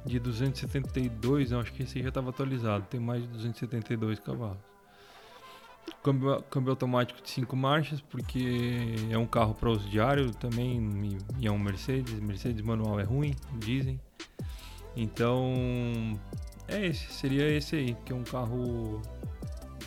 [0.05, 4.57] de 272, eu acho que esse já estava atualizado, tem mais de 272 cavalos.
[6.03, 11.47] Câmbio, câmbio automático de 5 marchas, porque é um carro para uso diário também, e
[11.47, 14.01] é um Mercedes, Mercedes manual é ruim, dizem.
[15.01, 16.19] Então,
[16.67, 19.01] é esse, seria esse aí, que é um carro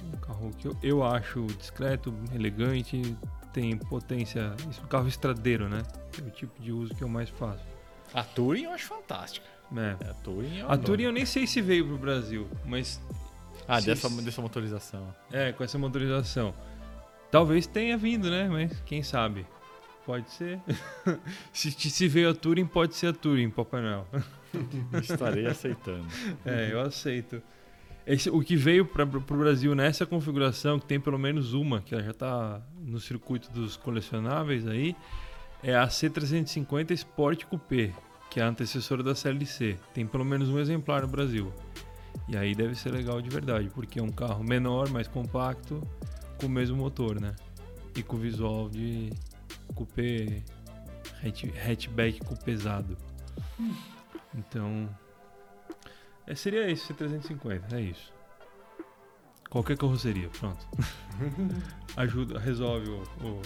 [0.03, 3.15] um carro que eu, eu acho discreto, elegante,
[3.53, 5.83] tem potência, isso é um carro estradeiro, né?
[6.17, 7.63] É o tipo de uso que eu mais faço.
[8.13, 9.45] A Touring eu acho fantástica.
[9.75, 9.91] É.
[10.09, 10.77] A Touring eu A.
[10.77, 13.01] Touring eu nem sei se veio pro Brasil, mas
[13.67, 15.13] Ah, se- dessa, dessa motorização.
[15.31, 16.53] é, com essa motorização.
[17.29, 18.47] Talvez tenha vindo, né?
[18.49, 19.45] Mas quem sabe?
[20.05, 20.59] Pode ser.
[21.53, 24.07] se, se veio a Touring, pode ser a Touring, Papai Noel.
[25.01, 26.05] Estarei aceitando.
[26.45, 27.41] É, eu aceito.
[28.05, 31.95] Esse, o que veio para o Brasil nessa configuração, que tem pelo menos uma, que
[31.95, 34.95] já está no circuito dos colecionáveis aí,
[35.63, 37.93] é a C350 Sport Coupé,
[38.29, 39.77] que é a antecessora da CLC.
[39.93, 41.53] Tem pelo menos um exemplar no Brasil.
[42.27, 45.87] E aí deve ser legal de verdade, porque é um carro menor, mais compacto,
[46.39, 47.35] com o mesmo motor, né?
[47.95, 49.11] E com visual de
[49.75, 50.41] coupé
[51.23, 52.97] hatchback com pesado.
[54.35, 54.89] Então,
[56.25, 58.13] é, seria esse C350, é isso.
[59.49, 60.65] Qualquer carroceria, pronto.
[61.97, 63.41] ajuda, resolve o, o,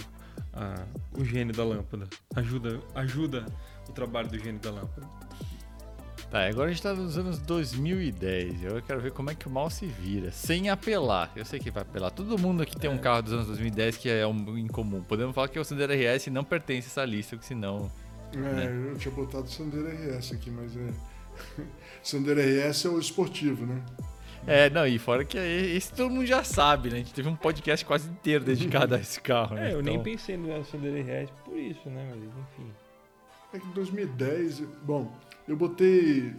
[0.52, 0.86] a,
[1.18, 2.08] o gênio da lâmpada.
[2.36, 3.46] Ajuda, ajuda
[3.88, 5.08] o trabalho do gênio da lâmpada.
[6.30, 8.64] Tá, agora a gente tá nos anos 2010.
[8.64, 10.30] Eu quero ver como é que o mal se vira.
[10.32, 11.30] Sem apelar.
[11.36, 12.10] Eu sei que vai apelar.
[12.10, 12.98] Todo mundo aqui tem um é.
[12.98, 15.02] carro dos anos 2010 que é um incomum.
[15.02, 17.90] Podemos falar que o Sandero RS não pertence a essa lista, porque senão.
[18.34, 18.90] É, né?
[18.92, 20.92] eu tinha botado o Sandero RS aqui, mas é.
[22.02, 23.82] Sandero RS é o esportivo, né?
[24.46, 26.96] É, não, e fora que esse todo mundo já sabe, né?
[26.96, 29.70] A gente teve um podcast quase inteiro dedicado a esse carro, né?
[29.70, 29.92] É, eu então...
[29.92, 32.06] nem pensei no Sandero RS por isso, né?
[32.10, 32.70] Mas enfim.
[33.52, 35.12] É que em 2010, bom,
[35.48, 36.32] eu botei.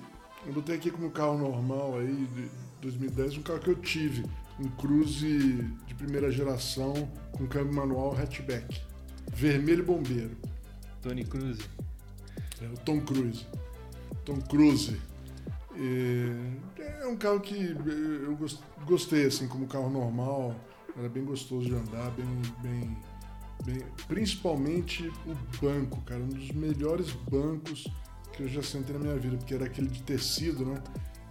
[0.45, 2.49] Eu botei aqui como carro normal aí, de
[2.81, 4.23] 2010, um carro que eu tive.
[4.59, 6.93] Um Cruze de primeira geração
[7.31, 8.81] com câmbio manual hatchback.
[9.33, 10.37] Vermelho bombeiro.
[11.07, 11.63] Tony Cruise.
[12.61, 13.45] É, o Tom Cruise.
[14.25, 14.99] Tom Cruise.
[15.79, 18.37] É um carro que eu
[18.85, 20.53] gostei, assim, como carro normal.
[20.97, 22.25] Era bem gostoso de andar, bem,
[22.61, 22.97] bem,
[23.63, 23.83] bem.
[24.07, 26.19] Principalmente o banco, cara.
[26.19, 27.87] Um dos melhores bancos
[28.33, 30.83] que eu já sentei na minha vida, porque era aquele de tecido, né?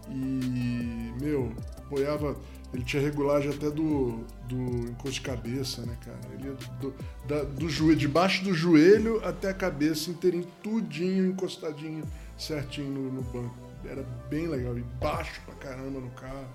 [0.09, 2.37] E, meu, apoiava.
[2.75, 6.19] Ele tinha regulagem até do, do encosto de cabeça, né, cara?
[6.35, 6.95] Ele ia do,
[7.27, 12.05] da, do joelho, debaixo do joelho até a cabeça inteirinho, tudinho encostadinho,
[12.37, 13.57] certinho no, no banco.
[13.85, 16.49] Era bem legal, e baixo pra caramba no carro.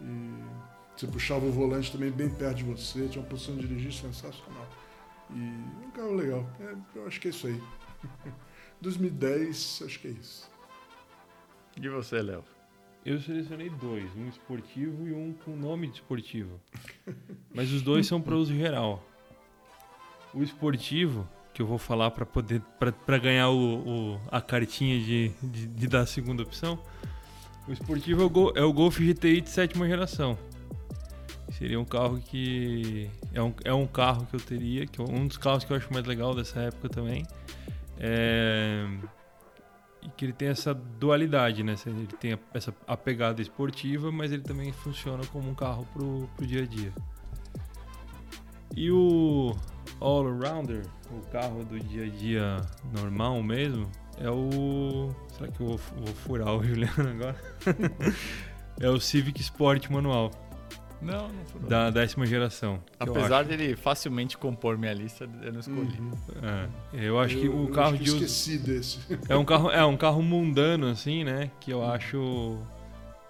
[0.00, 0.42] E
[0.96, 4.68] você puxava o volante também bem perto de você, tinha uma posição de dirigir sensacional.
[5.30, 6.46] E um carro legal.
[6.60, 7.62] É, eu acho que é isso aí.
[8.80, 10.50] 2010, acho que é isso.
[11.80, 12.44] E você, Léo?
[13.04, 16.60] Eu selecionei dois, um esportivo e um com nome de esportivo.
[17.52, 19.04] Mas os dois são para uso geral.
[20.32, 25.32] O esportivo, que eu vou falar para poder para ganhar o, o, a cartinha de,
[25.42, 26.78] de, de, dar a segunda opção.
[27.66, 30.38] O esportivo é o, é o Golf GTI de sétima geração.
[31.50, 35.26] Seria um carro que é um, é um carro que eu teria, que é um
[35.26, 37.26] dos carros que eu acho mais legal dessa época também.
[37.98, 38.86] É,
[40.02, 41.74] e que ele tem essa dualidade, né?
[41.86, 46.46] Ele tem essa a pegada esportiva, mas ele também funciona como um carro pro, pro
[46.46, 46.92] dia a dia.
[48.74, 49.54] E o
[50.00, 52.60] All-Rounder, o carro do dia a dia
[52.92, 55.14] normal mesmo, é o.
[55.36, 57.36] Será que eu vou, vou furar o Juliano agora?
[58.80, 60.30] é o Civic Sport manual.
[61.02, 61.68] Não, não furou.
[61.68, 62.82] Da décima geração.
[62.98, 65.98] Apesar dele facilmente compor minha lista, eu não escolhi.
[65.98, 66.12] Uhum.
[66.42, 68.24] É, eu acho eu, que o carro de uso...
[68.24, 69.00] esqueci desse.
[69.28, 71.50] É um carro, é um carro mundano assim, né?
[71.60, 72.56] Que eu acho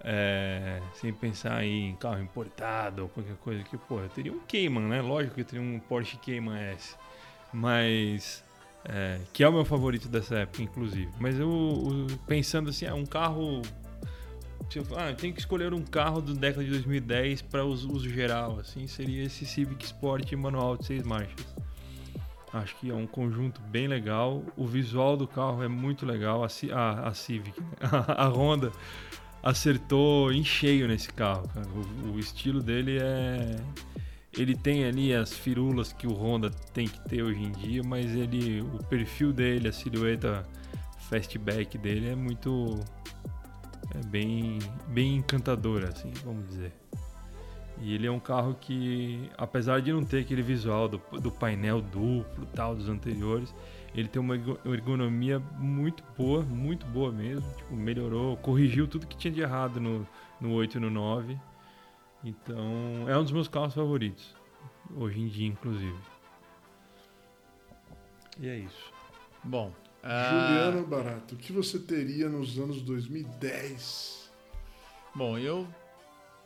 [0.00, 4.84] É, sem pensar em carro importado ou qualquer coisa que, pô, eu teria um Cayman,
[4.84, 5.02] né?
[5.02, 6.94] Lógico que eu teria um Porsche Cayman S.
[7.52, 8.44] Mas
[8.88, 11.10] é, que é o meu favorito dessa época, inclusive.
[11.20, 11.46] Mas eu,
[12.08, 13.62] eu pensando assim, ah, um carro.
[14.68, 18.58] Tipo, ah, eu tenho que escolher um carro da década de 2010 para uso, geral,
[18.58, 21.46] assim, seria esse Civic Sport manual de seis marchas.
[22.52, 24.42] Acho que é um conjunto bem legal.
[24.56, 26.42] O visual do carro é muito legal.
[26.42, 28.72] A, a, a Civic, a, a Honda
[29.42, 31.48] acertou em cheio nesse carro.
[32.04, 33.56] O, o estilo dele é
[34.38, 38.14] ele tem ali as firulas que o Honda tem que ter hoje em dia, mas
[38.14, 40.46] ele, o perfil dele, a silhueta
[41.10, 42.78] fastback dele é muito
[43.94, 46.72] é bem bem encantadora, assim, vamos dizer.
[47.80, 51.80] E ele é um carro que, apesar de não ter aquele visual do, do painel
[51.80, 53.54] duplo tal dos anteriores,
[53.94, 57.48] ele tem uma ergonomia muito boa, muito boa mesmo.
[57.56, 60.06] Tipo, melhorou, corrigiu tudo que tinha de errado no,
[60.40, 61.38] no 8 e no 9
[62.24, 64.34] então, é um dos meus carros favoritos.
[64.96, 65.98] Hoje em dia, inclusive.
[68.40, 68.92] E é isso.
[69.44, 69.72] Bom.
[70.02, 70.30] Uh...
[70.30, 74.30] Juliano Barato, o que você teria nos anos 2010?
[75.14, 75.66] Bom, eu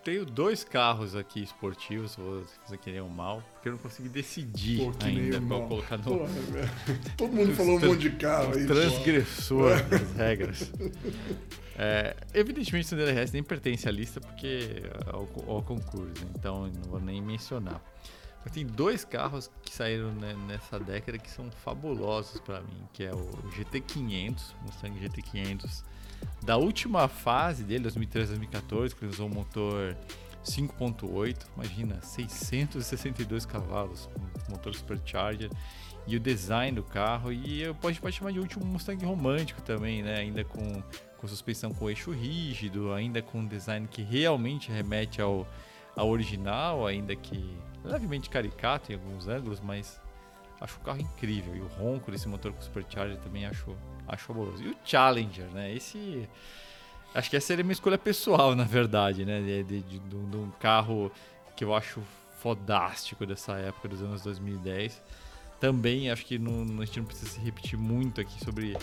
[0.04, 4.08] tenho dois carros aqui esportivos, vou fazer que nem um mal, porque eu não consegui
[4.08, 6.04] decidir Pô, ainda qual colocar no.
[6.04, 6.26] Pô,
[7.16, 8.66] todo mundo falou um monte de carro aí.
[8.66, 10.72] Transgressor das regras.
[11.76, 16.66] É, evidentemente, o Sandero RS nem pertence à lista porque é ao, ao concurso, então
[16.66, 17.80] não vou nem mencionar.
[18.50, 23.12] Tem dois carros que saíram né, nessa década que são fabulosos para mim, que é
[23.12, 25.84] o GT500, Mustang GT500,
[26.42, 29.96] da última fase dele, 2013-2014, que ele usou um motor
[30.44, 34.08] 5.8, imagina, 662 cavalos,
[34.50, 35.50] motor supercharger,
[36.06, 40.02] e o design do carro, e eu pode, pode chamar de último Mustang romântico também,
[40.02, 40.82] né, ainda com,
[41.16, 45.46] com suspensão com eixo rígido, ainda com um design que realmente remete ao,
[45.94, 50.00] ao original, ainda que levemente caricato em alguns ângulos, mas
[50.60, 51.54] acho o carro incrível.
[51.56, 53.76] E o ronco desse motor com Supercharger também acho,
[54.06, 54.62] acho fabuloso.
[54.62, 55.74] E o Challenger, né?
[55.74, 56.28] Esse.
[57.14, 59.40] Acho que essa seria minha escolha pessoal, na verdade, né?
[59.40, 61.10] De, de, de, de um carro
[61.54, 62.00] que eu acho
[62.38, 65.02] fodástico dessa época, dos anos 2010.
[65.60, 68.76] Também acho que não, a gente não precisa se repetir muito aqui sobre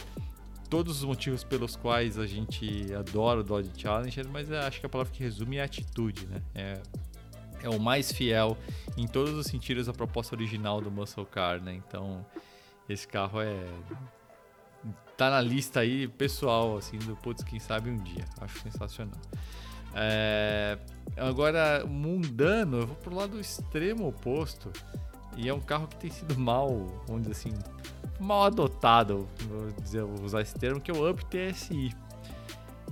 [0.70, 4.90] todos os motivos pelos quais a gente adora o Dodge Challenger, mas acho que a
[4.90, 6.42] palavra que resume é atitude, né?
[6.54, 6.82] É
[7.64, 8.58] é o mais fiel
[8.98, 11.74] em todos os sentidos à proposta original do Muscle Car, né?
[11.74, 12.26] Então,
[12.88, 13.56] esse carro é
[15.20, 18.24] tá na lista aí pessoal, assim, do putz, quem sabe um dia.
[18.40, 19.20] Acho sensacional.
[19.94, 20.80] É...
[21.18, 24.72] Agora, mundano, eu vou pro lado extremo oposto.
[25.36, 26.70] E é um carro que tem sido mal,
[27.06, 27.54] vamos dizer assim,
[28.18, 31.94] mal adotado, vou, dizer, vou usar esse termo, que é o Up TSI.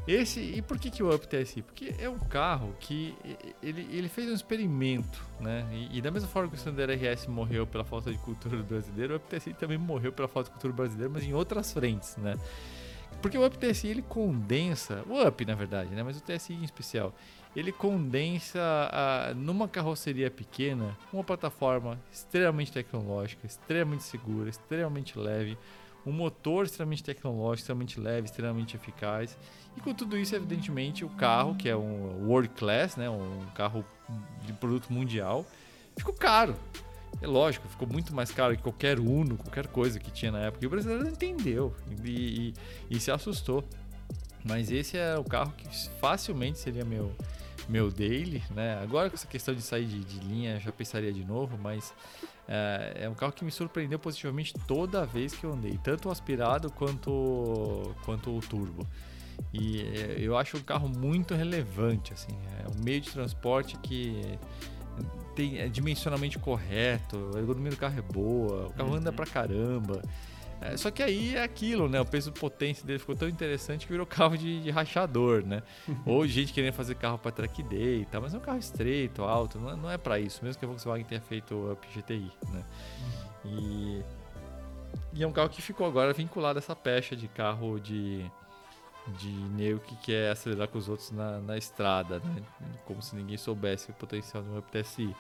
[0.07, 1.61] Esse, e por que, que o Up TSI?
[1.61, 3.13] Porque é um carro que
[3.61, 5.67] ele, ele fez um experimento, né?
[5.71, 8.63] E, e, da mesma forma que o Sander RS morreu pela falta de cultura do
[8.63, 12.15] brasileiro, o Up TSI também morreu pela falta de cultura brasileira, mas em outras frentes,
[12.15, 12.38] né?
[13.21, 16.03] Porque o Up TSI ele condensa, o Up na verdade, né?
[16.03, 17.13] Mas o TSI em especial,
[17.53, 18.61] ele condensa
[18.91, 25.57] a, numa carroceria pequena uma plataforma extremamente tecnológica, extremamente segura, extremamente leve,
[26.07, 29.38] um motor extremamente tecnológico, extremamente leve, extremamente eficaz.
[29.75, 33.85] E com tudo isso, evidentemente, o carro, que é um world class, né, um carro
[34.43, 35.45] de produto mundial,
[35.97, 36.55] ficou caro.
[37.21, 40.63] É lógico, ficou muito mais caro que qualquer Uno, qualquer coisa que tinha na época.
[40.63, 42.53] E o brasileiro entendeu e,
[42.89, 43.63] e, e se assustou.
[44.43, 45.67] Mas esse é o carro que
[45.99, 47.11] facilmente seria meu,
[47.67, 48.79] meu daily, né?
[48.81, 51.93] Agora com essa questão de sair de, de linha, já pensaria de novo, mas
[52.47, 56.11] é, é, um carro que me surpreendeu positivamente toda vez que eu andei, tanto o
[56.11, 58.87] aspirado quanto, quanto o turbo.
[59.53, 64.37] E é, eu acho um carro muito relevante, assim, é um meio de transporte que
[65.35, 68.95] tem é dimensionalmente correto, a ergonomia do carro é boa, o carro uhum.
[68.95, 70.01] anda pra caramba.
[70.59, 72.01] É, só que aí é aquilo, né?
[72.01, 75.61] O peso potência dele ficou tão interessante que virou carro de, de rachador, né?
[76.05, 79.23] Ou gente querendo fazer carro para track day e tal, mas é um carro estreito,
[79.23, 81.88] alto, não é, não é para isso, mesmo que a Volkswagen tenha feito o Up
[81.88, 82.65] GTI, né?
[83.45, 84.01] E,
[85.13, 88.25] e é um carro que ficou agora vinculado a essa pecha de carro de,
[89.19, 92.43] de nego que quer acelerar com os outros na, na estrada, né?
[92.85, 95.15] Como se ninguém soubesse o potencial do Up TSI.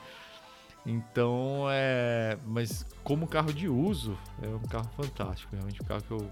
[0.87, 2.37] Então, é.
[2.45, 5.53] Mas como carro de uso, é um carro fantástico.
[5.53, 6.31] Realmente um carro que eu.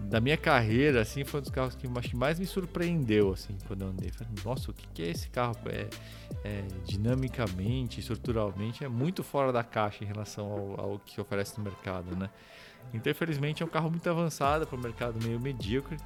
[0.00, 3.88] Da minha carreira, assim, foi um dos carros que, mais me surpreendeu, assim, quando eu
[3.88, 4.10] andei.
[4.10, 5.54] Falei, nossa, o que, é esse carro?
[5.66, 5.88] É,
[6.42, 11.62] é, dinamicamente, estruturalmente, é muito fora da caixa em relação ao, ao que oferece no
[11.62, 12.28] mercado, né?
[12.92, 15.96] Então, infelizmente, é um carro muito avançado para o mercado meio medíocre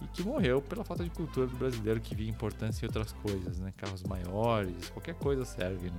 [0.00, 3.58] e que morreu pela falta de cultura do brasileiro que via importância em outras coisas,
[3.58, 3.74] né?
[3.76, 5.96] Carros maiores, qualquer coisa serve, né?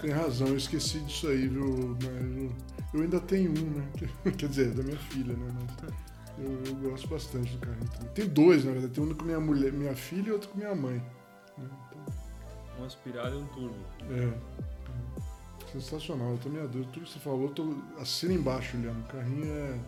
[0.00, 1.96] Tem razão, eu esqueci disso aí, viu?
[2.00, 2.52] Eu,
[2.94, 3.88] eu ainda tenho um, né?
[4.38, 5.48] Quer dizer, da minha filha, né?
[5.54, 5.92] Mas
[6.38, 8.08] eu, eu gosto bastante do carrinho também.
[8.14, 8.94] Tem dois, na verdade.
[8.94, 11.02] Tem um com minha mulher, minha filha e outro com minha mãe.
[11.56, 11.68] Né?
[11.86, 12.14] Então...
[12.80, 13.76] Um aspirado e um turbo.
[14.10, 14.58] É.
[15.72, 16.84] Sensacional, eu também adoro.
[16.92, 19.00] Tudo que você falou, eu tô assina embaixo olhando.
[19.00, 19.78] O carrinho é.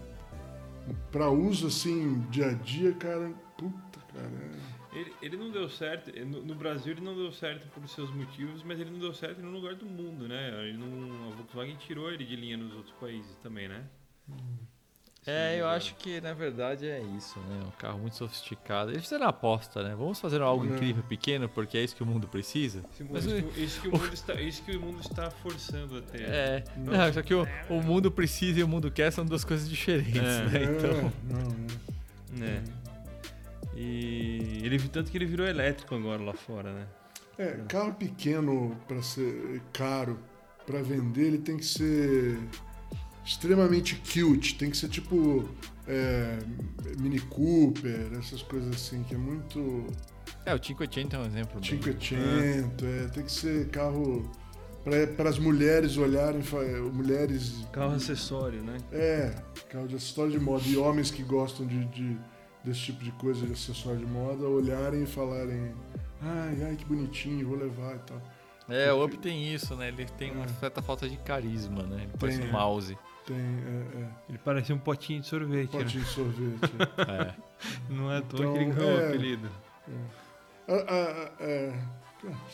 [1.12, 3.32] Pra uso assim, dia a dia, cara.
[3.56, 4.26] Puta, cara.
[4.26, 4.69] É...
[4.92, 8.62] Ele, ele não deu certo, no, no, Brasil ele não deu certo por seus motivos,
[8.64, 10.68] mas ele não deu certo em nenhum lugar do mundo, né?
[10.68, 13.84] Ele não, a Volkswagen tirou ele de linha nos outros países também, né?
[15.26, 17.62] É, eu acho que na verdade é isso, né?
[17.66, 18.90] Um carro muito sofisticado.
[18.90, 19.94] Eles fizeram a aposta, né?
[19.94, 20.68] Vamos fazer algo é.
[20.68, 22.82] incrível, pequeno, porque é isso que o mundo precisa.
[23.08, 26.22] Mas, isso, que o mundo está, isso que o mundo está forçando a ter.
[26.22, 29.44] É, não, não só que o, o mundo precisa e o mundo quer são duas
[29.44, 30.44] coisas diferentes, é.
[30.46, 30.64] né?
[30.64, 31.12] Então.
[31.28, 32.46] Não, não.
[32.46, 32.79] É.
[33.82, 36.86] E ele tanto que ele virou elétrico agora lá fora, né?
[37.38, 40.18] É, carro pequeno para ser caro
[40.66, 42.38] para vender, ele tem que ser
[43.24, 45.48] extremamente cute, tem que ser tipo
[45.88, 46.38] é,
[46.98, 49.86] Mini Cooper, essas coisas assim, que é muito.
[50.44, 51.60] É, o 580 é um exemplo.
[51.62, 54.30] 580, é, tem que ser carro
[55.16, 56.42] para as mulheres olharem,
[56.92, 57.66] mulheres.
[57.72, 58.76] Carro acessório, né?
[58.92, 59.34] É,
[59.70, 60.62] carro de acessório de moda.
[60.66, 62.18] E homens que gostam de, de
[62.64, 65.72] desse tipo de coisa de acessório de moda olharem e falarem
[66.22, 68.22] ai, ai, que bonitinho, vou levar e tal.
[68.68, 69.88] É, o Up tem isso, né?
[69.88, 72.02] Ele tem uma certa falta de carisma, né?
[72.04, 72.52] Ele parece Tem, um é.
[72.52, 72.98] mouse.
[73.26, 73.40] Tem, é,
[74.02, 75.82] é, Ele parece um potinho de sorvete, né?
[75.82, 76.60] potinho de sorvete.
[76.98, 77.34] É.
[77.92, 79.08] Não é à toa Então, que ele ganhou o é.
[79.08, 79.48] apelido.
[80.68, 81.74] Ah, ah, ah, é,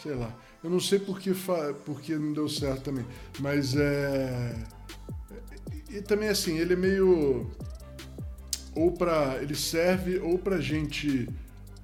[0.03, 0.33] sei lá.
[0.65, 3.05] Eu não sei por que, fa- por que não deu certo também.
[3.41, 4.55] Mas é.
[5.91, 7.51] E também assim, ele é meio.
[8.77, 9.39] Ou pra.
[9.41, 11.29] Ele serve ou pra gente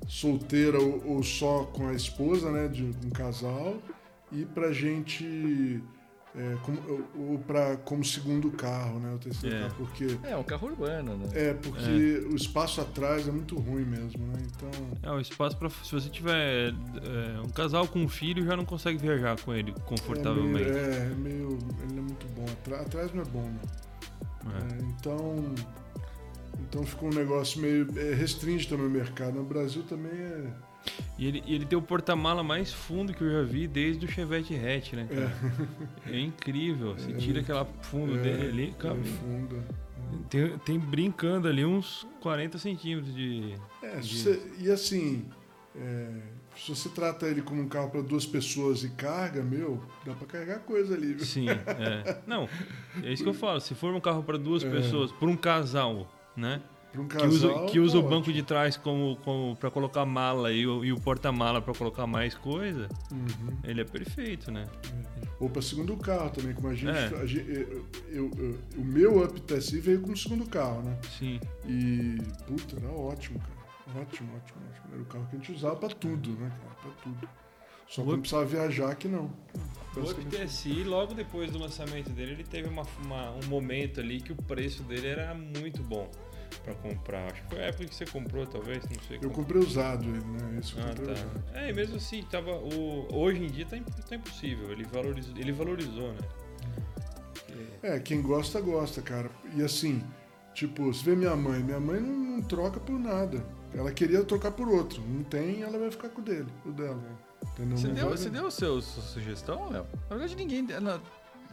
[0.07, 2.69] solteira ou, ou só com a esposa, né?
[2.69, 3.77] De um casal.
[4.31, 5.83] E pra gente.
[6.35, 6.79] É, como,
[7.31, 9.13] ou, pra, como segundo carro, né?
[9.15, 9.61] O terceiro É.
[9.61, 9.75] carro.
[9.77, 10.07] Porque.
[10.25, 11.29] É, um carro urbano, né?
[11.35, 14.39] É, porque o espaço atrás é muito ruim mesmo, né?
[14.47, 14.71] Então.
[15.03, 15.69] É, o espaço pra.
[15.69, 19.75] Se você tiver é, um casal com um filho, já não consegue viajar com ele
[19.85, 20.71] confortavelmente.
[20.71, 22.47] É meio, é, é meio- Ele é muito bom.
[22.51, 24.53] Atra- atrás não é bom, não.
[24.53, 24.75] É.
[24.75, 25.55] É, então.
[26.61, 27.87] Então ficou um negócio meio.
[27.97, 29.35] É, restringe também o mercado.
[29.35, 30.47] No Brasil também é.
[31.19, 34.55] E ele, ele tem o porta-mala mais fundo que eu já vi desde o Chevette
[34.55, 35.33] hatch, né, cara?
[36.07, 36.95] É, incrível.
[36.95, 38.99] Você tira aquela fundo dele ali, cara.
[38.99, 39.63] é fundo.
[40.29, 43.55] Tem, tem brincando ali uns 40 centímetros de.
[43.83, 45.27] É, de- você- e assim.
[45.77, 46.09] é,
[46.57, 50.27] se você trata ele como um carro para duas pessoas e carga, meu, dá para
[50.27, 51.25] carregar coisa ali, viu?
[51.25, 52.19] Sim, é.
[52.27, 52.47] Não,
[53.03, 53.59] é isso que eu falo.
[53.61, 54.69] Se for um carro para duas É.
[54.71, 56.61] pessoas, por um casal, né?
[56.93, 57.29] Para um Que casal.
[57.31, 58.35] usa, que usa tá o banco ótimo.
[58.35, 62.35] de trás como, como para colocar mala e o, e o porta-mala para colocar mais
[62.35, 63.57] coisa, Uhum.
[63.65, 64.67] ele é perfeito, né?
[65.41, 66.91] Ou para segundo carro também, como a gente.
[66.91, 67.07] É.
[67.19, 70.99] a gente- eu- eu- eu- o meu Up TSI veio como segundo carro, né?
[71.19, 71.41] Sim.
[71.67, 74.03] E, puta, era ótimo, cara.
[74.03, 74.87] Ótimo, ótimo, ótimo.
[74.93, 76.75] Era o carro que a gente usava pra tudo, né, cara?
[76.83, 77.29] Pra tudo.
[77.95, 79.31] Só que não precisava viajar aqui, não.
[79.95, 84.33] O UpTSI, logo depois do lançamento dele, ele teve uma, uma- um momento ali que
[84.33, 86.11] o preço dele era muito bom
[86.65, 87.31] para comprar.
[87.31, 89.17] Acho que foi a época que você comprou, talvez, não sei.
[89.19, 89.35] Eu como.
[89.35, 90.39] comprei usado ele, né?
[90.75, 91.43] Eu Ah, comprei usado.
[91.53, 91.59] tá.
[91.61, 93.77] É, e mesmo assim, tava, o, hoje em dia tá,
[94.09, 94.73] tá impossível.
[94.73, 96.19] Ele valorizou, ele valorizou né?
[97.83, 99.31] É, quem gosta, gosta, cara.
[99.55, 100.03] E assim,
[100.55, 103.45] tipo, você vê minha mãe, minha mãe não, não troca por nada.
[103.75, 105.03] Ela queria trocar por outro.
[105.03, 107.03] Não tem, ela vai ficar com o dele, o dela.
[107.59, 109.87] Você deu, você deu seu, sua sugestão, Léo?
[110.09, 110.63] Na verdade, ninguém.
[110.63, 110.99] Na,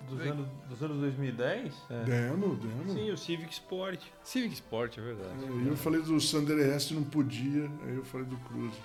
[0.10, 1.74] Dos, anos, dos anos 2010?
[1.90, 2.04] é.
[2.04, 2.94] Demo, demo.
[2.94, 4.02] Sim, o Civic Sport.
[4.24, 5.34] Civic Sport, é verdade.
[5.44, 8.80] É, eu falei do Sander RS não podia, aí eu falei do Cruze.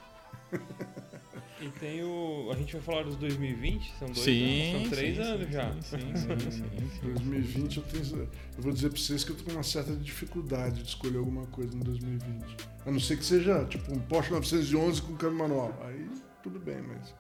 [1.61, 2.51] E tem o.
[2.53, 3.95] A gente vai falar dos 2020?
[3.99, 5.73] São dois Sim, anos, são três sim, anos sim, já.
[5.73, 7.13] Sim, sim, sim, sim, sim.
[7.15, 8.29] 2020 eu tenho.
[8.57, 11.47] Eu vou dizer pra vocês que eu tô com uma certa dificuldade de escolher alguma
[11.47, 12.57] coisa em 2020.
[12.85, 15.73] A não ser que seja tipo um Porsche 911 com câmbio manual.
[15.87, 16.07] Aí
[16.45, 17.13] tudo bem, mas.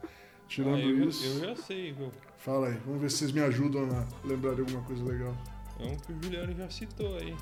[0.46, 1.24] Tirando Ah, eu, isso.
[1.26, 2.12] eu já sei, viu?
[2.36, 5.34] Fala aí, vamos ver se vocês me ajudam a lembrar de alguma coisa legal.
[5.80, 7.34] É um que o Juliano já citou aí.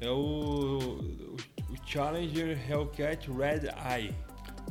[0.00, 1.36] É o, o,
[1.70, 4.14] o Challenger Hellcat Red Eye.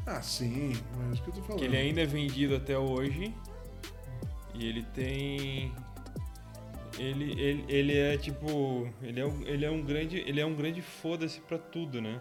[0.05, 1.59] Ah, sim, é isso que eu tô falando.
[1.59, 3.33] Que ele ainda é vendido até hoje.
[4.55, 5.71] E ele tem.
[6.97, 8.89] Ele, ele, ele é tipo.
[9.01, 10.17] Ele é, um, ele é um grande.
[10.17, 12.19] Ele é um grande foda-se pra tudo, né?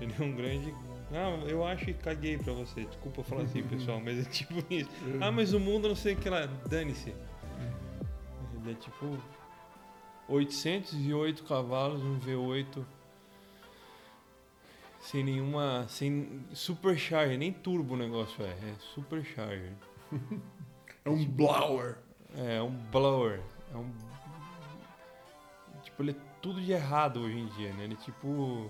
[0.00, 0.74] Ele é um grande.
[1.12, 2.84] Ah, eu acho que caguei pra você.
[2.84, 4.90] Desculpa falar assim, pessoal, mas é tipo isso.
[5.20, 6.46] Ah, mas o mundo não sei o que lá.
[6.68, 7.10] Dane-se.
[7.10, 9.18] Ele é tipo.
[10.28, 12.84] 808 cavalos, um V8
[15.00, 15.86] sem nenhuma.
[15.88, 18.50] Sem supercharger, nem turbo o negócio é.
[18.50, 19.72] É supercharger.
[21.04, 21.98] É um blower.
[22.36, 23.40] É, é um blower.
[23.72, 23.92] É um.
[25.84, 27.84] Tipo, ele é tudo de errado hoje em dia, né?
[27.84, 28.68] Ele é tipo.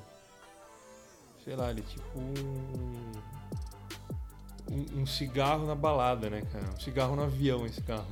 [1.47, 3.07] Sei lá, ele é tipo um.
[4.69, 6.65] Um, um cigarro na balada, né, cara?
[6.77, 8.05] Um cigarro no avião, esse carro.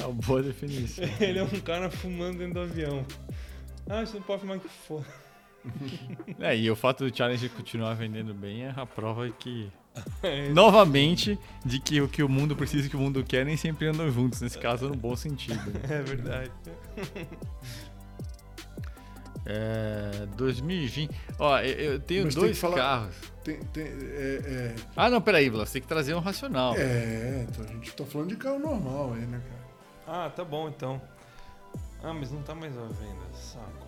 [0.00, 1.04] É uma boa definição.
[1.20, 3.04] ele é um cara fumando dentro do avião.
[3.86, 5.04] Ah, você não pode fumar que foda.
[6.40, 9.70] É, e o fato do Challenger continuar vendendo bem é a prova que.
[10.22, 13.44] É, Novamente, de que o que o mundo precisa e o que o mundo quer
[13.44, 15.70] nem sempre andam juntos, nesse caso no bom sentido.
[15.70, 15.98] né?
[15.98, 16.50] é verdade.
[19.46, 20.26] É.
[20.36, 21.10] 2020.
[21.38, 23.14] Ó, eu, eu tenho Mas dois falar- carros.
[23.44, 26.74] Tem, tem, é, Ah, não, peraí, Blas, tem que trazer um racional.
[26.76, 30.24] é, é, então a gente tá falando de carro normal aí, né, cara?
[30.26, 31.00] Ah, tá bom então.
[32.02, 33.86] Ah, mas não tá mais à venda, saco.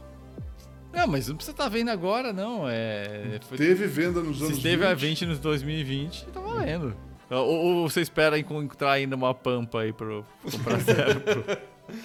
[0.93, 2.69] Não, mas não precisa estar vendo agora, não.
[2.69, 3.39] É.
[3.49, 3.59] Foi...
[3.59, 4.87] Teve venda nos anos Se teve 20.
[4.87, 6.97] a 20 nos 2020, tá valendo.
[7.31, 11.21] Ou, ou você espera encontrar ainda uma pampa aí pro comprar zero?
[11.21, 11.45] pro-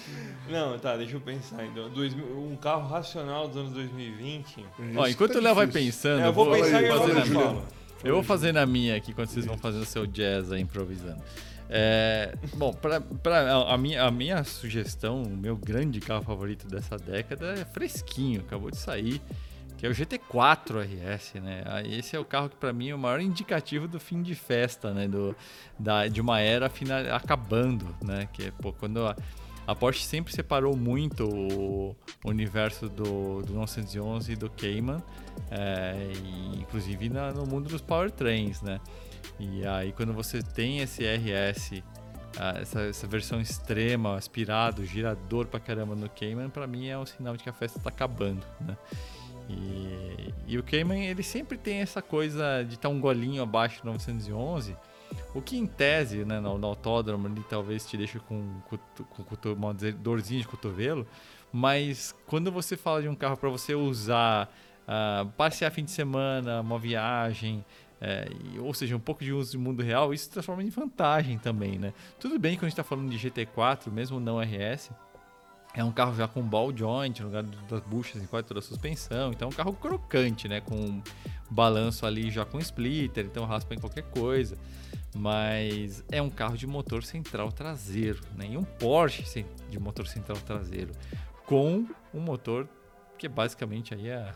[0.48, 1.88] Não, tá, deixa eu pensar então.
[1.90, 4.60] Dois um carro racional dos anos 2020.
[4.60, 4.64] É
[4.96, 6.88] Ó, enquanto que o tá Léo vai pensando, É, eu vou Fala pensar aí, e
[6.88, 7.62] eu fala vou aí,
[8.04, 11.22] eu vou fazer na minha aqui quando vocês vão fazer o seu jazz aí improvisando.
[11.70, 16.98] É, bom, pra, pra, a, minha, a minha sugestão, o meu grande carro favorito dessa
[16.98, 19.22] década é fresquinho, acabou de sair,
[19.78, 21.62] que que é o GT4 RS, né?
[21.84, 24.94] Esse é o carro que para mim é o maior indicativo do fim de festa,
[24.94, 25.06] né?
[25.06, 25.36] Do,
[25.78, 28.26] da, de uma era final, acabando, né?
[28.32, 29.14] Que é, pô, quando a,
[29.66, 35.02] a Porsche sempre separou muito o, universo do, do 911 e do Cayman,
[35.50, 38.80] é, e, inclusive na, no mundo dos powertrains, né?
[39.38, 41.82] E aí quando você tem esse RS,
[42.60, 47.36] essa, essa, versão extrema, aspirado, girador pra caramba no Cayman, para mim é um sinal
[47.36, 48.76] de que a festa tá acabando, né?
[49.48, 53.82] E, e o Cayman ele sempre tem essa coisa de estar tá um golinho abaixo
[53.82, 54.76] do 911
[55.34, 58.78] o que em tese, né, no, no autódromo talvez te deixe com, com,
[59.24, 61.06] com uma dorzinha de cotovelo,
[61.52, 64.52] mas quando você fala de um carro para você usar,
[64.88, 67.64] uh, passear fim de semana, uma viagem,
[68.00, 68.28] é,
[68.58, 71.78] ou seja, um pouco de uso de mundo real, isso se transforma em vantagem também,
[71.78, 71.94] né?
[72.20, 74.90] Tudo bem que a gente está falando de GT4, mesmo não RS,
[75.74, 78.62] é um carro já com ball joint no lugar das buchas em quase toda a
[78.62, 80.60] suspensão, então é um carro crocante, né?
[80.60, 81.02] Com
[81.50, 84.56] balanço ali já com splitter, então raspa em qualquer coisa
[85.14, 88.48] mas é um carro de motor central traseiro, né?
[88.50, 90.92] E um Porsche de motor central traseiro
[91.46, 92.68] com um motor
[93.16, 94.32] que basicamente aí é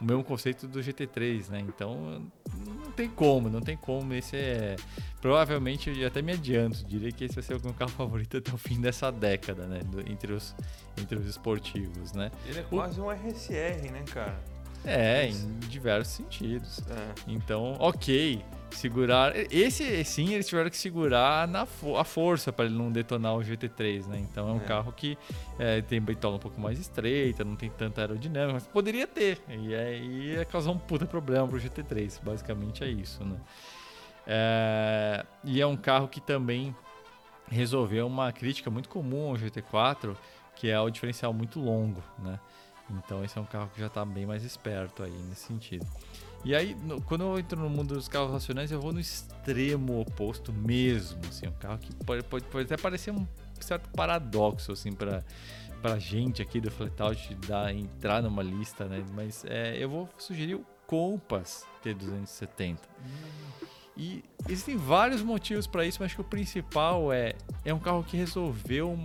[0.00, 1.60] o mesmo conceito do GT3, né?
[1.60, 2.22] Então
[2.66, 4.14] não tem como, não tem como.
[4.14, 4.76] Esse é
[5.20, 8.52] provavelmente eu até me adianto, diria que esse vai ser o meu carro favorito até
[8.52, 9.80] o fim dessa década, né?
[9.80, 10.54] Do, entre os
[10.96, 12.30] entre os esportivos, né?
[12.46, 13.04] Ele é quase o...
[13.04, 14.40] um RSR, né, cara?
[14.88, 16.80] É, em diversos sentidos.
[16.90, 17.14] É.
[17.26, 19.32] Então, ok segurar.
[19.50, 23.40] Esse sim, eles tiveram que segurar na fo a força para ele não detonar o
[23.40, 24.18] GT3, né?
[24.18, 24.64] Então é um é.
[24.64, 25.16] carro que
[25.58, 29.40] é, tem bitola um pouco mais estreita, não tem tanta aerodinâmica, mas poderia ter.
[29.48, 32.20] E aí ia causar um puta problema pro GT3.
[32.22, 33.36] Basicamente é isso, né?
[34.26, 36.74] É, e é um carro que também
[37.50, 40.14] resolveu uma crítica muito comum ao GT4,
[40.54, 42.38] que é o diferencial muito longo, né?
[42.90, 45.86] Então esse é um carro que já está bem mais esperto aí nesse sentido.
[46.44, 50.00] E aí, no, quando eu entro no mundo dos carros racionais, eu vou no extremo
[50.00, 51.20] oposto mesmo.
[51.28, 53.26] Assim, um carro que pode, pode, pode até parecer um
[53.60, 55.24] certo paradoxo assim para
[55.82, 59.04] para gente aqui do Flatout dar entrar numa lista, né?
[59.14, 62.78] Mas é, eu vou sugerir o Compass T270.
[63.96, 67.34] E existem vários motivos para isso, mas acho que o principal é
[67.64, 69.02] é um carro que resolveu um,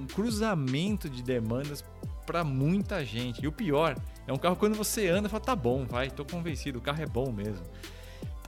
[0.00, 1.84] um cruzamento de demandas
[2.26, 3.44] para muita gente.
[3.44, 3.96] E o pior,
[4.26, 7.06] é um carro quando você anda, fala, tá bom, vai, tô convencido, o carro é
[7.06, 7.64] bom mesmo.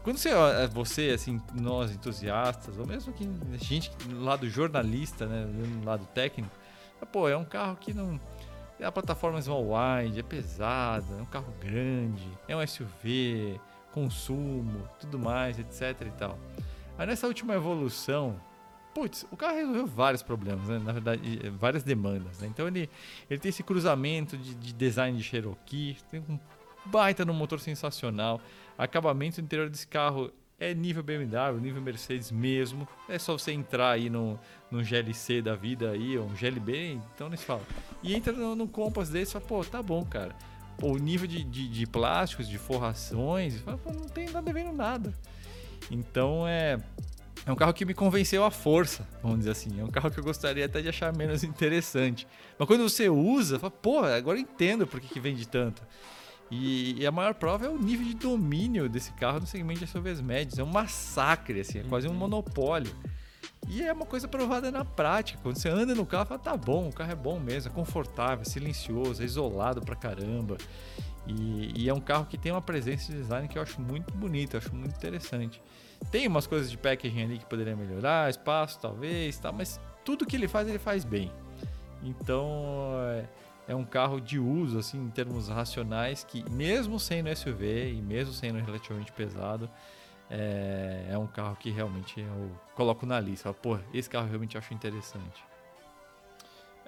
[0.02, 0.30] Quando você,
[0.72, 3.28] você assim, nós entusiastas, ou mesmo que
[3.59, 6.50] gente do lado jornalista, né, do lado técnico,
[7.12, 8.20] pô, é um carro que não
[8.80, 13.60] a plataforma small wide, é pesada, é um carro grande, é um SUV,
[13.92, 16.38] consumo, tudo mais, etc e tal.
[16.96, 18.40] Aí nessa última evolução,
[18.98, 20.80] putz, o carro resolveu vários problemas, né?
[20.80, 22.40] na verdade, várias demandas.
[22.40, 22.48] Né?
[22.48, 22.90] Então ele,
[23.30, 26.36] ele tem esse cruzamento de, de, design de Cherokee, tem um
[26.84, 28.40] baita no motor sensacional,
[28.76, 32.88] acabamento interior desse carro é nível BMW, nível Mercedes mesmo.
[33.08, 34.36] É só você entrar aí no,
[34.68, 37.62] no GLC da vida aí, ou um GLB, então eles falam.
[38.02, 40.34] E entra no, no Compass desse e fala, pô, tá bom, cara.
[40.82, 45.14] O nível de, de, de plásticos, de forrações, fala, não tem nada com nada.
[45.88, 46.80] Então é
[47.48, 49.80] é um carro que me convenceu à força, vamos dizer assim.
[49.80, 52.28] É um carro que eu gostaria até de achar menos interessante.
[52.58, 55.82] Mas quando você usa, fala, pô, agora eu entendo por que, que vende tanto.
[56.50, 59.86] E, e, a maior prova é o nível de domínio desse carro no segmento de
[59.86, 60.58] SUVs médios.
[60.58, 62.94] É um massacre, assim, é quase um monopólio.
[63.66, 65.40] E é uma coisa provada na prática.
[65.42, 68.42] Quando você anda no carro, fala, tá bom, o carro é bom mesmo, é confortável,
[68.42, 70.58] é silencioso, é isolado pra caramba.
[71.26, 74.12] E, e, é um carro que tem uma presença de design que eu acho muito
[74.12, 75.62] bonito, eu acho muito interessante.
[76.10, 80.36] Tem umas coisas de packaging ali que poderia melhorar, espaço talvez, tá, mas tudo que
[80.36, 81.30] ele faz, ele faz bem.
[82.02, 82.48] Então
[83.02, 83.24] é,
[83.72, 88.32] é um carro de uso, assim, em termos racionais, que mesmo sendo SUV e mesmo
[88.32, 89.68] sendo relativamente pesado,
[90.30, 93.52] é, é um carro que realmente eu coloco na lista.
[93.52, 95.42] Pô, esse carro eu realmente acho interessante.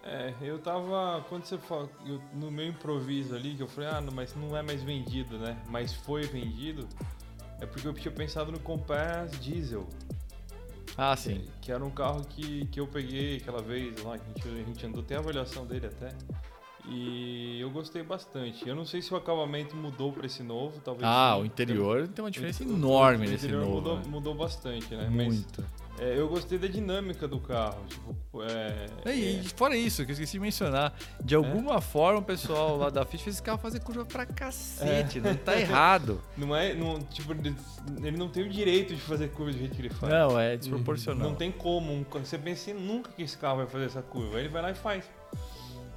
[0.02, 1.24] É, eu tava.
[1.28, 1.88] Quando você fala.
[2.06, 5.56] Eu, no meu improviso ali, que eu falei, ah, mas não é mais vendido, né?
[5.68, 6.88] Mas foi vendido.
[7.60, 9.86] É porque eu tinha pensado no Compass Diesel.
[10.96, 11.38] Ah, sim.
[11.38, 14.60] Que, que, era um carro que, que eu peguei aquela vez lá, que a gente,
[14.60, 16.12] a gente andou, tem a avaliação dele até.
[16.88, 18.68] E eu gostei bastante.
[18.68, 21.06] Eu não sei se o acabamento mudou para esse novo, talvez.
[21.06, 23.70] Ah, o interior tem uma diferença enorme nesse novo.
[23.76, 24.02] Mudou, né?
[24.08, 25.08] mudou bastante, né?
[25.08, 25.62] Muito.
[25.62, 27.84] Mas, é, eu gostei da dinâmica do carro.
[27.86, 29.42] Tipo, é, e, é...
[29.54, 31.80] fora isso, que eu esqueci de mencionar, de alguma é?
[31.80, 35.20] forma o pessoal lá da Fiat fez esse carro fazer curva pra cacete, é.
[35.20, 36.20] não tá errado.
[36.38, 39.82] Não é, não, tipo, ele não tem o direito de fazer curva do jeito que
[39.82, 40.10] ele faz.
[40.10, 41.28] Não, é desproporcional.
[41.28, 42.06] Não tem como.
[42.12, 44.38] Você pensa nunca que esse carro vai fazer essa curva.
[44.38, 45.04] Ele vai lá e faz.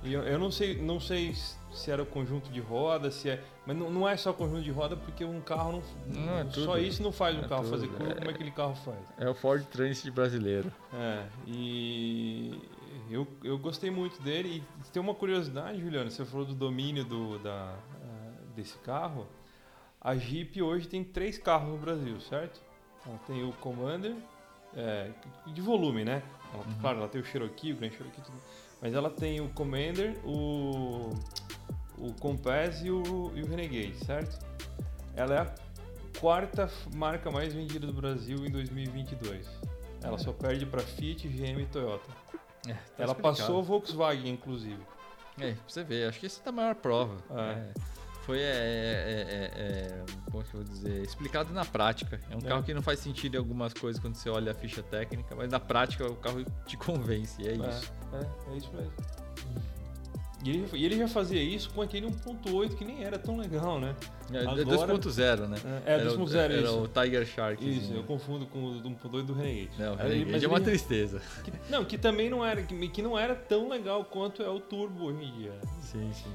[0.04, 1.34] E eu, eu não sei, não sei
[1.74, 4.72] se era o conjunto de roda, se é, mas não, não é só conjunto de
[4.72, 7.72] roda porque um carro não, Não, é só isso não faz um É carro tudo,
[7.72, 8.16] fazer curva, é.
[8.16, 9.00] como é que aquele carro faz?
[9.18, 10.72] É o Ford Transit brasileiro.
[10.94, 12.62] É, e
[13.10, 14.64] eu, eu gostei muito dele.
[14.86, 19.28] E tem uma curiosidade, Juliano, você falou do domínio do, da, eh, desse carro.
[20.02, 22.60] A Jeep hoje tem três carros no Brasil, certo?
[23.06, 24.14] Ela tem o Commander,
[24.76, 25.10] é,
[25.48, 26.22] de volume, né?
[26.54, 28.38] Ela- Claro, ela tem o Cherokee, o Grand Cherokee, tudo.
[28.84, 31.10] Mas ela tem o Commander, o,
[31.98, 34.46] o Compass e o, e o Renegade, certo?
[35.16, 35.56] Ela é a
[36.20, 39.48] quarta marca mais vendida do Brasil em 2022.
[40.04, 42.12] Ela só perde para Fiat, GM e Toyota.
[42.68, 43.22] É, tá Ela explicado.
[43.22, 44.84] passou a Volkswagen, inclusive.
[45.40, 47.16] É, pra você ver, acho que essa é a maior prova.
[47.32, 47.74] É.
[48.24, 52.20] É, foi, é, é, é, é, como é que eu vou dizer, explicado na prática.
[52.30, 52.42] É um É.
[52.44, 55.52] carro que não faz sentido em algumas coisas quando você olha a ficha técnica, mas
[55.52, 57.94] na prática o carro te convence, e é isso.
[58.14, 58.94] É, é, é isso mesmo.
[60.46, 63.80] E ele, e ele já fazia isso com aquele 1.8 que nem era tão legal,
[63.80, 63.96] né?
[64.30, 65.58] É, Agora- 2.0, né?
[65.86, 66.80] É, Era o- 2.0, Era isso.
[66.84, 67.70] o Tiger Shark.
[67.78, 69.72] Isso, eu confundo com o do 1.8 do Renegade.
[69.80, 71.22] Não, o Renegade mas é uma ele- tristeza.
[71.46, 74.60] que- não, que também não era, que, que não era tão legal quanto é o
[74.60, 75.54] Turbo hoje em dia.
[75.82, 76.34] Sim, sim.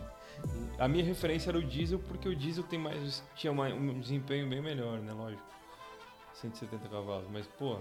[0.79, 4.49] A minha referência era o diesel, porque o diesel tem mais, tinha mais, um desempenho
[4.49, 5.13] bem melhor, né?
[5.13, 5.43] Lógico.
[6.35, 7.29] 170 cavalos.
[7.31, 7.79] Mas, pô.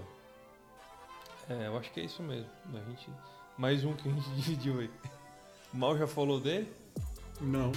[1.48, 2.50] É, eu acho que é isso mesmo.
[2.74, 3.08] A gente,
[3.56, 4.90] mais um que a gente dividiu aí.
[5.72, 6.70] Mal já falou dele?
[7.40, 7.72] Não.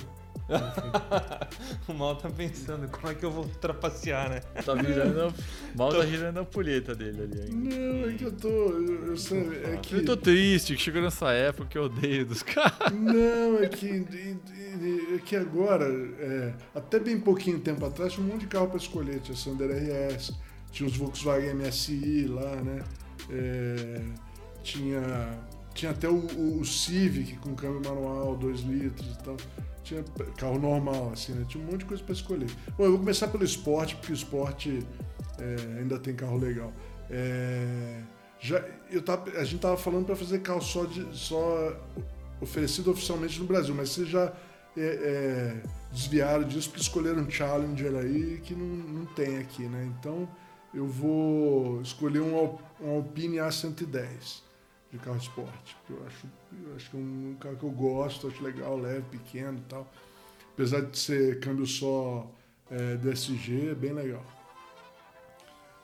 [1.88, 4.40] O Mal tá pensando como é que eu vou trapacear, né?
[4.40, 5.34] Tá virando.
[5.76, 7.76] Mal tá girando a poleta dele ali ainda.
[7.76, 8.48] Não, é que eu tô.
[8.48, 9.95] Eu, eu sei, é que.
[9.95, 12.91] Eu tô triste que chegou nessa época que eu odeio dos carros.
[12.94, 14.06] Não, é que,
[15.14, 15.86] é que agora,
[16.20, 19.20] é, até bem pouquinho tempo atrás, tinha um monte de carro para escolher.
[19.20, 20.34] Tinha Sander RS,
[20.72, 22.84] tinha os Volkswagen MSI lá, né?
[23.30, 24.02] É,
[24.64, 25.02] tinha,
[25.73, 29.38] tinha até o, o- o Civic com câmbio manual, 2 litros e tal.
[29.84, 30.03] Tinha
[30.38, 31.45] carro normal, assim, né?
[31.48, 32.49] Tinha um monte de coisa para escolher.
[32.77, 34.85] Bom, eu vou começar pelo esporte, porque o esporte
[35.39, 36.72] é, ainda tem carro legal.
[37.10, 38.02] É,
[38.39, 41.76] já, eu tava, a gente tava falando para fazer carro só, de, só
[42.39, 44.31] oferecido oficialmente no Brasil, mas vocês já
[44.77, 49.91] é, é, desviaram disso porque escolheram um Challenger aí que não, não tem aqui, né?
[49.99, 50.27] Então
[50.73, 54.41] eu vou escolher um, um Alpine A110
[54.92, 56.28] de carro de esporte, eu acho,
[56.68, 59.88] eu acho que é um carro que eu gosto, acho legal, leve, pequeno e tal.
[60.54, 62.30] Apesar de ser câmbio só
[62.70, 64.24] é, DSG, é bem legal.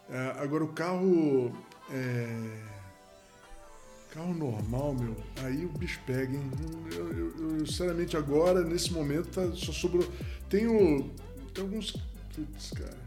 [0.10, 1.52] É, agora o carro.
[1.90, 2.64] é,
[4.14, 6.52] carro normal, meu, aí o bicho pega, hein?
[6.94, 10.06] Eu, eu- eu, sinceramente, agora, nesse momento, tá- só sobrou.
[10.50, 11.10] Tem o.
[11.54, 11.92] Tem alguns.
[12.36, 12.98] Putz, cara.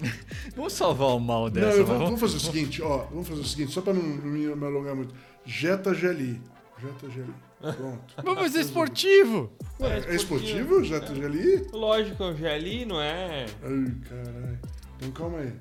[0.56, 1.76] Vamos salvar o mal Não, dessa.
[1.78, 2.98] eu vou- vamos- vamos fazer o seguinte, ó.
[3.06, 5.14] Vamos fazer o seguinte, só pra não, não me alongar muito.
[5.54, 6.40] Jetta GLI.
[6.80, 7.34] Jetta GLI.
[7.76, 8.14] Pronto.
[8.24, 9.52] Vamos fazer esportivo!
[9.80, 11.66] Ué, é esportivo o Jetta GLI?
[11.72, 13.46] Lógico, o GLI não é.
[13.62, 14.58] Ai, caralho.
[14.96, 15.52] Então calma aí.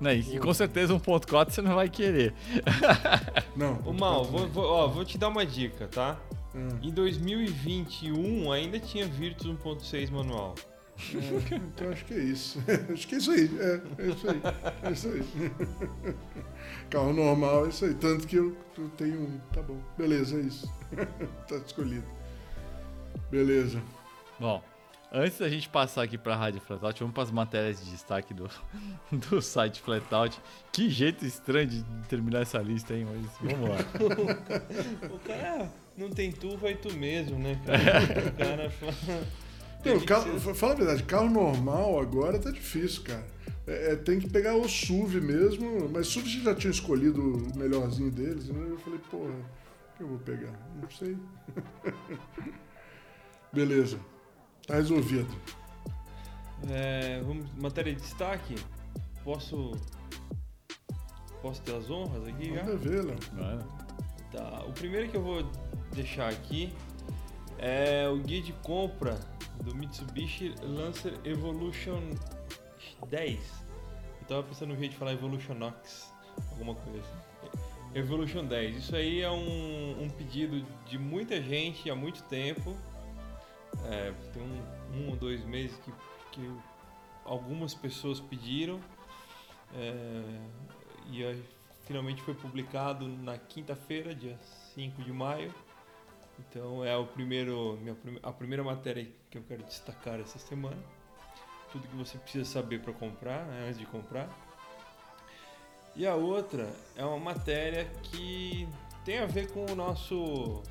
[0.00, 2.34] Não, e com certeza 1.4 você não vai querer.
[3.56, 3.76] Não.
[3.86, 6.20] O Mal, vou, vou- ó, vou te dar uma dica, tá?
[6.54, 10.54] Ah, Em 2021 ainda tinha Virtus 1.6 manual.
[11.14, 12.62] é, então acho que é isso.
[12.92, 13.50] acho que é isso aí.
[13.58, 14.42] É, é isso aí.
[14.82, 15.22] É isso aí.
[16.90, 17.94] Carro normal, é isso aí.
[17.94, 19.38] Tanto que eu, eu tenho um.
[19.52, 19.78] Tá bom.
[19.98, 20.72] Beleza, é isso.
[21.48, 22.06] tá escolhido.
[23.30, 23.82] Beleza.
[24.38, 24.62] Bom,
[25.12, 28.48] antes da gente passar aqui pra Rádio Flatout, vamos para as matérias de destaque do,
[29.10, 30.40] do site Flatout.
[30.72, 33.06] Que jeito estranho de terminar essa lista, hein?
[33.10, 33.76] Mas vamos lá.
[35.10, 38.28] O cara não tem tu, vai tu mesmo, né, cara?
[38.28, 39.26] O cara fala.
[39.84, 43.24] Não, carro, fala a verdade, carro normal agora tá difícil, cara.
[43.66, 48.48] É, tem que pegar o SUV mesmo, mas SUV já tinha escolhido o melhorzinho deles,
[48.48, 48.64] né?
[48.68, 50.52] Eu falei, porra, o que eu vou pegar?
[50.80, 51.16] Não sei.
[53.52, 53.98] Beleza.
[54.66, 55.28] Tá resolvido.
[56.70, 58.54] É, vamos, matéria de destaque.
[59.24, 59.72] Posso.
[61.42, 62.64] Posso ter as honras aqui já?
[62.64, 63.16] Manda ver, Léo.
[64.32, 65.42] Tá, o primeiro que eu vou
[65.92, 66.72] deixar aqui
[67.58, 69.18] é o guia de compra
[69.64, 72.00] do Mitsubishi Lancer Evolution
[73.06, 73.64] 10.
[74.20, 76.12] Eu tava pensando no jeito de falar Evolutionox,
[76.50, 77.26] alguma coisa assim.
[77.94, 78.76] Evolution 10.
[78.76, 82.76] Isso aí é um, um pedido de muita gente há muito tempo.
[83.84, 85.92] É, tem um, um ou dois meses que,
[86.32, 86.50] que
[87.24, 88.80] algumas pessoas pediram.
[89.74, 90.22] É,
[91.10, 91.42] e aí,
[91.82, 94.36] finalmente foi publicado na quinta-feira, dia
[94.74, 95.54] 5 de maio.
[96.38, 100.82] Então é o primeiro, minha, a primeira matéria que eu quero destacar essa semana.
[101.72, 104.28] Tudo que você precisa saber para comprar, né, antes de comprar.
[105.94, 108.68] E a outra é uma matéria que
[109.04, 110.62] tem a ver com o nosso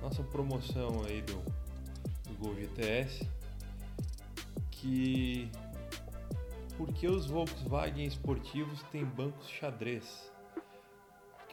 [0.00, 1.36] nossa promoção aí do,
[2.28, 3.28] do Gol GTS
[4.70, 5.50] que
[6.76, 10.30] por que os Volkswagen esportivos têm bancos xadrez?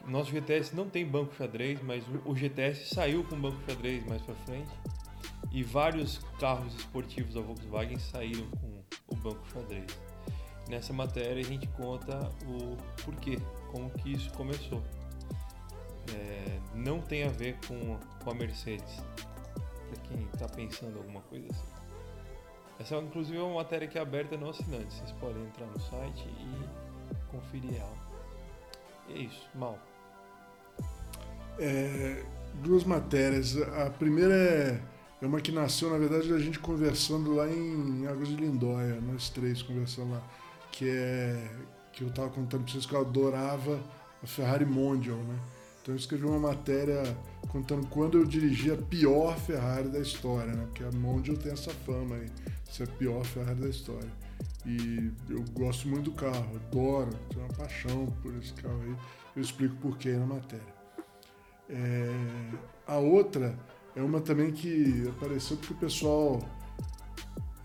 [0.06, 4.34] Nosso GTS não tem banco xadrez, mas o GTS saiu com banco xadrez mais para
[4.34, 4.70] frente.
[5.50, 9.86] E vários carros esportivos da Volkswagen saíram com o banco xadrez.
[10.68, 13.38] Nessa matéria a gente conta o porquê,
[13.70, 14.82] como que isso começou.
[16.14, 19.02] É, não tem a ver com, com a Mercedes,
[19.88, 21.74] para quem está pensando alguma coisa assim.
[22.78, 24.92] Essa, inclusive, é uma matéria que é aberta no assinante.
[24.92, 27.96] Vocês podem entrar no site e conferir ela.
[29.08, 29.78] E é isso, mal.
[31.58, 32.24] É,
[32.62, 33.56] duas matérias.
[33.56, 34.80] A primeira é,
[35.24, 39.30] é uma que nasceu, na verdade, da gente conversando lá em Águas de Lindóia, nós
[39.30, 40.22] três conversando lá,
[40.70, 41.50] que é
[41.94, 43.80] que eu estava contando para vocês que eu adorava
[44.22, 45.38] a Ferrari Mondial, né?
[45.80, 47.02] Então eu escrevi uma matéria
[47.48, 50.64] contando quando eu dirigi a pior Ferrari da história, né?
[50.66, 52.28] Porque a Mondial tem essa fama aí,
[52.70, 54.10] ser a pior Ferrari da história.
[54.66, 58.94] E eu gosto muito do carro, adoro, tenho uma paixão por esse carro aí.
[59.36, 60.74] Eu explico por quê na matéria.
[61.70, 62.10] É,
[62.86, 63.58] a outra
[63.96, 66.40] é uma também que apareceu porque o pessoal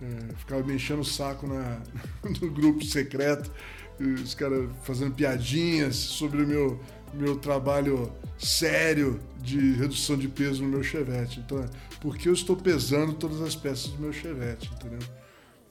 [0.01, 1.81] é, ficava me enchendo o saco na,
[2.41, 3.51] no grupo secreto,
[3.99, 6.80] os caras fazendo piadinhas sobre o meu,
[7.14, 11.39] meu trabalho sério de redução de peso no meu chevette.
[11.39, 11.65] Então,
[11.99, 15.06] porque eu estou pesando todas as peças do meu chevette, entendeu?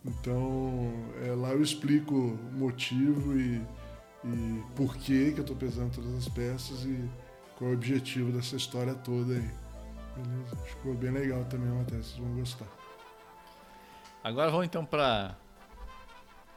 [0.04, 0.92] Então,
[1.24, 3.62] é, lá eu explico o motivo e,
[4.24, 7.08] e por que, que eu estou pesando todas as peças e
[7.56, 9.50] qual é o objetivo dessa história toda aí.
[10.22, 10.56] Beleza?
[10.56, 12.66] Ficou bem legal também a matéria, vocês vão gostar.
[14.22, 15.36] Agora vamos então para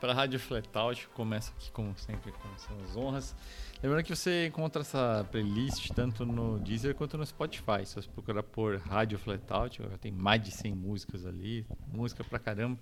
[0.02, 2.48] para a Rádio Flatout, começa aqui como sempre com
[2.84, 3.36] as honras.
[3.84, 7.86] Lembrando que você encontra essa playlist tanto no Deezer quanto no Spotify.
[7.86, 12.80] Se você procurar por Rádio Flatout, tem mais de 100 músicas ali, música pra caramba.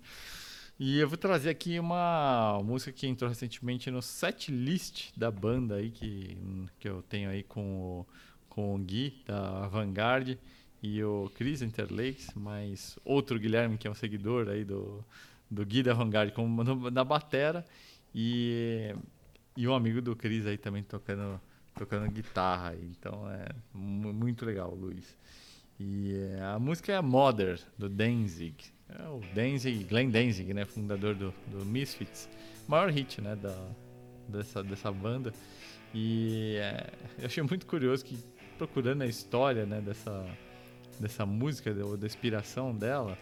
[0.79, 5.75] E eu vou trazer aqui uma música que entrou recentemente no set list da banda
[5.75, 6.37] aí que,
[6.79, 8.07] que eu tenho aí com o,
[8.47, 10.37] com o Gui da Vanguard
[10.81, 15.03] e o Chris Interlakes, mas outro Guilherme que é um seguidor aí do,
[15.49, 17.65] do Gui da Vanguard como na batera
[18.13, 18.93] e,
[19.55, 21.39] e um amigo do Chris aí também tocando,
[21.75, 22.75] tocando guitarra.
[22.75, 25.17] Então é muito legal, Luiz.
[25.79, 28.55] E é, a música é a Mother, do Danzig.
[28.89, 32.27] É o Danzig, Glenn Danzig, né, fundador do, do Misfits,
[32.67, 33.55] maior hit, né, da,
[34.27, 35.31] dessa, dessa banda.
[35.93, 38.17] E é, eu achei muito curioso que
[38.57, 40.25] procurando a história, né, dessa,
[40.99, 43.17] dessa música, da, da inspiração dela,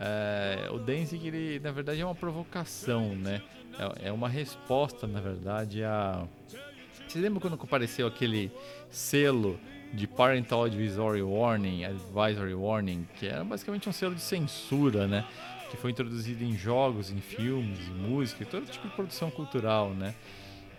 [0.00, 3.42] é, o Danzig, ele, na verdade, é uma provocação, né?
[4.00, 6.24] É, é uma resposta, na verdade, a...
[7.06, 8.52] Você lembra quando apareceu aquele
[8.90, 9.58] selo
[9.92, 15.24] de Parental Advisory Warning, Advisory Warning, que era basicamente um selo de censura, né?
[15.70, 20.14] Que foi introduzido em jogos, em filmes, em música, todo tipo de produção cultural, né?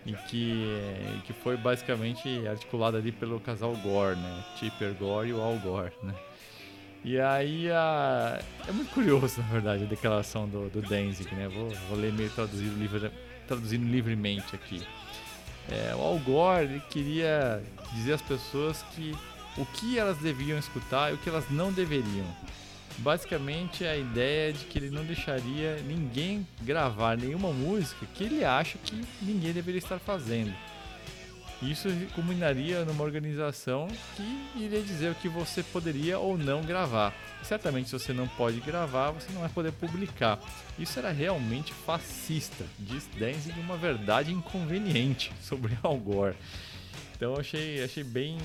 [0.06, 0.64] E que,
[1.26, 4.44] que foi basicamente articulado ali pelo casal Gore, né?
[4.58, 6.14] Tipper Gore e o Al Gore, né?
[7.04, 8.40] E aí a...
[8.68, 11.48] é muito curioso, na verdade, a declaração do, do Danzig, né?
[11.48, 13.10] Vou, vou ler meio traduzido, livre,
[13.46, 14.82] traduzindo livremente aqui.
[15.70, 17.62] É, o Al Gore queria
[17.94, 19.14] dizer às pessoas que
[19.56, 22.26] o que elas deviam escutar e o que elas não deveriam.
[22.98, 28.44] Basicamente a ideia é de que ele não deixaria ninguém gravar nenhuma música que ele
[28.44, 30.52] acha que ninguém deveria estar fazendo.
[31.62, 37.14] Isso culminaria numa organização que iria dizer o que você poderia ou não gravar.
[37.42, 40.38] Certamente, se você não pode gravar, você não vai poder publicar.
[40.78, 46.34] Isso era realmente fascista, diz Danzig uma verdade inconveniente sobre Al Gore.
[47.14, 48.38] Então, achei, achei bem.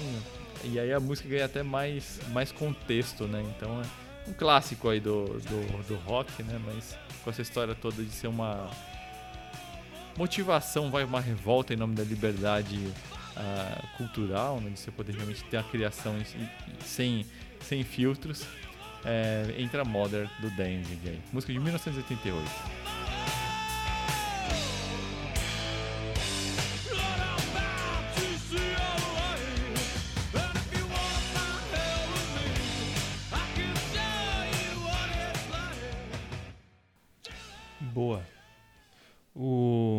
[0.66, 3.42] E aí a música ganha até mais, mais contexto, né?
[3.56, 6.60] Então, é um clássico aí do, do, do rock, né?
[6.66, 8.70] Mas com essa história toda de ser uma
[10.18, 15.44] motivação, vai uma revolta em nome da liberdade uh, cultural, né, de você poder realmente
[15.46, 16.16] ter a criação
[16.82, 17.26] sem,
[17.62, 18.46] sem filtros,
[19.06, 21.22] é, entra a Mother do Danzig aí.
[21.32, 22.50] Música de 1988.
[37.94, 38.22] Boa.
[39.34, 39.95] O.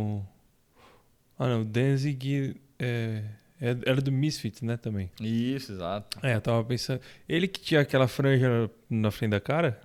[1.39, 1.65] Ah, não.
[1.65, 3.23] Danzig é,
[3.61, 5.11] é, era do Misfits, né, também.
[5.21, 6.19] Isso, exato.
[6.23, 7.01] É, eu tava pensando.
[7.29, 9.81] Ele que tinha aquela franja na frente da cara?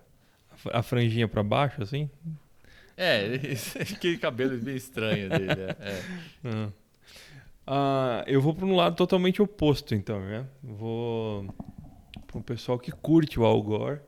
[0.72, 2.10] A franjinha pra baixo, assim?
[2.96, 3.26] É,
[3.80, 5.62] aquele cabelo bem estranho dele.
[5.62, 5.88] É.
[5.90, 6.72] é.
[7.64, 8.24] Ah.
[8.24, 10.48] ah, eu vou para um lado totalmente oposto, então, né?
[10.64, 11.46] Vou
[12.34, 14.00] um pessoal que curte o Al Gore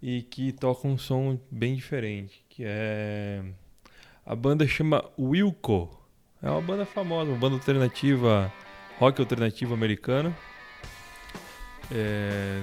[0.00, 3.42] e que toca um som bem diferente, que é
[4.24, 6.01] a banda chama Wilco.
[6.42, 8.52] É uma banda famosa, uma banda alternativa,
[8.98, 10.36] rock alternativo americana.
[11.88, 12.60] É,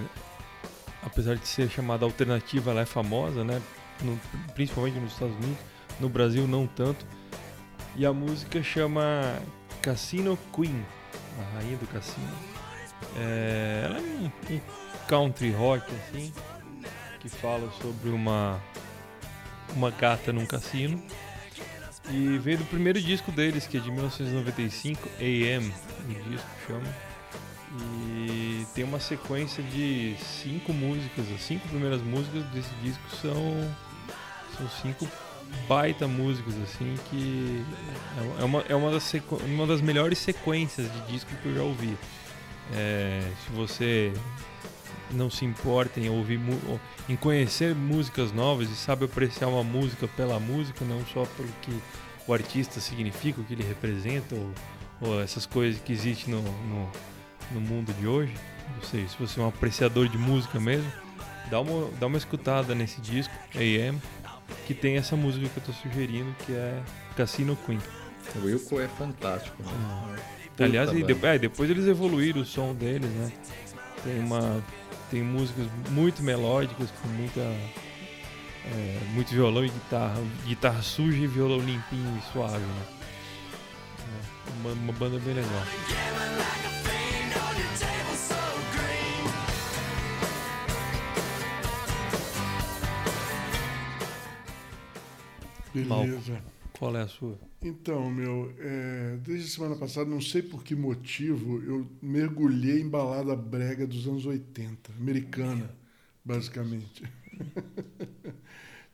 [1.02, 3.62] apesar de ser chamada alternativa, ela é famosa, né?
[4.02, 4.20] No,
[4.54, 5.58] principalmente nos Estados Unidos.
[5.98, 7.06] No Brasil, não tanto.
[7.96, 9.40] E a música chama
[9.82, 10.86] Cassino Queen,
[11.40, 12.28] a rainha do cassino.
[13.18, 14.62] É, ela é um, um
[15.08, 16.34] country rock, assim,
[17.22, 18.62] que fala sobre uma,
[19.74, 21.02] uma gata num cassino.
[22.12, 25.72] E veio do primeiro disco deles, que é de 1995, AM,
[26.08, 27.10] o disco chama.
[27.80, 33.76] E tem uma sequência de cinco músicas, as cinco primeiras músicas desse disco são,
[34.58, 35.08] são cinco
[35.68, 37.64] baita músicas, assim, que
[38.40, 39.14] é uma, é uma, das,
[39.46, 41.96] uma das melhores sequências de disco que eu já ouvi.
[42.74, 44.14] É, se você
[45.12, 46.40] não se importa em ouvir
[47.08, 51.72] em conhecer músicas novas e sabe apreciar uma música pela música, não só pelo que
[52.28, 54.52] o artista significa, o que ele representa, ou,
[55.02, 56.92] ou essas coisas que existem no, no,
[57.54, 58.34] no, mundo de hoje.
[58.78, 60.92] Ou seja, se você é um apreciador de música mesmo,
[61.50, 64.00] dá uma, dá uma escutada nesse disco, AM,
[64.68, 66.80] que tem essa música que eu tô sugerindo, que é
[67.16, 67.80] Cassino Queen.
[68.36, 69.64] O Wilco é fantástico.
[69.64, 69.70] Né?
[69.74, 70.16] Ah.
[70.64, 73.32] Aliás, de, é, depois eles evoluíram o som deles, né?
[74.04, 74.62] Tem uma
[75.10, 77.42] tem músicas muito melódicas com muita
[78.66, 82.86] é, muito violão e guitarra, guitarra suja e violão limpinho e suave, né?
[84.00, 85.64] É, uma, uma banda bem legal.
[95.74, 96.42] Beleza.
[96.78, 97.49] Qual é a sua?
[97.62, 103.36] Então, meu, é, desde semana passada, não sei por que motivo, eu mergulhei em balada
[103.36, 105.70] brega dos anos 80, americana,
[106.24, 107.04] basicamente.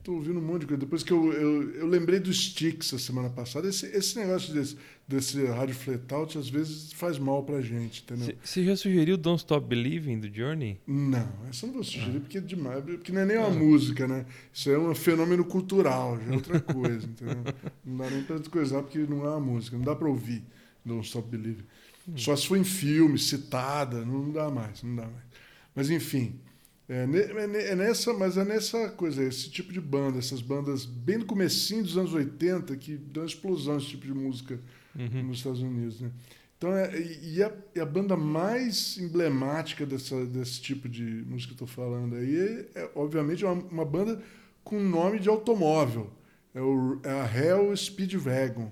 [0.05, 0.81] Tô ouvindo um monte de coisa.
[0.81, 3.67] Depois que eu, eu, eu lembrei dos Sticks a semana passada.
[3.67, 4.77] Esse, esse negócio desse,
[5.07, 8.37] desse rádio flatout às vezes faz mal pra gente, entendeu?
[8.43, 10.79] Você já sugeriu Don't Stop Believing do Journey?
[10.85, 12.19] Não, essa eu não vou sugerir ah.
[12.19, 12.83] porque é demais.
[12.83, 13.49] Porque não é nem uma ah.
[13.49, 14.27] música, né?
[14.53, 17.43] Isso é um fenômeno cultural, já é outra coisa, entendeu?
[17.83, 19.75] Não dá nem pra coisar porque não é uma música.
[19.75, 20.43] Não dá pra ouvir
[20.85, 21.65] Don't Stop Believing.
[22.07, 22.15] Hum.
[22.15, 25.25] Só se for em filme, citada, não dá mais, não dá mais.
[25.73, 26.39] Mas enfim.
[26.87, 31.17] É, é, é, nessa, mas é nessa coisa, esse tipo de banda, essas bandas bem
[31.17, 34.59] no comecinho dos anos 80 que deu uma explosão esse tipo de música
[34.95, 35.23] uhum.
[35.23, 36.11] nos Estados Unidos, né?
[36.57, 41.61] Então, é, e, a, e a banda mais emblemática dessa, desse tipo de música que
[41.61, 44.21] eu estou falando aí é, é obviamente, uma, uma, banda
[44.63, 46.13] com nome de automóvel.
[46.53, 48.71] É, o, é a Hell Speedwagon.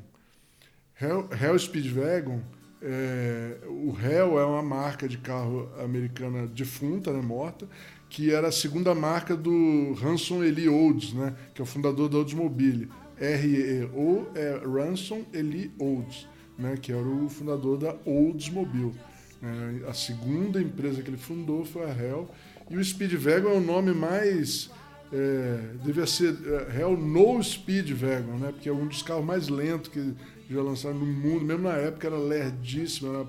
[1.01, 2.41] Hell, Hell Speedwagon
[2.85, 7.67] é, o Hell é uma marca de carro americana defunta, né, morta,
[8.13, 12.19] que era a segunda marca do Ransom Eli Olds, né, que é o fundador da
[12.19, 12.87] Oldsmobile.
[13.19, 18.93] R-E-O é Ransom Eli Olds, né, que era o fundador da Oldsmobile.
[19.41, 22.29] É, a segunda empresa que ele fundou foi a Hell.
[22.69, 24.69] E o Speedwagon é o nome mais.
[25.11, 29.89] É, devia ser é, Hell No Speedwagon, né, porque é um dos carros mais lentos
[29.89, 30.13] que
[30.47, 31.43] já lançaram no mundo.
[31.43, 33.27] Mesmo na época era lerdíssimo, era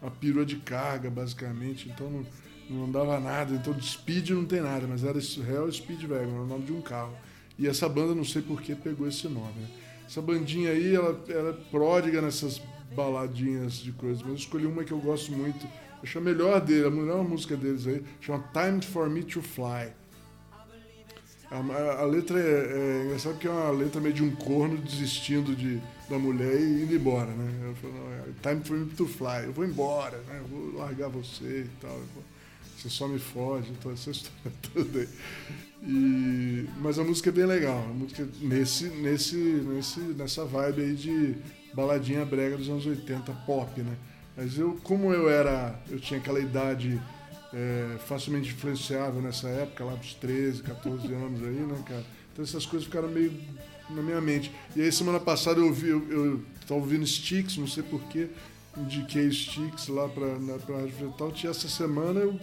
[0.00, 1.88] uma perua de carga, basicamente.
[1.88, 2.24] Então não
[2.68, 6.46] não dava nada, então de speed não tem nada, mas era Hell Speedwagon, era o
[6.46, 7.12] nome de um carro.
[7.58, 9.52] E essa banda, não sei por que, pegou esse nome.
[9.60, 9.68] Né?
[10.06, 12.60] Essa bandinha aí, ela, ela é pródiga nessas
[12.94, 15.66] baladinhas de coisas, mas eu escolhi uma que eu gosto muito,
[16.02, 19.92] acho a melhor dele, a melhor música deles aí, chama Time for Me to Fly.
[21.50, 25.54] A, a letra é, é engraçado porque é uma letra meio de um corno desistindo
[25.54, 27.68] de, da mulher e indo embora, né?
[27.68, 30.40] Eu falo, é, time for me to fly, eu vou embora, né?
[30.40, 32.00] Eu vou largar você e tal.
[32.84, 35.08] Você só me foge, então essa história toda aí.
[35.82, 40.94] E, mas a música é bem legal, a música nesse, nesse, nesse, nessa vibe aí
[40.94, 41.34] de
[41.72, 43.96] baladinha brega dos anos 80, pop, né?
[44.36, 47.00] Mas eu, como eu era, eu tinha aquela idade
[47.54, 52.04] é, facilmente influenciável nessa época, lá dos 13, 14 anos aí, né, cara?
[52.32, 53.32] Então essas coisas ficaram meio
[53.88, 54.52] na minha mente.
[54.76, 58.28] E aí semana passada eu ouvi, eu, eu tava ouvindo Sticks, não sei porquê,
[58.76, 62.38] indiquei Sticks lá pra, na, pra Rádio Fretal, e essa semana eu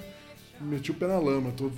[0.61, 1.51] meti o pé na lama.
[1.51, 1.71] Tô,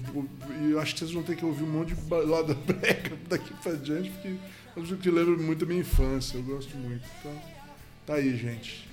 [0.61, 3.53] e eu acho que vocês vão ter que ouvir um monte de balada brega daqui
[3.55, 4.35] pra diante, porque
[4.75, 7.05] é um que lembra muito da minha infância, eu gosto muito.
[7.19, 7.41] Então,
[8.05, 8.87] tá aí, gente.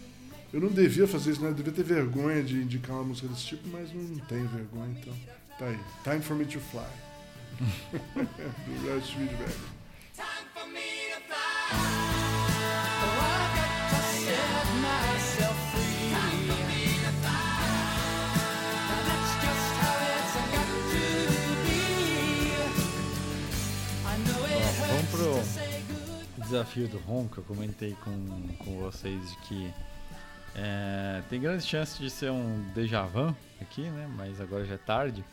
[0.53, 1.51] Eu não devia fazer isso, né?
[1.51, 5.15] Eu devia ter vergonha de indicar uma música desse tipo, mas não tenho vergonha, então
[5.59, 5.79] tá aí.
[6.03, 6.83] Time for me to fly.
[7.61, 9.31] Do Red Street
[10.15, 12.30] Time for me to fly.
[26.51, 29.73] Desafio do ronco, eu comentei com, com vocês de que
[30.57, 34.13] é, tem grandes chances de ser um déjà vu aqui, né?
[34.17, 35.25] Mas agora já é tarde.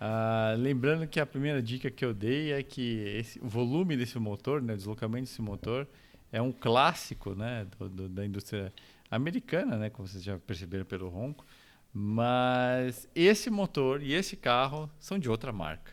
[0.00, 4.18] Ah, lembrando que a primeira dica que eu dei é que esse, o volume desse
[4.18, 5.86] motor, né, o deslocamento desse motor,
[6.32, 8.72] é um clássico né, do, do, da indústria
[9.10, 11.44] americana, né, como vocês já perceberam pelo ronco.
[11.92, 15.92] Mas esse motor e esse carro são de outra marca.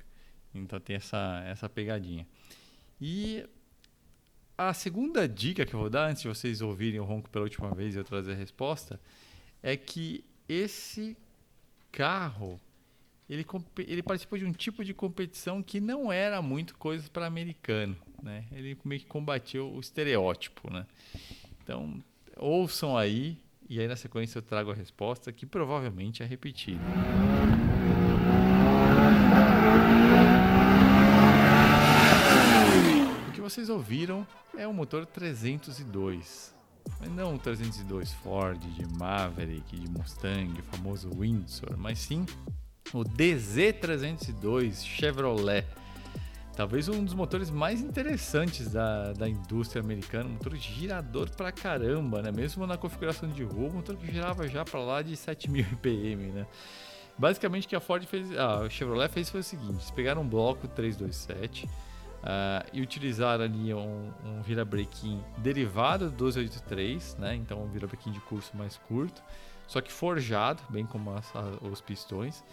[0.56, 2.26] Então tem essa, essa pegadinha.
[3.02, 3.46] E
[4.58, 7.74] a segunda dica que eu vou dar, antes de vocês ouvirem o ronco pela última
[7.74, 9.00] vez e eu trazer a resposta,
[9.62, 11.18] é que esse
[11.92, 12.60] carro
[13.30, 13.46] ele,
[13.88, 17.96] ele participou de um tipo de competição que não era muito coisa para americano.
[18.22, 18.46] Né?
[18.52, 20.72] Ele meio que combatiu o estereótipo.
[20.72, 20.86] Né?
[21.64, 22.04] Então,
[22.38, 23.38] ouçam aí,
[23.70, 26.82] e aí na sequência eu trago a resposta que provavelmente é repetida.
[33.28, 34.26] O que vocês ouviram
[34.58, 36.54] é o motor 302.
[36.98, 42.26] Mas não o 302 Ford, de Maverick, de Mustang, o famoso Windsor, mas sim
[42.94, 45.66] o DZ302 Chevrolet.
[46.56, 52.22] Talvez um dos motores mais interessantes da, da indústria americana, um motor girador pra caramba,
[52.22, 52.32] né?
[52.32, 56.32] Mesmo na configuração de rua, um motor que girava já para lá de 7000 RPM,
[56.32, 56.48] né?
[57.18, 60.22] Basicamente o que a Ford fez, ah, o Chevrolet fez foi o seguinte, eles pegaram
[60.22, 61.68] um bloco 327
[62.24, 67.36] uh, e utilizaram ali um, um virabrequim derivado do 1283, né?
[67.36, 69.22] Então um virabrequim de curso mais curto,
[69.68, 71.32] só que forjado, bem como as,
[71.62, 72.44] os pistões.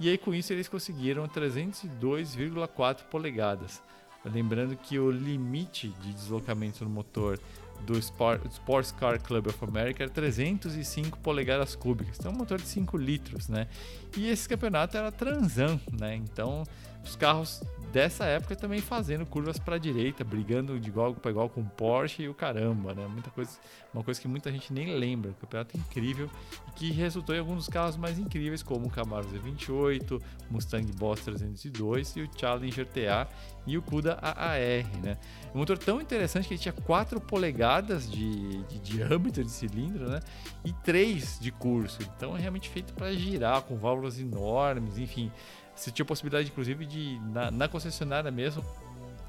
[0.00, 3.82] E aí com isso eles conseguiram 302,4 polegadas.
[4.24, 7.38] Lembrando que o limite de deslocamento no motor
[7.86, 12.18] do Sports Car Club of America era 305 polegadas cúbicas.
[12.18, 13.68] Então, um motor de 5 litros, né?
[14.16, 16.16] E esse campeonato era transão, né?
[16.16, 16.64] Então,
[17.04, 17.62] os carros
[17.92, 21.64] dessa época também fazendo curvas para a direita, brigando de igual para igual com o
[21.64, 23.06] Porsche e o caramba, né?
[23.06, 23.58] Muita coisa,
[23.92, 25.30] uma coisa que muita gente nem lembra.
[25.30, 26.28] Um campeonato incrível
[26.68, 30.20] e que resultou em alguns carros mais incríveis, como o Camaro Z28,
[30.50, 33.26] Mustang Boss 302 e o Challenger TA
[33.66, 35.16] e o Cuda AAR, né?
[35.54, 40.20] Um motor tão interessante que ele tinha 4 polegadas de, de diâmetro de cilindro, né?
[40.64, 41.98] E 3 de curso.
[42.16, 45.32] Então é realmente feito para girar com válvulas enormes, enfim.
[45.78, 48.64] Você tinha possibilidade, inclusive, de, na, na concessionária mesmo,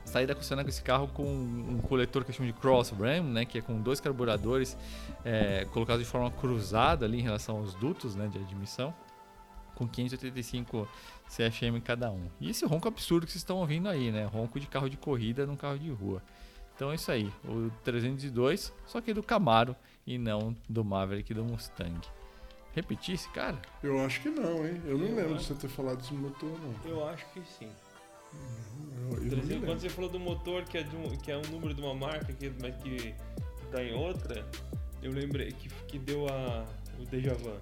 [0.03, 3.45] sair da concessionária com esse carro com um coletor que chama de cross ram, né,
[3.45, 4.75] que é com dois carburadores
[5.23, 8.91] é, colocados de forma cruzada ali em relação aos dutos né, de admissão,
[9.75, 10.87] com 585
[11.27, 12.25] CFM cada um.
[12.41, 15.45] E esse ronco absurdo que vocês estão ouvindo aí, né, ronco de carro de corrida
[15.45, 16.19] num carro de rua.
[16.75, 19.75] Então é isso aí, o 302, só que do Camaro
[20.07, 21.99] e não do Maverick do Mustang
[22.79, 23.57] repetir esse cara?
[23.83, 24.81] Eu acho que não, hein?
[24.85, 25.43] Eu não eu lembro acho...
[25.43, 26.91] de você ter falado desse motor, não.
[26.91, 27.69] Eu acho que sim.
[28.33, 31.51] Uhum, eu, eu quando você falou do motor, que é, de um, que é um
[31.51, 33.13] número de uma marca, que, mas que
[33.71, 34.45] tá em outra,
[35.01, 36.65] eu lembrei que, que deu a,
[36.99, 37.57] o déjà vu.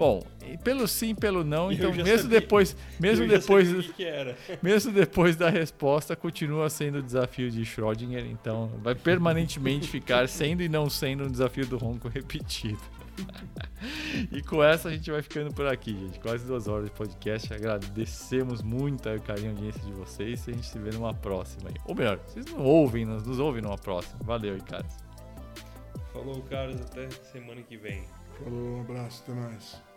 [0.00, 0.22] Bom,
[0.64, 3.68] pelo sim, pelo não, então mesmo sabia, depois, mesmo depois,
[4.62, 10.62] mesmo depois da resposta, continua sendo o desafio de Schrödinger, então vai permanentemente ficar sendo
[10.62, 12.80] e não sendo um desafio do ronco repetido.
[14.30, 16.18] e com essa a gente vai ficando por aqui, gente.
[16.20, 17.52] Quase duas horas de podcast.
[17.52, 21.68] Agradecemos muito o carinho e audiência de vocês e a gente se vê numa próxima.
[21.68, 21.74] Aí.
[21.86, 24.18] Ou melhor, vocês não ouvem, nos, nos ouvem numa próxima.
[24.22, 24.94] Valeu, Carlos.
[26.12, 26.80] Falou, Carlos.
[26.80, 28.04] Até semana que vem.
[28.42, 29.89] Falou, um abraço, até mais.